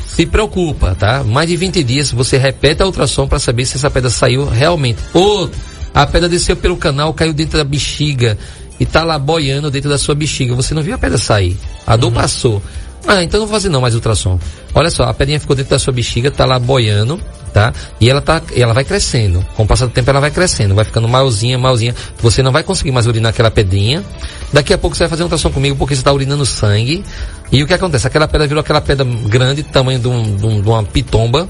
se 0.05 0.25
preocupa, 0.25 0.95
tá? 0.95 1.23
Mais 1.23 1.47
de 1.47 1.55
20 1.55 1.83
dias 1.83 2.11
você 2.11 2.37
repete 2.37 2.83
a 2.83 2.85
ultrassom 2.85 3.27
para 3.27 3.39
saber 3.39 3.65
se 3.65 3.77
essa 3.77 3.89
pedra 3.89 4.09
saiu 4.09 4.45
realmente. 4.45 4.99
Ou 5.13 5.49
a 5.93 6.05
pedra 6.05 6.29
desceu 6.29 6.55
pelo 6.55 6.77
canal, 6.77 7.13
caiu 7.13 7.33
dentro 7.33 7.57
da 7.57 7.63
bexiga 7.63 8.37
e 8.79 8.85
tá 8.85 9.03
lá 9.03 9.17
boiando 9.19 9.69
dentro 9.69 9.89
da 9.89 9.97
sua 9.97 10.15
bexiga. 10.15 10.55
Você 10.55 10.73
não 10.73 10.81
viu 10.81 10.95
a 10.95 10.97
pedra 10.97 11.17
sair. 11.17 11.57
A 11.85 11.95
dor 11.95 12.11
passou. 12.11 12.61
Ah, 13.07 13.23
então 13.23 13.39
não 13.39 13.47
vou 13.47 13.55
fazer 13.55 13.69
não 13.69 13.81
mais 13.81 13.95
ultrassom. 13.95 14.37
Olha 14.73 14.89
só, 14.91 15.03
a 15.03 15.13
pedrinha 15.13 15.39
ficou 15.39 15.55
dentro 15.55 15.71
da 15.71 15.79
sua 15.79 15.93
bexiga, 15.93 16.29
tá 16.29 16.45
lá 16.45 16.59
boiando, 16.59 17.19
tá? 17.53 17.73
E 17.99 18.09
ela 18.09 18.19
tá, 18.21 18.41
ela 18.55 18.73
vai 18.73 18.83
crescendo. 18.83 19.43
Com 19.55 19.63
o 19.63 19.65
passar 19.67 19.85
do 19.85 19.91
tempo 19.91 20.09
ela 20.09 20.19
vai 20.19 20.29
crescendo, 20.29 20.75
vai 20.75 20.83
ficando 20.83 21.07
malzinha, 21.07 21.57
malzinha. 21.57 21.95
Você 22.21 22.43
não 22.43 22.51
vai 22.51 22.61
conseguir 22.61 22.91
mais 22.91 23.07
urinar 23.07 23.29
aquela 23.29 23.49
pedrinha. 23.49 24.03
Daqui 24.51 24.73
a 24.73 24.77
pouco 24.77 24.95
você 24.95 25.03
vai 25.03 25.09
fazer 25.09 25.23
um 25.23 25.25
ultrassom 25.25 25.49
comigo 25.49 25.75
porque 25.77 25.95
você 25.95 26.01
está 26.01 26.11
urinando 26.11 26.45
sangue. 26.45 27.03
E 27.51 27.63
o 27.63 27.67
que 27.67 27.73
acontece? 27.73 28.05
Aquela 28.05 28.27
pedra 28.27 28.45
virou 28.45 28.61
aquela 28.61 28.81
pedra 28.81 29.05
grande, 29.25 29.63
tamanho 29.63 29.97
de, 29.99 30.07
um, 30.07 30.35
de, 30.35 30.45
um- 30.45 30.61
de 30.61 30.67
uma 30.69 30.83
pitomba, 30.83 31.49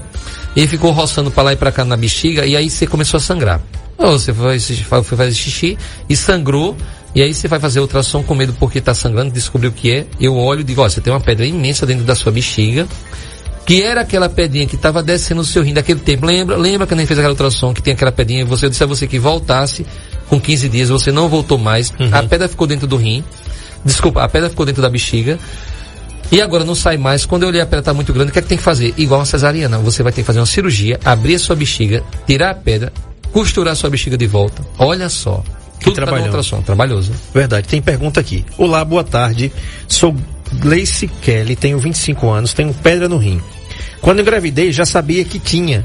e 0.56 0.66
ficou 0.66 0.92
roçando 0.92 1.30
para 1.30 1.42
lá 1.42 1.52
e 1.52 1.56
para 1.56 1.70
cá 1.70 1.84
na 1.84 1.96
bexiga, 1.96 2.46
e 2.46 2.56
aí 2.56 2.70
você 2.70 2.86
começou 2.86 3.18
a 3.18 3.20
sangrar. 3.20 3.60
Ou 3.98 4.18
você 4.18 4.32
foi, 4.32 4.58
foi 4.58 5.02
fazer 5.18 5.34
xixi 5.34 5.76
e 6.08 6.16
sangrou, 6.16 6.74
e 7.14 7.22
aí 7.22 7.34
você 7.34 7.48
vai 7.48 7.58
fazer 7.58 7.80
ultrassom 7.80 8.22
com 8.22 8.34
medo 8.34 8.54
porque 8.58 8.78
está 8.78 8.94
sangrando, 8.94 9.32
descobriu 9.32 9.70
o 9.70 9.72
que 9.72 9.90
é. 9.90 10.06
Eu 10.20 10.36
olho 10.36 10.60
e 10.60 10.64
digo, 10.64 10.82
ó, 10.82 10.88
você 10.88 11.00
tem 11.00 11.12
uma 11.12 11.20
pedra 11.20 11.44
imensa 11.44 11.84
dentro 11.84 12.04
da 12.04 12.14
sua 12.14 12.30
bexiga, 12.30 12.86
que 13.66 13.82
era 13.82 14.02
aquela 14.02 14.28
pedrinha 14.28 14.66
que 14.66 14.76
estava 14.76 15.02
descendo 15.02 15.40
o 15.40 15.44
seu 15.44 15.62
rim 15.62 15.74
daquele 15.74 16.00
tempo. 16.00 16.26
Lembra, 16.26 16.56
lembra 16.56 16.86
que 16.86 16.94
a 16.94 16.96
gente 16.96 17.06
fez 17.06 17.18
aquela 17.18 17.32
ultrassom 17.32 17.74
que 17.74 17.82
tem 17.82 17.94
aquela 17.94 18.12
pedrinha, 18.12 18.42
e 18.42 18.44
você 18.44 18.66
eu 18.66 18.70
disse 18.70 18.82
a 18.82 18.86
você 18.86 19.06
que 19.06 19.18
voltasse 19.18 19.84
com 20.28 20.40
15 20.40 20.68
dias, 20.68 20.88
você 20.88 21.10
não 21.10 21.28
voltou 21.28 21.58
mais, 21.58 21.92
a 22.12 22.22
pedra 22.22 22.48
ficou 22.48 22.66
dentro 22.66 22.86
do 22.86 22.96
rim, 22.96 23.24
desculpa, 23.84 24.22
a 24.22 24.28
pedra 24.28 24.48
ficou 24.48 24.64
dentro 24.64 24.80
da 24.80 24.88
bexiga, 24.88 25.38
e 26.32 26.40
agora 26.40 26.64
não 26.64 26.76
sai 26.76 26.96
mais. 26.96 27.26
Quando 27.26 27.42
eu 27.42 27.48
olhei 27.48 27.60
a 27.60 27.66
pedra 27.66 27.82
tá 27.82 27.92
muito 27.92 28.12
grande, 28.12 28.30
o 28.30 28.32
que 28.32 28.38
é 28.38 28.42
que 28.42 28.48
tem 28.48 28.58
que 28.58 28.62
fazer? 28.62 28.94
Igual 28.96 29.18
uma 29.18 29.26
cesariana. 29.26 29.78
Você 29.78 30.02
vai 30.02 30.12
ter 30.12 30.20
que 30.20 30.26
fazer 30.26 30.38
uma 30.38 30.46
cirurgia, 30.46 31.00
abrir 31.04 31.34
a 31.34 31.38
sua 31.40 31.56
bexiga, 31.56 32.04
tirar 32.24 32.50
a 32.50 32.54
pedra, 32.54 32.92
costurar 33.32 33.72
a 33.72 33.74
sua 33.74 33.90
bexiga 33.90 34.16
de 34.16 34.28
volta. 34.28 34.64
Olha 34.78 35.08
só. 35.08 35.42
Tudo 35.80 35.94
tá 35.94 36.00
no 36.00 36.06
trabalhoso. 36.06 36.26
ultrassom, 36.28 36.62
trabalhoso. 36.62 37.12
Verdade. 37.34 37.68
Tem 37.68 37.80
pergunta 37.80 38.20
aqui. 38.20 38.44
Olá, 38.56 38.84
boa 38.84 39.04
tarde. 39.04 39.52
Sou 39.88 40.14
Gleice 40.52 41.08
Kelly, 41.08 41.56
tenho 41.56 41.78
25 41.78 42.28
anos, 42.28 42.52
tenho 42.52 42.72
pedra 42.74 43.08
no 43.08 43.16
rim. 43.16 43.40
Quando 44.00 44.20
engravidei, 44.20 44.72
já 44.72 44.84
sabia 44.84 45.24
que 45.24 45.38
tinha. 45.38 45.84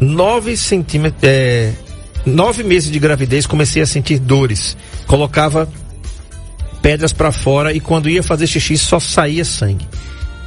9 0.00 0.56
centímetros. 0.56 1.22
É, 1.22 1.72
nove 2.26 2.62
meses 2.64 2.90
de 2.90 2.98
gravidez, 2.98 3.46
comecei 3.46 3.80
a 3.80 3.86
sentir 3.86 4.18
dores. 4.18 4.76
Colocava 5.06 5.68
pedras 6.82 7.12
para 7.12 7.32
fora 7.32 7.72
e 7.72 7.80
quando 7.80 8.10
ia 8.10 8.22
fazer 8.22 8.46
xixi 8.46 8.76
só 8.76 8.98
saía 8.98 9.44
sangue. 9.44 9.86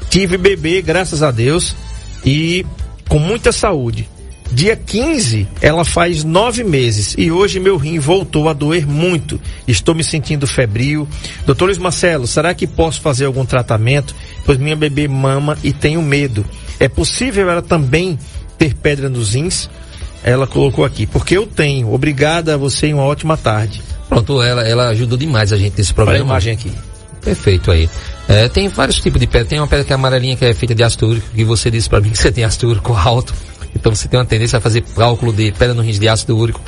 Tive 0.10 0.38
bebê, 0.38 0.82
graças 0.82 1.22
a 1.22 1.32
Deus, 1.32 1.76
e 2.26 2.66
com 3.08 3.20
muita 3.20 3.52
saúde. 3.52 4.10
Dia 4.52 4.76
15, 4.76 5.48
ela 5.62 5.86
faz 5.86 6.24
nove 6.24 6.64
meses 6.64 7.14
e 7.18 7.32
hoje 7.32 7.60
meu 7.60 7.78
rim 7.78 8.00
voltou 8.00 8.50
a 8.50 8.54
doer 8.54 8.88
muito. 8.88 9.40
Estou 9.68 9.94
me 9.94 10.04
sentindo 10.04 10.48
febril. 10.48 11.08
Doutor 11.46 11.66
Luiz 11.66 11.78
Marcelo, 11.78 12.26
será 12.26 12.54
que 12.54 12.66
posso 12.66 13.00
fazer 13.00 13.26
algum 13.26 13.46
tratamento? 13.46 14.16
Pois 14.46 14.58
minha 14.58 14.76
bebê 14.76 15.08
mama 15.08 15.56
e 15.64 15.72
tenho 15.72 16.02
medo. 16.02 16.44
É 16.80 16.90
possível 16.90 17.48
ela 17.48 17.62
também 17.62 18.18
ter 18.58 18.74
pedra 18.74 19.08
nos 19.08 19.36
rins? 19.36 19.70
Ela 20.24 20.48
colocou 20.48 20.84
aqui, 20.84 21.06
porque 21.06 21.38
eu 21.38 21.46
tenho. 21.46 21.94
Obrigada 21.94 22.56
a 22.56 22.58
você 22.58 22.88
e 22.88 22.94
uma 22.94 23.04
ótima 23.04 23.38
tarde. 23.38 23.82
Pronto, 24.10 24.42
ela, 24.42 24.68
ela 24.68 24.90
ajudou 24.90 25.18
demais 25.18 25.54
a 25.54 25.58
gente 25.58 25.78
nesse 25.78 25.94
Olha 25.96 26.14
a 26.14 26.20
imagem 26.20 26.54
aqui. 26.54 26.72
Perfeito 27.22 27.72
aí. 27.72 27.88
É, 28.28 28.50
tem 28.50 28.68
vários 28.68 29.00
tipos 29.00 29.20
de 29.20 29.28
pedra. 29.28 29.48
Tem 29.48 29.60
uma 29.60 29.68
pedra 29.68 29.86
que 29.86 29.94
é 29.94 29.96
amarelinha, 29.96 30.36
que 30.36 30.44
é 30.44 30.54
feita 30.54 30.74
de 30.74 30.84
ácido 30.84 31.08
úrico, 31.08 31.30
que 31.30 31.44
você 31.44 31.70
disse 31.70 31.88
para 31.88 32.02
mim 32.02 32.10
que 32.10 32.18
você 32.18 32.32
tem 32.32 32.44
ácido 32.44 32.70
úrico 32.70 32.94
alto. 32.94 33.34
Então 33.80 33.94
você 33.94 34.08
tem 34.08 34.20
uma 34.20 34.26
tendência 34.26 34.58
a 34.58 34.62
fazer 34.62 34.82
cálculo 34.82 35.32
de 35.32 35.52
pedra 35.52 35.74
no 35.74 35.82
rins 35.82 36.00
de 36.00 36.08
ácido 36.08 36.38
úrico. 36.38 36.62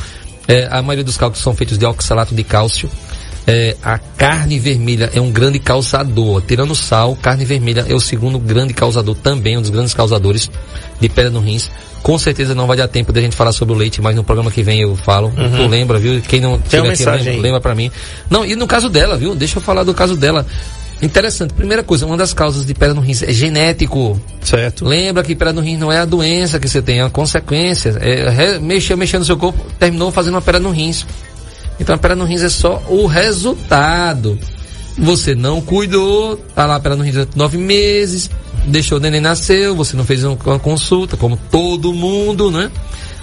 É, 0.48 0.68
a 0.72 0.82
maioria 0.82 1.04
dos 1.04 1.18
cálculos 1.18 1.44
são 1.44 1.54
feitos 1.54 1.78
de 1.78 1.86
oxalato 1.86 2.34
de 2.34 2.44
cálcio. 2.44 2.90
É, 3.46 3.76
a 3.84 3.98
carne 3.98 4.60
vermelha 4.60 5.10
é 5.14 5.20
um 5.20 5.32
grande 5.32 5.60
causador. 5.60 6.42
Tirando 6.42 6.76
sal, 6.76 7.16
carne 7.16 7.44
vermelha 7.44 7.86
é 7.88 7.94
o 7.94 8.00
segundo 8.00 8.40
grande 8.40 8.74
causador, 8.74 9.16
também 9.16 9.58
um 9.58 9.62
dos 9.62 9.70
grandes 9.70 9.94
causadores 9.94 10.50
de 11.00 11.10
pedra 11.10 11.32
no 11.32 11.40
rins. 11.40 11.70
Com 12.04 12.18
certeza 12.18 12.56
não 12.56 12.66
vai 12.66 12.78
dar 12.78 12.88
tempo 12.88 13.14
de 13.14 13.20
a 13.20 13.22
gente 13.22 13.36
falar 13.36 13.52
sobre 13.52 13.76
o 13.76 13.78
leite, 13.78 14.02
mas 14.02 14.16
no 14.16 14.24
programa 14.24 14.50
que 14.50 14.64
vem 14.64 14.82
eu 14.82 14.96
falo. 14.96 15.28
Uhum. 15.28 15.56
Tu 15.56 15.68
lembra, 15.68 16.00
viu? 16.00 16.20
Quem 16.22 16.40
não 16.40 16.58
Tem 16.60 16.80
uma 16.80 16.94
aqui, 16.94 17.06
lembra, 17.06 17.42
lembra 17.42 17.62
pra 17.62 17.76
mim. 17.76 17.92
Não, 18.30 18.44
e 18.44 18.56
no 18.56 18.66
caso 18.66 18.90
dela, 18.90 19.18
viu? 19.18 19.36
Deixa 19.36 19.60
eu 19.60 19.62
falar 19.62 19.84
do 19.84 19.94
caso 19.94 20.16
dela. 20.16 20.46
Interessante. 21.02 21.54
Primeira 21.54 21.82
coisa, 21.82 22.06
uma 22.06 22.16
das 22.16 22.34
causas 22.34 22.66
de 22.66 22.74
pedra 22.74 22.94
no 22.94 23.02
rins 23.02 23.24
é 23.24 23.34
genético. 23.34 24.22
Certo. 24.42 24.86
Lembra 24.86 25.24
que 25.24 25.36
pedra 25.36 25.52
no 25.52 25.62
rins 25.62 25.80
não 25.80 25.92
é 25.92 26.00
a 26.00 26.06
doença 26.06 26.60
que 26.60 26.70
você 26.70 26.82
tem, 26.82 27.00
é 27.00 27.04
a 27.04 27.10
consequência. 27.10 27.98
É, 28.00 28.60
mexer, 28.60 28.96
mexer 28.96 29.18
no 29.18 29.26
seu 29.26 29.38
corpo, 29.38 29.60
terminou 29.80 30.12
fazendo 30.12 30.36
uma 30.36 30.42
pedra 30.42 30.60
no 30.60 30.70
rins. 30.70 31.06
Então 31.80 31.96
a 31.96 31.98
pedra 31.98 32.16
no 32.16 32.26
rins 32.26 32.44
é 32.44 32.50
só 32.50 32.84
o 32.88 33.08
resultado. 33.08 34.38
Você 34.98 35.34
não 35.34 35.60
cuidou, 35.62 36.38
tá 36.54 36.66
lá 36.66 36.76
a 36.76 36.80
pedra 36.80 36.98
no 36.98 37.04
rins 37.04 37.14
durante 37.14 37.38
nove 37.38 37.58
meses, 37.58 38.30
deixou 38.68 39.00
o 39.00 39.02
neném 39.02 39.22
nascer, 39.22 39.74
você 39.74 39.96
não 39.98 40.04
fez 40.04 40.24
uma 40.24 40.36
consulta, 40.60 41.18
como 41.18 41.38
todo 41.50 41.94
mundo, 41.94 42.52
né? 42.52 42.70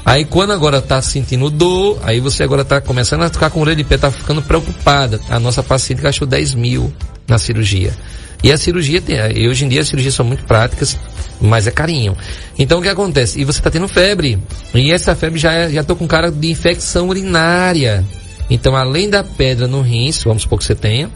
Aí 0.05 0.24
quando 0.24 0.53
agora 0.53 0.81
tá 0.81 1.01
sentindo 1.03 1.51
dor, 1.51 1.99
aí 2.03 2.18
você 2.18 2.43
agora 2.43 2.64
tá 2.64 2.81
começando 2.81 3.22
a 3.22 3.29
ficar 3.29 3.51
com 3.51 3.61
orelha 3.61 3.76
de 3.76 3.85
pé, 3.85 3.99
tá 3.99 4.11
ficando 4.11 4.41
preocupada. 4.43 5.20
A 5.29 5.39
nossa 5.39 5.62
paciente 5.62 6.01
gastou 6.01 6.26
10 6.26 6.55
mil 6.55 6.93
na 7.29 7.39
cirurgia. 7.39 7.95
E 8.43 8.51
a 8.53 8.57
cirurgia 8.57 9.01
tem, 9.01 9.18
hoje 9.49 9.64
em 9.64 9.68
dia 9.68 9.81
as 9.81 9.89
cirurgias 9.89 10.14
são 10.14 10.24
muito 10.24 10.45
práticas, 10.45 10.97
mas 11.41 11.66
é 11.66 11.70
carinho. 11.70 12.16
Então 12.59 12.79
o 12.79 12.83
que 12.83 12.89
acontece? 12.89 13.41
E 13.41 13.45
você 13.45 13.61
tá 13.61 13.70
tendo 13.70 13.89
febre. 13.89 14.39
E 14.74 14.93
essa 14.93 15.14
febre 15.14 15.39
já, 15.39 15.53
é, 15.53 15.70
já 15.70 15.85
tô 15.85 15.95
com 15.95 16.07
cara 16.07 16.31
de 16.31 16.51
infecção 16.51 17.09
urinária. 17.09 18.05
Então 18.49 18.76
além 18.76 19.11
da 19.11 19.22
pedra 19.22 19.66
no 19.66 19.83
rins, 19.83 20.22
vamos 20.22 20.43
supor 20.43 20.59
que 20.59 20.64
você 20.64 20.74
tenha, 20.74 21.11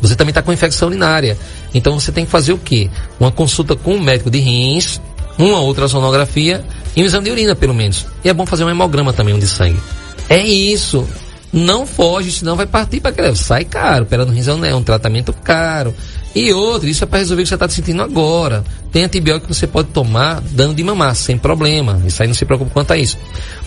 você 0.00 0.14
também 0.14 0.30
está 0.30 0.42
com 0.42 0.52
infecção 0.52 0.88
urinária. 0.88 1.36
Então 1.74 1.98
você 1.98 2.12
tem 2.12 2.24
que 2.24 2.30
fazer 2.30 2.52
o 2.52 2.58
quê? 2.58 2.90
Uma 3.18 3.32
consulta 3.32 3.74
com 3.74 3.94
um 3.94 4.00
médico 4.00 4.30
de 4.30 4.38
rins, 4.38 5.00
uma 5.38 5.60
outra 5.60 5.88
sonografia 5.88 6.64
e 6.94 7.02
um 7.02 7.06
exame 7.06 7.24
de 7.24 7.30
urina, 7.30 7.56
pelo 7.56 7.74
menos. 7.74 8.06
E 8.24 8.28
é 8.28 8.34
bom 8.34 8.44
fazer 8.44 8.64
um 8.64 8.70
hemograma 8.70 9.12
também, 9.12 9.34
um 9.34 9.38
de 9.38 9.48
sangue. 9.48 9.80
É 10.28 10.38
isso. 10.38 11.08
Não 11.52 11.86
foge, 11.86 12.30
senão 12.30 12.56
vai 12.56 12.66
partir 12.66 13.00
para 13.00 13.10
aquela. 13.10 13.34
Sai 13.34 13.64
caro. 13.64 14.06
Pera 14.06 14.24
no 14.24 14.32
rins 14.32 14.48
é 14.48 14.74
um 14.74 14.82
tratamento 14.82 15.32
caro. 15.32 15.94
E 16.34 16.52
outro, 16.52 16.88
isso 16.88 17.02
é 17.02 17.06
para 17.06 17.18
resolver 17.18 17.42
o 17.42 17.44
que 17.44 17.48
você 17.48 17.54
está 17.54 17.68
sentindo 17.68 18.02
agora. 18.02 18.62
Tem 18.92 19.02
antibiótico 19.02 19.48
que 19.48 19.54
você 19.54 19.66
pode 19.66 19.88
tomar 19.88 20.40
dando 20.50 20.74
de 20.74 20.84
mamar, 20.84 21.14
sem 21.14 21.38
problema. 21.38 22.00
Isso 22.06 22.22
aí 22.22 22.28
não 22.28 22.34
se 22.34 22.44
preocupe 22.44 22.70
quanto 22.70 22.92
a 22.92 22.96
isso. 22.96 23.18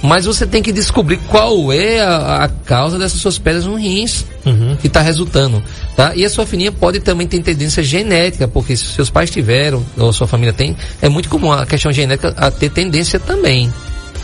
Mas 0.02 0.26
você 0.26 0.46
tem 0.46 0.62
que 0.62 0.72
descobrir 0.72 1.18
qual 1.28 1.74
é 1.74 2.02
a, 2.02 2.44
a 2.44 2.48
causa 2.48 2.98
dessas 2.98 3.20
suas 3.20 3.38
pedras 3.38 3.66
no 3.66 3.76
rins 3.76 4.26
uhum. 4.46 4.78
que 4.78 4.88
está 4.88 5.02
resultando. 5.02 5.62
Tá? 5.96 6.16
E 6.16 6.24
a 6.24 6.30
sua 6.30 6.46
filhinha 6.46 6.72
pode 6.72 7.00
também 7.00 7.28
ter 7.28 7.42
tendência 7.42 7.84
genética, 7.84 8.48
porque 8.48 8.76
se 8.76 8.86
seus 8.86 9.10
pais 9.10 9.30
tiveram, 9.30 9.84
ou 9.98 10.14
sua 10.14 10.28
família 10.28 10.54
tem, 10.54 10.78
é 11.02 11.10
muito 11.10 11.30
comum 11.30 11.52
a 11.52 11.66
questão 11.66 11.92
genética 11.92 12.34
a 12.38 12.50
ter 12.52 12.70
tendência 12.70 13.20
também. 13.20 13.72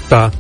Tá. 0.08 0.32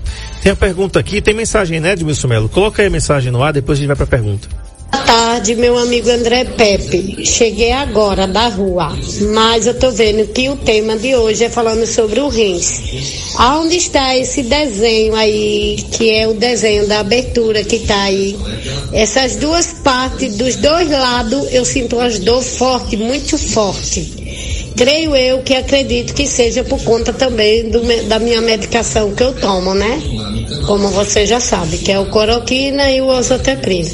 Tem 0.41 0.51
a 0.51 0.55
pergunta 0.55 0.99
aqui, 0.99 1.21
tem 1.21 1.33
mensagem, 1.33 1.79
né, 1.79 1.93
Edmilson 1.93 2.27
Melo? 2.27 2.49
Coloca 2.49 2.81
aí 2.81 2.87
a 2.87 2.91
mensagem 2.91 3.31
no 3.31 3.43
ar, 3.43 3.53
depois 3.53 3.77
a 3.77 3.81
gente 3.81 3.87
vai 3.87 3.95
para 3.95 4.05
a 4.05 4.07
pergunta. 4.07 4.47
Boa 4.89 5.03
tarde, 5.03 5.53
meu 5.55 5.77
amigo 5.77 6.09
André 6.09 6.45
Pepe. 6.45 7.25
Cheguei 7.25 7.73
agora 7.73 8.25
da 8.25 8.47
rua, 8.47 8.97
mas 9.33 9.67
eu 9.67 9.77
tô 9.77 9.91
vendo 9.91 10.25
que 10.27 10.49
o 10.49 10.55
tema 10.55 10.95
de 10.97 11.13
hoje 11.13 11.43
é 11.43 11.49
falando 11.49 11.85
sobre 11.85 12.21
o 12.21 12.29
rins. 12.29 13.35
Aonde 13.37 13.75
está 13.75 14.15
esse 14.15 14.43
desenho 14.43 15.13
aí, 15.13 15.83
que 15.91 16.09
é 16.09 16.27
o 16.27 16.33
desenho 16.33 16.87
da 16.87 16.99
abertura 16.99 17.63
que 17.63 17.79
tá 17.79 18.03
aí? 18.03 18.37
Essas 18.93 19.35
duas 19.35 19.67
partes, 19.83 20.35
dos 20.37 20.55
dois 20.55 20.89
lados, 20.89 21.47
eu 21.51 21.65
sinto 21.65 21.99
as 21.99 22.19
dores 22.19 22.57
forte, 22.57 22.95
muito 22.95 23.37
forte. 23.37 24.26
Creio 24.77 25.15
eu 25.15 25.41
que 25.41 25.55
acredito 25.55 26.13
que 26.13 26.27
seja 26.27 26.63
por 26.63 26.79
conta 26.83 27.11
também 27.11 27.67
do, 27.67 27.81
da 28.07 28.19
minha 28.19 28.39
medicação 28.39 29.11
que 29.15 29.23
eu 29.23 29.33
tomo, 29.33 29.73
né? 29.73 29.99
Como 30.67 30.89
você 30.89 31.25
já 31.25 31.39
sabe, 31.39 31.79
que 31.79 31.91
é 31.91 31.99
o 31.99 32.05
coroquina 32.11 32.91
e 32.91 33.01
o 33.01 33.07
ozotepril. 33.07 33.87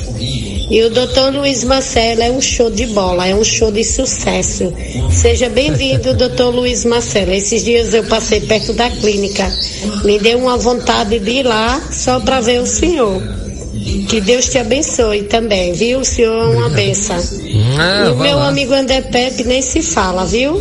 E 0.70 0.84
o 0.84 0.90
doutor 0.90 1.34
Luiz 1.34 1.64
Marcelo 1.64 2.22
é 2.22 2.32
um 2.32 2.42
show 2.42 2.70
de 2.70 2.86
bola, 2.88 3.28
é 3.28 3.34
um 3.34 3.46
show 3.46 3.72
de 3.72 3.84
sucesso. 3.84 4.74
Seja 5.10 5.48
bem-vindo, 5.48 6.14
doutor 6.14 6.54
Luiz 6.54 6.84
Marcelo. 6.84 7.32
Esses 7.32 7.64
dias 7.64 7.94
eu 7.94 8.04
passei 8.04 8.42
perto 8.42 8.74
da 8.74 8.90
clínica. 8.90 9.50
Me 10.04 10.20
deu 10.20 10.40
uma 10.40 10.58
vontade 10.58 11.18
de 11.18 11.32
ir 11.32 11.44
lá 11.44 11.82
só 11.92 12.20
para 12.20 12.42
ver 12.42 12.60
o 12.60 12.66
senhor. 12.66 13.43
Que 14.08 14.22
Deus 14.22 14.46
te 14.50 14.58
abençoe 14.58 15.24
também, 15.24 15.74
viu? 15.74 16.00
O 16.00 16.06
senhor 16.06 16.54
é 16.54 16.58
uma 16.58 16.70
benção. 16.70 17.18
Ah, 17.78 18.06
e 18.08 18.12
o 18.12 18.18
meu 18.18 18.38
lá. 18.38 18.48
amigo 18.48 18.74
André 18.74 19.02
Pepe 19.02 19.44
nem 19.44 19.62
se 19.62 19.82
fala, 19.82 20.26
viu? 20.26 20.56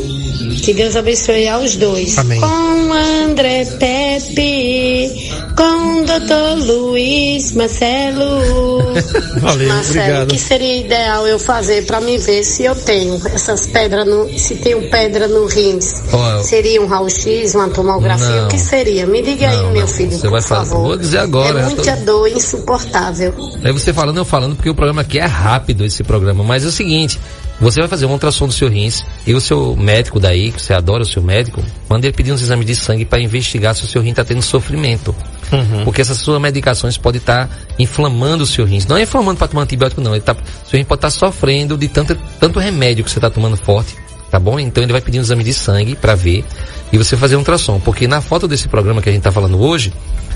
Que 0.63 0.73
Deus 0.73 0.95
abençoe 0.95 1.49
aos 1.49 1.75
dois. 1.75 2.17
Amém. 2.17 2.41
Com 2.41 2.93
André 2.93 3.65
Pepe, 3.65 5.11
com 5.57 6.05
doutor 6.05 6.57
Luiz 6.65 7.51
Marcelo. 7.53 8.95
Valeu, 9.43 9.69
Marcelo, 9.69 10.01
obrigado. 10.01 10.31
o 10.31 10.35
que 10.35 10.39
seria 10.39 10.77
ideal 10.77 11.27
eu 11.27 11.41
fazer 11.41 11.85
para 11.85 12.01
me 12.01 12.17
ver 12.17 12.45
se 12.45 12.63
eu 12.63 12.77
tenho 12.77 13.21
essas 13.35 13.67
pedras 13.67 14.07
no. 14.07 14.39
Se 14.39 14.55
tenho 14.55 14.89
pedra 14.89 15.27
no 15.27 15.47
rins? 15.47 16.01
Oh, 16.13 16.43
seria 16.45 16.81
um 16.81 16.87
raio-x, 16.87 17.57
uma 17.57 17.69
tomografia? 17.69 18.29
Não. 18.29 18.45
O 18.47 18.49
que 18.49 18.59
seria? 18.59 19.05
Me 19.05 19.21
diga 19.21 19.51
não, 19.51 19.67
aí, 19.67 19.73
meu 19.73 19.89
filho. 19.89 20.13
Você 20.13 20.29
vai 20.29 20.43
fazer. 20.43 20.71
Favor. 20.71 20.87
Vou 20.87 20.97
dizer 20.97 21.19
agora. 21.19 21.59
É 21.59 21.65
muita 21.65 21.97
tô... 21.97 22.05
dor 22.05 22.29
insuportável. 22.29 23.35
Aí 23.65 23.73
você 23.73 23.93
falando, 23.93 24.19
eu 24.19 24.25
falando, 24.25 24.55
porque 24.55 24.71
o 24.71 24.77
programa 24.77 25.03
aqui 25.03 25.19
é 25.19 25.27
rápido 25.27 25.85
esse 25.85 26.05
programa. 26.05 26.45
Mas 26.45 26.65
é 26.65 26.69
o 26.69 26.73
seguinte. 26.73 27.19
Você 27.61 27.79
vai 27.79 27.89
fazer 27.89 28.07
um 28.07 28.11
ultrassom 28.13 28.49
do 28.49 28.53
seu 28.53 28.69
rins 28.69 29.05
e 29.25 29.35
o 29.35 29.41
seu 29.41 29.77
médico 29.77 30.19
daí, 30.19 30.51
que 30.53 30.61
você 30.61 30.73
adora 30.75 31.03
o 31.03 31.07
seu 31.07 31.23
médico, 31.23 31.63
manda 31.89 32.07
ele 32.07 32.17
pedir 32.17 32.33
uns 32.33 32.43
exames 32.43 32.67
de 32.67 32.77
sangue 32.77 33.05
para 33.05 33.21
investigar 33.21 33.75
se 33.75 33.85
o 33.85 33.87
seu 33.87 34.03
rim 34.03 34.11
está 34.11 34.25
tendo 34.25 34.43
sofrimento. 34.43 35.15
Uhum. 35.51 35.85
Porque 35.85 36.01
essas 36.01 36.19
suas 36.19 36.41
medicações 36.41 36.97
podem 36.97 37.19
estar 37.19 37.47
tá 37.47 37.55
inflamando 37.79 38.45
o 38.45 38.47
seu 38.47 38.65
rins. 38.65 38.87
Não 38.87 38.97
é 38.97 39.03
inflamando 39.03 39.39
para 39.39 39.49
tomar 39.49 39.63
antibiótico, 39.63 40.01
não. 40.01 40.15
Ele 40.15 40.23
tá, 40.23 40.37
seu 40.67 40.79
rim 40.79 40.85
pode 40.85 40.99
estar 40.99 41.09
tá 41.09 41.11
sofrendo 41.11 41.77
de 41.77 41.89
tanto, 41.89 42.17
tanto 42.39 42.59
remédio 42.59 43.05
que 43.05 43.11
você 43.11 43.19
está 43.19 43.29
tomando 43.31 43.57
forte, 43.57 43.97
tá 44.31 44.39
bom? 44.39 44.59
Então 44.59 44.83
ele 44.83 44.93
vai 44.93 45.01
pedir 45.01 45.19
um 45.19 45.23
exame 45.23 45.45
de 45.45 45.53
sangue 45.53 45.95
para 45.95 46.15
ver 46.15 46.45
e 46.93 46.99
você 46.99 47.17
fazer 47.17 47.37
um 47.37 47.41
ultrassom. 47.41 47.81
Porque 47.81 48.07
na 48.07 48.21
foto 48.21 48.47
desse 48.47 48.69
programa 48.69 49.03
que 49.03 49.09
a 49.09 49.13
gente 49.13 49.21
está 49.21 49.33
falando 49.33 49.61
hoje, 49.61 49.93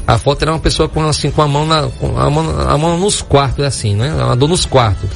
a 0.07 0.19
foto 0.19 0.43
era 0.43 0.53
uma 0.53 0.61
pessoa 0.61 0.89
com 0.89 1.03
assim 1.07 1.31
com 1.31 1.43
a 1.43 1.49
mão 1.49 1.67
na 1.67 1.89
com 1.89 2.19
a 2.19 2.31
mão, 2.31 2.61
a 2.61 2.79
mão 2.79 2.99
nos 2.99 3.23
quartos 3.23 3.65
assim, 3.65 3.95
né? 3.95 4.13
Uma 4.13 4.37
dor 4.37 4.49
nos 4.49 4.65
quartos 4.65 5.11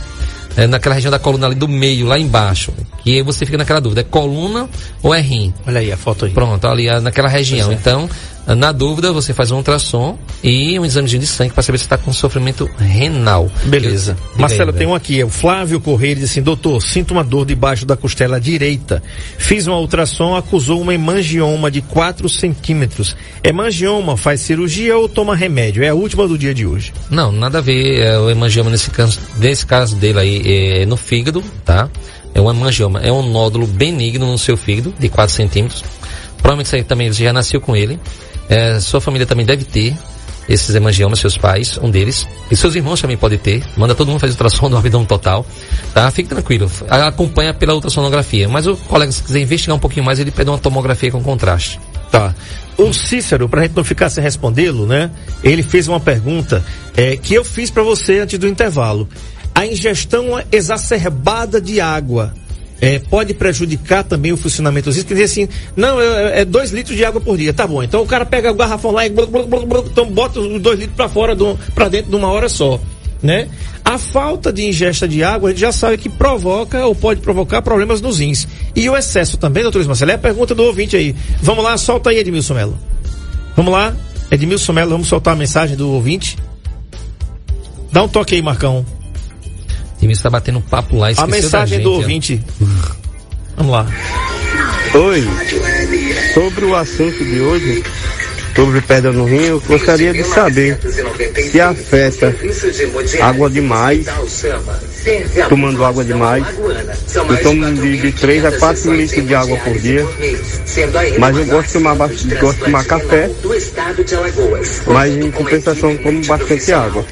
é, 0.60 0.66
naquela 0.66 0.94
região 0.94 1.10
da 1.10 1.18
coluna 1.18 1.46
ali 1.46 1.54
do 1.54 1.66
meio, 1.66 2.06
lá 2.06 2.18
embaixo. 2.18 2.70
Que 3.02 3.22
você 3.22 3.46
fica 3.46 3.56
naquela 3.56 3.80
dúvida, 3.80 4.02
é 4.02 4.04
coluna 4.04 4.68
ou 5.02 5.14
é 5.14 5.20
rim? 5.20 5.54
Olha 5.66 5.80
aí 5.80 5.90
a 5.90 5.96
foto 5.96 6.26
aí. 6.26 6.32
Pronto, 6.32 6.66
ali 6.66 6.86
naquela 7.00 7.28
região. 7.28 7.72
Então, 7.72 8.10
na 8.54 8.72
dúvida, 8.72 9.12
você 9.12 9.32
faz 9.32 9.50
um 9.50 9.56
ultrassom 9.56 10.18
e 10.42 10.78
um 10.78 10.84
exame 10.84 11.08
de 11.08 11.26
sangue 11.26 11.52
para 11.52 11.62
saber 11.62 11.78
se 11.78 11.84
está 11.84 11.96
com 11.96 12.12
sofrimento 12.12 12.68
renal. 12.78 13.50
Beleza. 13.64 14.16
Eu, 14.34 14.40
Marcelo, 14.40 14.70
aí, 14.70 14.76
tem 14.76 14.86
um 14.86 14.94
aqui, 14.94 15.20
é 15.20 15.24
o 15.24 15.28
Flávio 15.28 15.80
Correia, 15.80 16.16
diz 16.16 16.24
assim, 16.24 16.42
doutor, 16.42 16.80
sinto 16.82 17.12
uma 17.12 17.22
dor 17.22 17.44
debaixo 17.44 17.84
da 17.86 17.96
costela 17.96 18.40
direita. 18.40 19.02
Fiz 19.38 19.66
uma 19.66 19.78
ultrassom, 19.78 20.34
acusou 20.34 20.80
uma 20.80 20.94
hemangioma 20.94 21.70
de 21.70 21.80
4 21.80 22.28
centímetros. 22.28 23.16
Hemangioma 23.42 24.16
faz 24.16 24.40
cirurgia 24.40 24.96
ou 24.96 25.08
toma 25.08 25.36
remédio? 25.36 25.82
É 25.82 25.88
a 25.88 25.94
última 25.94 26.26
do 26.26 26.38
dia 26.38 26.54
de 26.54 26.66
hoje. 26.66 26.92
Não, 27.10 27.30
nada 27.30 27.58
a 27.58 27.60
ver. 27.60 28.00
É, 28.00 28.18
o 28.18 28.30
hemangioma 28.30 28.70
nesse 28.70 28.90
caso, 28.90 29.18
nesse 29.38 29.66
caso 29.66 29.96
dele 29.96 30.18
aí 30.18 30.42
é 30.82 30.86
no 30.86 30.96
fígado, 30.96 31.42
tá? 31.64 31.88
É 32.34 32.40
um 32.40 32.50
hemangioma, 32.50 33.00
é 33.00 33.12
um 33.12 33.28
nódulo 33.28 33.66
benigno 33.66 34.26
no 34.26 34.38
seu 34.38 34.56
fígado, 34.56 34.94
de 34.98 35.08
4 35.08 35.34
centímetros. 35.34 35.84
Provavelmente 36.38 36.68
você 36.68 36.82
também 36.82 37.12
você 37.12 37.24
já 37.24 37.32
nasceu 37.32 37.60
com 37.60 37.76
ele. 37.76 37.98
É, 38.50 38.80
sua 38.80 39.00
família 39.00 39.26
também 39.26 39.46
deve 39.46 39.64
ter 39.64 39.96
esses 40.48 40.74
hemangiomas, 40.74 41.20
seus 41.20 41.38
pais, 41.38 41.78
um 41.80 41.88
deles. 41.88 42.26
E 42.50 42.56
seus 42.56 42.74
irmãos 42.74 43.00
também 43.00 43.16
podem 43.16 43.38
ter. 43.38 43.62
Manda 43.76 43.94
todo 43.94 44.08
mundo 44.08 44.18
fazer 44.18 44.32
ultrassom 44.32 44.68
do 44.68 44.76
abdômen 44.76 45.06
total. 45.06 45.46
Tá? 45.94 46.10
Fique 46.10 46.28
tranquilo. 46.28 46.68
Acompanha 46.88 47.54
pela 47.54 47.72
ultrassonografia. 47.74 48.48
Mas 48.48 48.66
o 48.66 48.76
colega, 48.76 49.12
se 49.12 49.22
quiser 49.22 49.40
investigar 49.40 49.76
um 49.76 49.80
pouquinho 49.80 50.04
mais, 50.04 50.18
ele 50.18 50.32
pede 50.32 50.50
uma 50.50 50.58
tomografia 50.58 51.12
com 51.12 51.22
contraste. 51.22 51.78
Tá. 52.10 52.34
O 52.76 52.92
Cícero, 52.92 53.48
pra 53.48 53.62
gente 53.62 53.76
não 53.76 53.84
ficar 53.84 54.10
sem 54.10 54.24
respondê-lo, 54.24 54.86
né? 54.86 55.10
Ele 55.44 55.62
fez 55.62 55.86
uma 55.86 56.00
pergunta 56.00 56.64
é, 56.96 57.16
que 57.16 57.34
eu 57.34 57.44
fiz 57.44 57.70
para 57.70 57.84
você 57.84 58.18
antes 58.18 58.36
do 58.36 58.48
intervalo. 58.48 59.08
A 59.54 59.64
ingestão 59.66 60.42
exacerbada 60.50 61.60
de 61.60 61.80
água 61.80 62.34
é, 62.80 62.98
pode 62.98 63.34
prejudicar 63.34 64.02
também 64.04 64.32
o 64.32 64.36
funcionamento 64.36 64.86
dos 64.86 64.96
rins, 64.96 65.04
que 65.04 65.14
diz 65.14 65.30
assim, 65.30 65.48
não, 65.76 66.00
é, 66.00 66.40
é, 66.40 66.44
dois 66.44 66.70
litros 66.70 66.96
de 66.96 67.04
água 67.04 67.20
por 67.20 67.36
dia, 67.36 67.52
tá 67.52 67.66
bom, 67.66 67.82
então 67.82 68.02
o 68.02 68.06
cara 68.06 68.24
pega 68.24 68.50
o 68.50 68.54
garrafão 68.54 68.90
lá 68.90 69.06
e 69.06 69.10
então 69.10 70.10
bota 70.10 70.40
os 70.40 70.60
dois 70.60 70.78
litros 70.78 70.96
para 70.96 71.08
fora, 71.08 71.36
para 71.74 71.88
dentro 71.88 72.10
de 72.10 72.16
uma 72.16 72.28
hora 72.28 72.48
só, 72.48 72.80
né? 73.22 73.48
A 73.84 73.98
falta 73.98 74.52
de 74.52 74.66
ingesta 74.66 75.06
de 75.06 75.22
água, 75.22 75.48
a 75.48 75.52
gente 75.52 75.60
já 75.60 75.72
sabe 75.72 75.98
que 75.98 76.08
provoca 76.08 76.86
ou 76.86 76.94
pode 76.94 77.20
provocar 77.20 77.60
problemas 77.60 78.00
nos 78.00 78.18
rins. 78.18 78.46
E 78.76 78.88
o 78.88 78.96
excesso 78.96 79.36
também, 79.36 79.62
doutor 79.62 79.84
Marcelo, 79.84 80.12
é 80.12 80.14
a 80.14 80.18
pergunta 80.18 80.54
do 80.54 80.62
ouvinte 80.62 80.96
aí. 80.96 81.14
Vamos 81.42 81.64
lá, 81.64 81.76
solta 81.76 82.10
aí, 82.10 82.18
Edmilson 82.18 82.54
Melo. 82.54 82.78
Vamos 83.56 83.72
lá, 83.72 83.94
Edmilson 84.30 84.72
Melo, 84.72 84.90
vamos 84.90 85.08
soltar 85.08 85.34
a 85.34 85.36
mensagem 85.36 85.76
do 85.76 85.90
ouvinte. 85.90 86.36
Dá 87.90 88.02
um 88.02 88.08
toque 88.08 88.36
aí, 88.36 88.42
Marcão. 88.42 88.86
Time 90.00 90.12
está 90.12 90.30
batendo 90.30 90.60
papo 90.62 90.96
lá, 90.96 91.08
A 91.16 91.26
mensagem 91.26 91.76
gente, 91.78 91.84
do 91.84 91.92
ó. 91.92 91.96
ouvinte. 91.96 92.40
Vamos 93.56 93.72
lá. 93.72 93.86
Oi, 94.94 95.24
sobre 96.34 96.64
o 96.64 96.74
assunto 96.74 97.22
de 97.24 97.40
hoje, 97.40 97.84
sobre 98.54 98.80
pedra 98.80 99.12
no 99.12 99.24
rim, 99.24 99.44
eu 99.46 99.60
gostaria 99.60 100.12
de 100.12 100.24
saber 100.24 100.78
se 101.50 101.60
afeta 101.60 102.34
água 103.22 103.48
demais, 103.48 104.06
tomando 105.48 105.84
água 105.84 106.04
demais. 106.04 106.44
Eu 107.14 107.42
tomo 107.42 107.74
de, 107.74 107.96
de 107.96 108.12
3 108.12 108.44
a 108.44 108.52
4 108.52 108.94
litros 108.94 109.26
de 109.26 109.34
água 109.34 109.56
por 109.58 109.78
dia, 109.78 110.06
mas 111.18 111.36
eu 111.36 111.46
gosto 111.46 111.66
de 111.66 111.72
tomar, 111.72 111.94
gosto 111.94 112.28
de 112.28 112.64
tomar 112.64 112.84
café, 112.84 113.30
mas 114.86 115.14
em 115.14 115.30
compensação 115.30 115.96
tomo 115.96 116.24
bastante 116.26 116.72
água. 116.72 117.04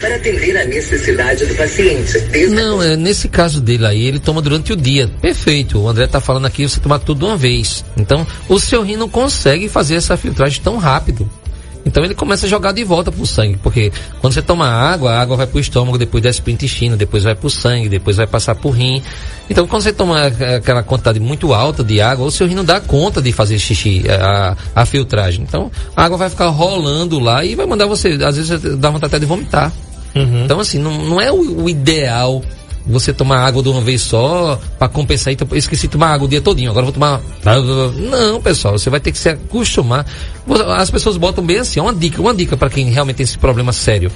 Não, 2.51 2.83
é, 2.83 2.97
nesse 2.97 3.29
caso 3.29 3.61
dele 3.61 3.87
aí, 3.87 4.07
ele 4.07 4.19
toma 4.19 4.43
durante 4.43 4.73
o 4.73 4.77
dia. 4.77 5.09
Perfeito. 5.21 5.79
O 5.79 5.89
André 5.89 6.07
tá 6.07 6.21
falando 6.21 6.47
aqui, 6.47 6.69
você 6.69 6.81
toma 6.81 6.99
tudo 6.99 7.21
de 7.21 7.25
uma 7.25 7.37
vez. 7.37 7.85
Então, 7.97 8.27
o 8.49 8.59
seu 8.59 8.83
rim 8.83 8.97
não 8.97 9.09
consegue 9.09 9.69
fazer 9.69 9.95
essa 9.95 10.17
filtragem 10.17 10.61
tão 10.63 10.77
rápido. 10.77 11.29
Então 11.85 12.05
ele 12.05 12.15
começa 12.15 12.47
a 12.47 12.49
jogar 12.49 12.73
de 12.73 12.85
volta 12.85 13.11
pro 13.11 13.25
sangue, 13.27 13.59
porque 13.63 13.93
quando 14.21 14.35
você 14.35 14.43
toma 14.43 14.67
água, 14.67 15.13
a 15.13 15.21
água 15.21 15.37
vai 15.37 15.47
pro 15.47 15.59
estômago, 15.59 15.97
depois 15.97 16.23
desce 16.23 16.43
pro 16.43 16.51
intestino, 16.51 16.97
depois 16.97 17.25
vai 17.25 17.35
pro 17.35 17.49
sangue, 17.49 17.89
depois 17.89 18.17
vai 18.17 18.27
passar 18.27 18.55
pro 18.55 18.71
rim. 18.71 19.03
Então 19.49 19.67
quando 19.67 19.83
você 19.83 19.93
toma 19.93 20.27
aquela 20.27 20.83
quantidade 20.83 21.19
muito 21.21 21.55
alta 21.55 21.83
de 21.83 22.01
água, 22.01 22.27
o 22.27 22.31
seu 22.31 22.47
rim 22.47 22.55
não 22.55 22.65
dá 22.65 22.81
conta 22.81 23.23
de 23.23 23.33
fazer 23.33 23.59
xixi, 23.59 24.05
a, 24.09 24.57
a 24.75 24.85
filtragem. 24.85 25.43
Então 25.43 25.71
a 25.97 26.05
água 26.05 26.19
vai 26.19 26.31
ficar 26.31 26.49
rolando 26.49 27.19
lá 27.19 27.45
e 27.45 27.55
vai 27.55 27.67
mandar 27.67 27.87
você, 27.87 28.19
às 28.23 28.37
vezes 28.37 28.61
dá 28.79 28.91
vontade 28.91 29.07
até 29.07 29.19
de 29.19 29.27
vomitar. 29.27 29.73
Então 30.45 30.61
assim, 30.61 30.79
não, 30.79 31.05
não 31.05 31.21
é 31.21 31.31
o, 31.31 31.65
o 31.65 31.71
ideal 31.71 32.43
você 32.89 33.13
tomar 33.13 33.45
água 33.45 33.63
de 33.63 33.69
uma 33.69 33.81
vez 33.81 34.01
só 34.01 34.59
para 34.79 34.89
compensar. 34.89 35.33
Então, 35.33 35.47
eu 35.51 35.57
esqueci 35.57 35.83
de 35.83 35.93
tomar 35.93 36.09
água 36.09 36.27
o 36.27 36.29
dia 36.29 36.41
todinho, 36.41 36.71
agora 36.71 36.85
vou 36.85 36.93
tomar. 36.93 37.21
Não, 38.11 38.41
pessoal, 38.41 38.79
você 38.79 38.89
vai 38.89 38.99
ter 38.99 39.13
que 39.13 39.19
se 39.19 39.29
acostumar. 39.29 40.07
As 40.77 40.91
pessoas 40.91 41.17
botam 41.17 41.45
bem 41.45 41.59
assim, 41.59 41.79
uma 41.81 41.95
dica, 41.95 42.21
uma 42.21 42.35
dica 42.35 42.57
para 42.57 42.71
quem 42.71 42.91
realmente 42.91 43.17
tem 43.17 43.25
esse 43.25 43.39
problema 43.39 43.73
sério. 43.73 44.11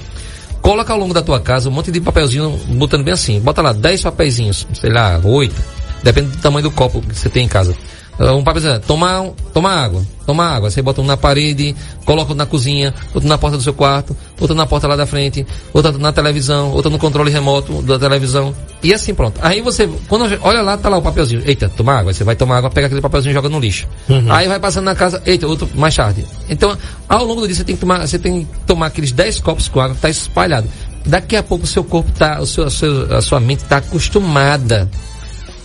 Coloca 0.61 0.91
ao 0.93 0.99
longo 0.99 1.13
da 1.13 1.21
tua 1.21 1.39
casa 1.39 1.69
um 1.69 1.73
monte 1.73 1.91
de 1.91 1.99
papelzinho, 1.99 2.57
botando 2.69 3.03
bem 3.03 3.13
assim. 3.13 3.39
Bota 3.39 3.61
lá 3.61 3.73
10 3.73 4.01
papeizinhos, 4.01 4.65
sei 4.73 4.91
lá, 4.91 5.19
8. 5.23 5.53
Depende 6.01 6.29
do 6.29 6.37
tamanho 6.37 6.63
do 6.63 6.71
copo 6.71 7.01
que 7.01 7.15
você 7.15 7.29
tem 7.29 7.45
em 7.45 7.49
casa. 7.49 7.75
Um 8.19 8.43
papelzinho, 8.43 8.79
toma, 8.81 9.31
toma 9.53 9.71
água, 9.71 10.03
toma 10.25 10.45
água. 10.45 10.69
Você 10.69 10.83
bota 10.83 11.01
um 11.01 11.05
na 11.05 11.17
parede, 11.17 11.75
coloca 12.05 12.21
outro 12.29 12.35
na 12.35 12.45
cozinha, 12.45 12.93
outro 13.13 13.27
na 13.27 13.39
porta 13.39 13.57
do 13.57 13.63
seu 13.63 13.73
quarto, 13.73 14.15
outro 14.39 14.55
na 14.55 14.67
porta 14.67 14.87
lá 14.87 14.95
da 14.95 15.07
frente, 15.07 15.45
outro 15.73 15.97
na 15.97 16.11
televisão, 16.13 16.71
outro 16.73 16.91
no 16.91 16.99
controle 16.99 17.31
remoto 17.31 17.81
da 17.81 17.97
televisão. 17.97 18.53
E 18.83 18.93
assim 18.93 19.15
pronto. 19.15 19.39
Aí 19.41 19.61
você, 19.61 19.89
quando 20.07 20.25
olha 20.43 20.61
lá, 20.61 20.77
tá 20.77 20.89
lá 20.89 20.97
o 20.97 21.01
papelzinho. 21.01 21.41
Eita, 21.43 21.67
toma 21.69 21.93
água. 21.93 22.13
Você 22.13 22.23
vai 22.23 22.35
tomar 22.35 22.57
água, 22.57 22.69
pega 22.69 22.85
aquele 22.85 23.01
papelzinho 23.01 23.31
e 23.31 23.33
joga 23.33 23.49
no 23.49 23.59
lixo. 23.59 23.87
Aí 24.31 24.47
vai 24.47 24.59
passando 24.59 24.85
na 24.85 24.93
casa, 24.95 25.19
eita, 25.25 25.47
outro 25.47 25.67
mais 25.73 25.95
tarde. 25.95 26.23
Então, 26.47 26.77
ao 27.09 27.25
longo 27.25 27.41
do 27.41 27.47
dia 27.47 27.55
você 27.55 27.63
tem 27.63 27.75
que 27.75 27.81
tomar, 27.81 28.05
você 28.07 28.19
tem 28.19 28.41
que 28.45 28.47
tomar 28.67 28.85
aqueles 28.87 29.11
10 29.11 29.39
copos 29.39 29.67
com 29.67 29.81
água 29.81 29.95
que 29.95 30.01
tá 30.01 30.09
espalhado. 30.09 30.67
Daqui 31.05 31.35
a 31.35 31.41
pouco 31.43 31.63
o 31.65 31.67
seu 31.67 31.83
corpo 31.83 32.11
tá, 32.11 32.39
o 32.39 32.45
seu, 32.45 32.63
a, 32.65 32.69
seu- 32.69 33.13
a 33.17 33.21
sua 33.21 33.39
mente 33.39 33.63
tá 33.65 33.77
acostumada 33.77 34.87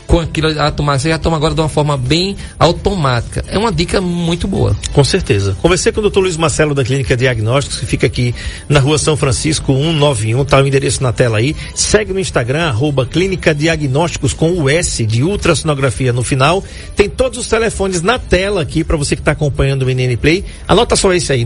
com 0.08 0.18
aquilo 0.18 0.60
a 0.60 0.72
tomar. 0.72 0.98
Você 0.98 1.10
já 1.10 1.18
toma 1.18 1.36
agora 1.36 1.54
de 1.54 1.60
uma 1.60 1.68
forma 1.68 1.96
bem 1.96 2.36
automática. 2.58 3.44
É 3.46 3.56
uma 3.58 3.70
dica 3.70 4.00
muito 4.00 4.48
boa. 4.48 4.74
Com 4.92 5.04
certeza. 5.04 5.56
Conversei 5.60 5.92
com 5.92 6.00
o 6.00 6.10
Dr. 6.10 6.20
Luiz 6.20 6.38
Marcelo 6.38 6.74
da 6.74 6.82
Clínica 6.82 7.16
Diagnósticos, 7.16 7.78
que 7.78 7.86
fica 7.86 8.06
aqui 8.06 8.34
na 8.68 8.80
rua 8.80 8.96
São 8.96 9.16
Francisco 9.16 9.72
191, 9.72 10.44
tá 10.46 10.60
o 10.60 10.66
endereço 10.66 11.02
na 11.02 11.12
tela 11.12 11.36
aí. 11.38 11.54
Segue 11.74 12.14
no 12.14 12.18
Instagram, 12.18 12.68
arroba 12.68 13.04
Clínica 13.04 13.54
Diagnósticos 13.54 14.32
com 14.32 14.52
o 14.52 14.66
S 14.68 15.04
de 15.04 15.22
ultrassonografia 15.22 16.10
no 16.12 16.22
final. 16.22 16.64
Tem 16.96 17.08
todos 17.08 17.38
os 17.38 17.46
telefones 17.46 18.00
na 18.00 18.18
tela 18.18 18.62
aqui 18.62 18.82
para 18.82 18.96
você 18.96 19.14
que 19.14 19.20
está 19.20 19.32
acompanhando 19.32 19.82
o 19.82 19.90
NN 19.90 20.16
Play. 20.16 20.42
Anota 20.66 20.96
só 20.96 21.12
esse 21.12 21.34
aí, 21.34 21.44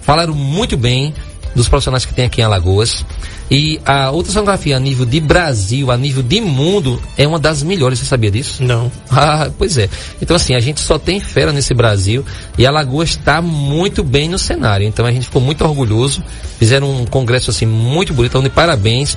Falaram 0.00 0.34
muito 0.34 0.76
bem 0.76 1.12
dos 1.54 1.68
profissionais 1.68 2.04
que 2.04 2.14
tem 2.14 2.24
aqui 2.24 2.40
em 2.40 2.44
Alagoas. 2.44 3.04
E 3.50 3.80
a 3.84 4.10
ultrassonografia 4.10 4.76
a 4.76 4.80
nível 4.80 5.04
de 5.04 5.20
Brasil, 5.20 5.90
a 5.90 5.96
nível 5.96 6.22
de 6.22 6.40
mundo, 6.40 7.00
é 7.16 7.26
uma 7.26 7.38
das 7.38 7.62
melhores, 7.62 7.98
você 7.98 8.06
sabia 8.06 8.30
disso? 8.30 8.62
Não. 8.62 8.90
Ah, 9.16 9.48
pois 9.56 9.78
é. 9.78 9.88
Então, 10.20 10.34
assim, 10.34 10.54
a 10.54 10.60
gente 10.60 10.80
só 10.80 10.98
tem 10.98 11.20
fera 11.20 11.52
nesse 11.52 11.72
Brasil 11.72 12.24
e 12.58 12.66
a 12.66 12.70
Lagoa 12.70 13.04
está 13.04 13.40
muito 13.40 14.02
bem 14.02 14.28
no 14.28 14.38
cenário. 14.38 14.84
Então, 14.86 15.06
a 15.06 15.12
gente 15.12 15.26
ficou 15.26 15.40
muito 15.40 15.64
orgulhoso. 15.64 16.22
Fizeram 16.58 17.02
um 17.02 17.06
congresso, 17.06 17.50
assim, 17.50 17.64
muito 17.64 18.12
bonito. 18.12 18.32
Então, 18.32 18.42
de 18.42 18.50
parabéns. 18.50 19.16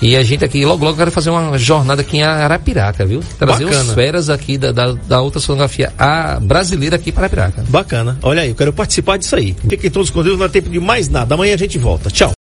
E 0.00 0.16
a 0.16 0.22
gente 0.22 0.44
aqui, 0.44 0.64
logo, 0.64 0.84
logo, 0.84 0.96
quero 0.96 1.10
fazer 1.10 1.30
uma 1.30 1.58
jornada 1.58 2.02
aqui 2.02 2.18
em 2.18 2.22
Arapiraca, 2.22 3.04
viu? 3.04 3.20
Trazer 3.38 3.64
Bacana. 3.64 3.82
os 3.82 3.92
feras 3.92 4.30
aqui 4.30 4.56
da, 4.56 4.70
da, 4.70 4.92
da 4.92 5.22
ultrassonografia 5.22 5.92
a 5.98 6.38
brasileira 6.40 6.96
aqui 6.96 7.10
para 7.10 7.22
Arapiraca. 7.22 7.64
Bacana. 7.68 8.16
Olha 8.22 8.42
aí, 8.42 8.50
eu 8.50 8.54
quero 8.54 8.72
participar 8.72 9.16
disso 9.16 9.34
aí. 9.34 9.56
Fiquem 9.68 9.90
todos 9.90 10.10
com 10.10 10.22
Deus, 10.22 10.38
não 10.38 10.46
há 10.46 10.48
tempo 10.48 10.70
de 10.70 10.78
mais 10.78 11.08
nada. 11.08 11.34
Amanhã 11.34 11.54
a 11.54 11.58
gente 11.58 11.78
volta. 11.78 12.10
Tchau. 12.10 12.37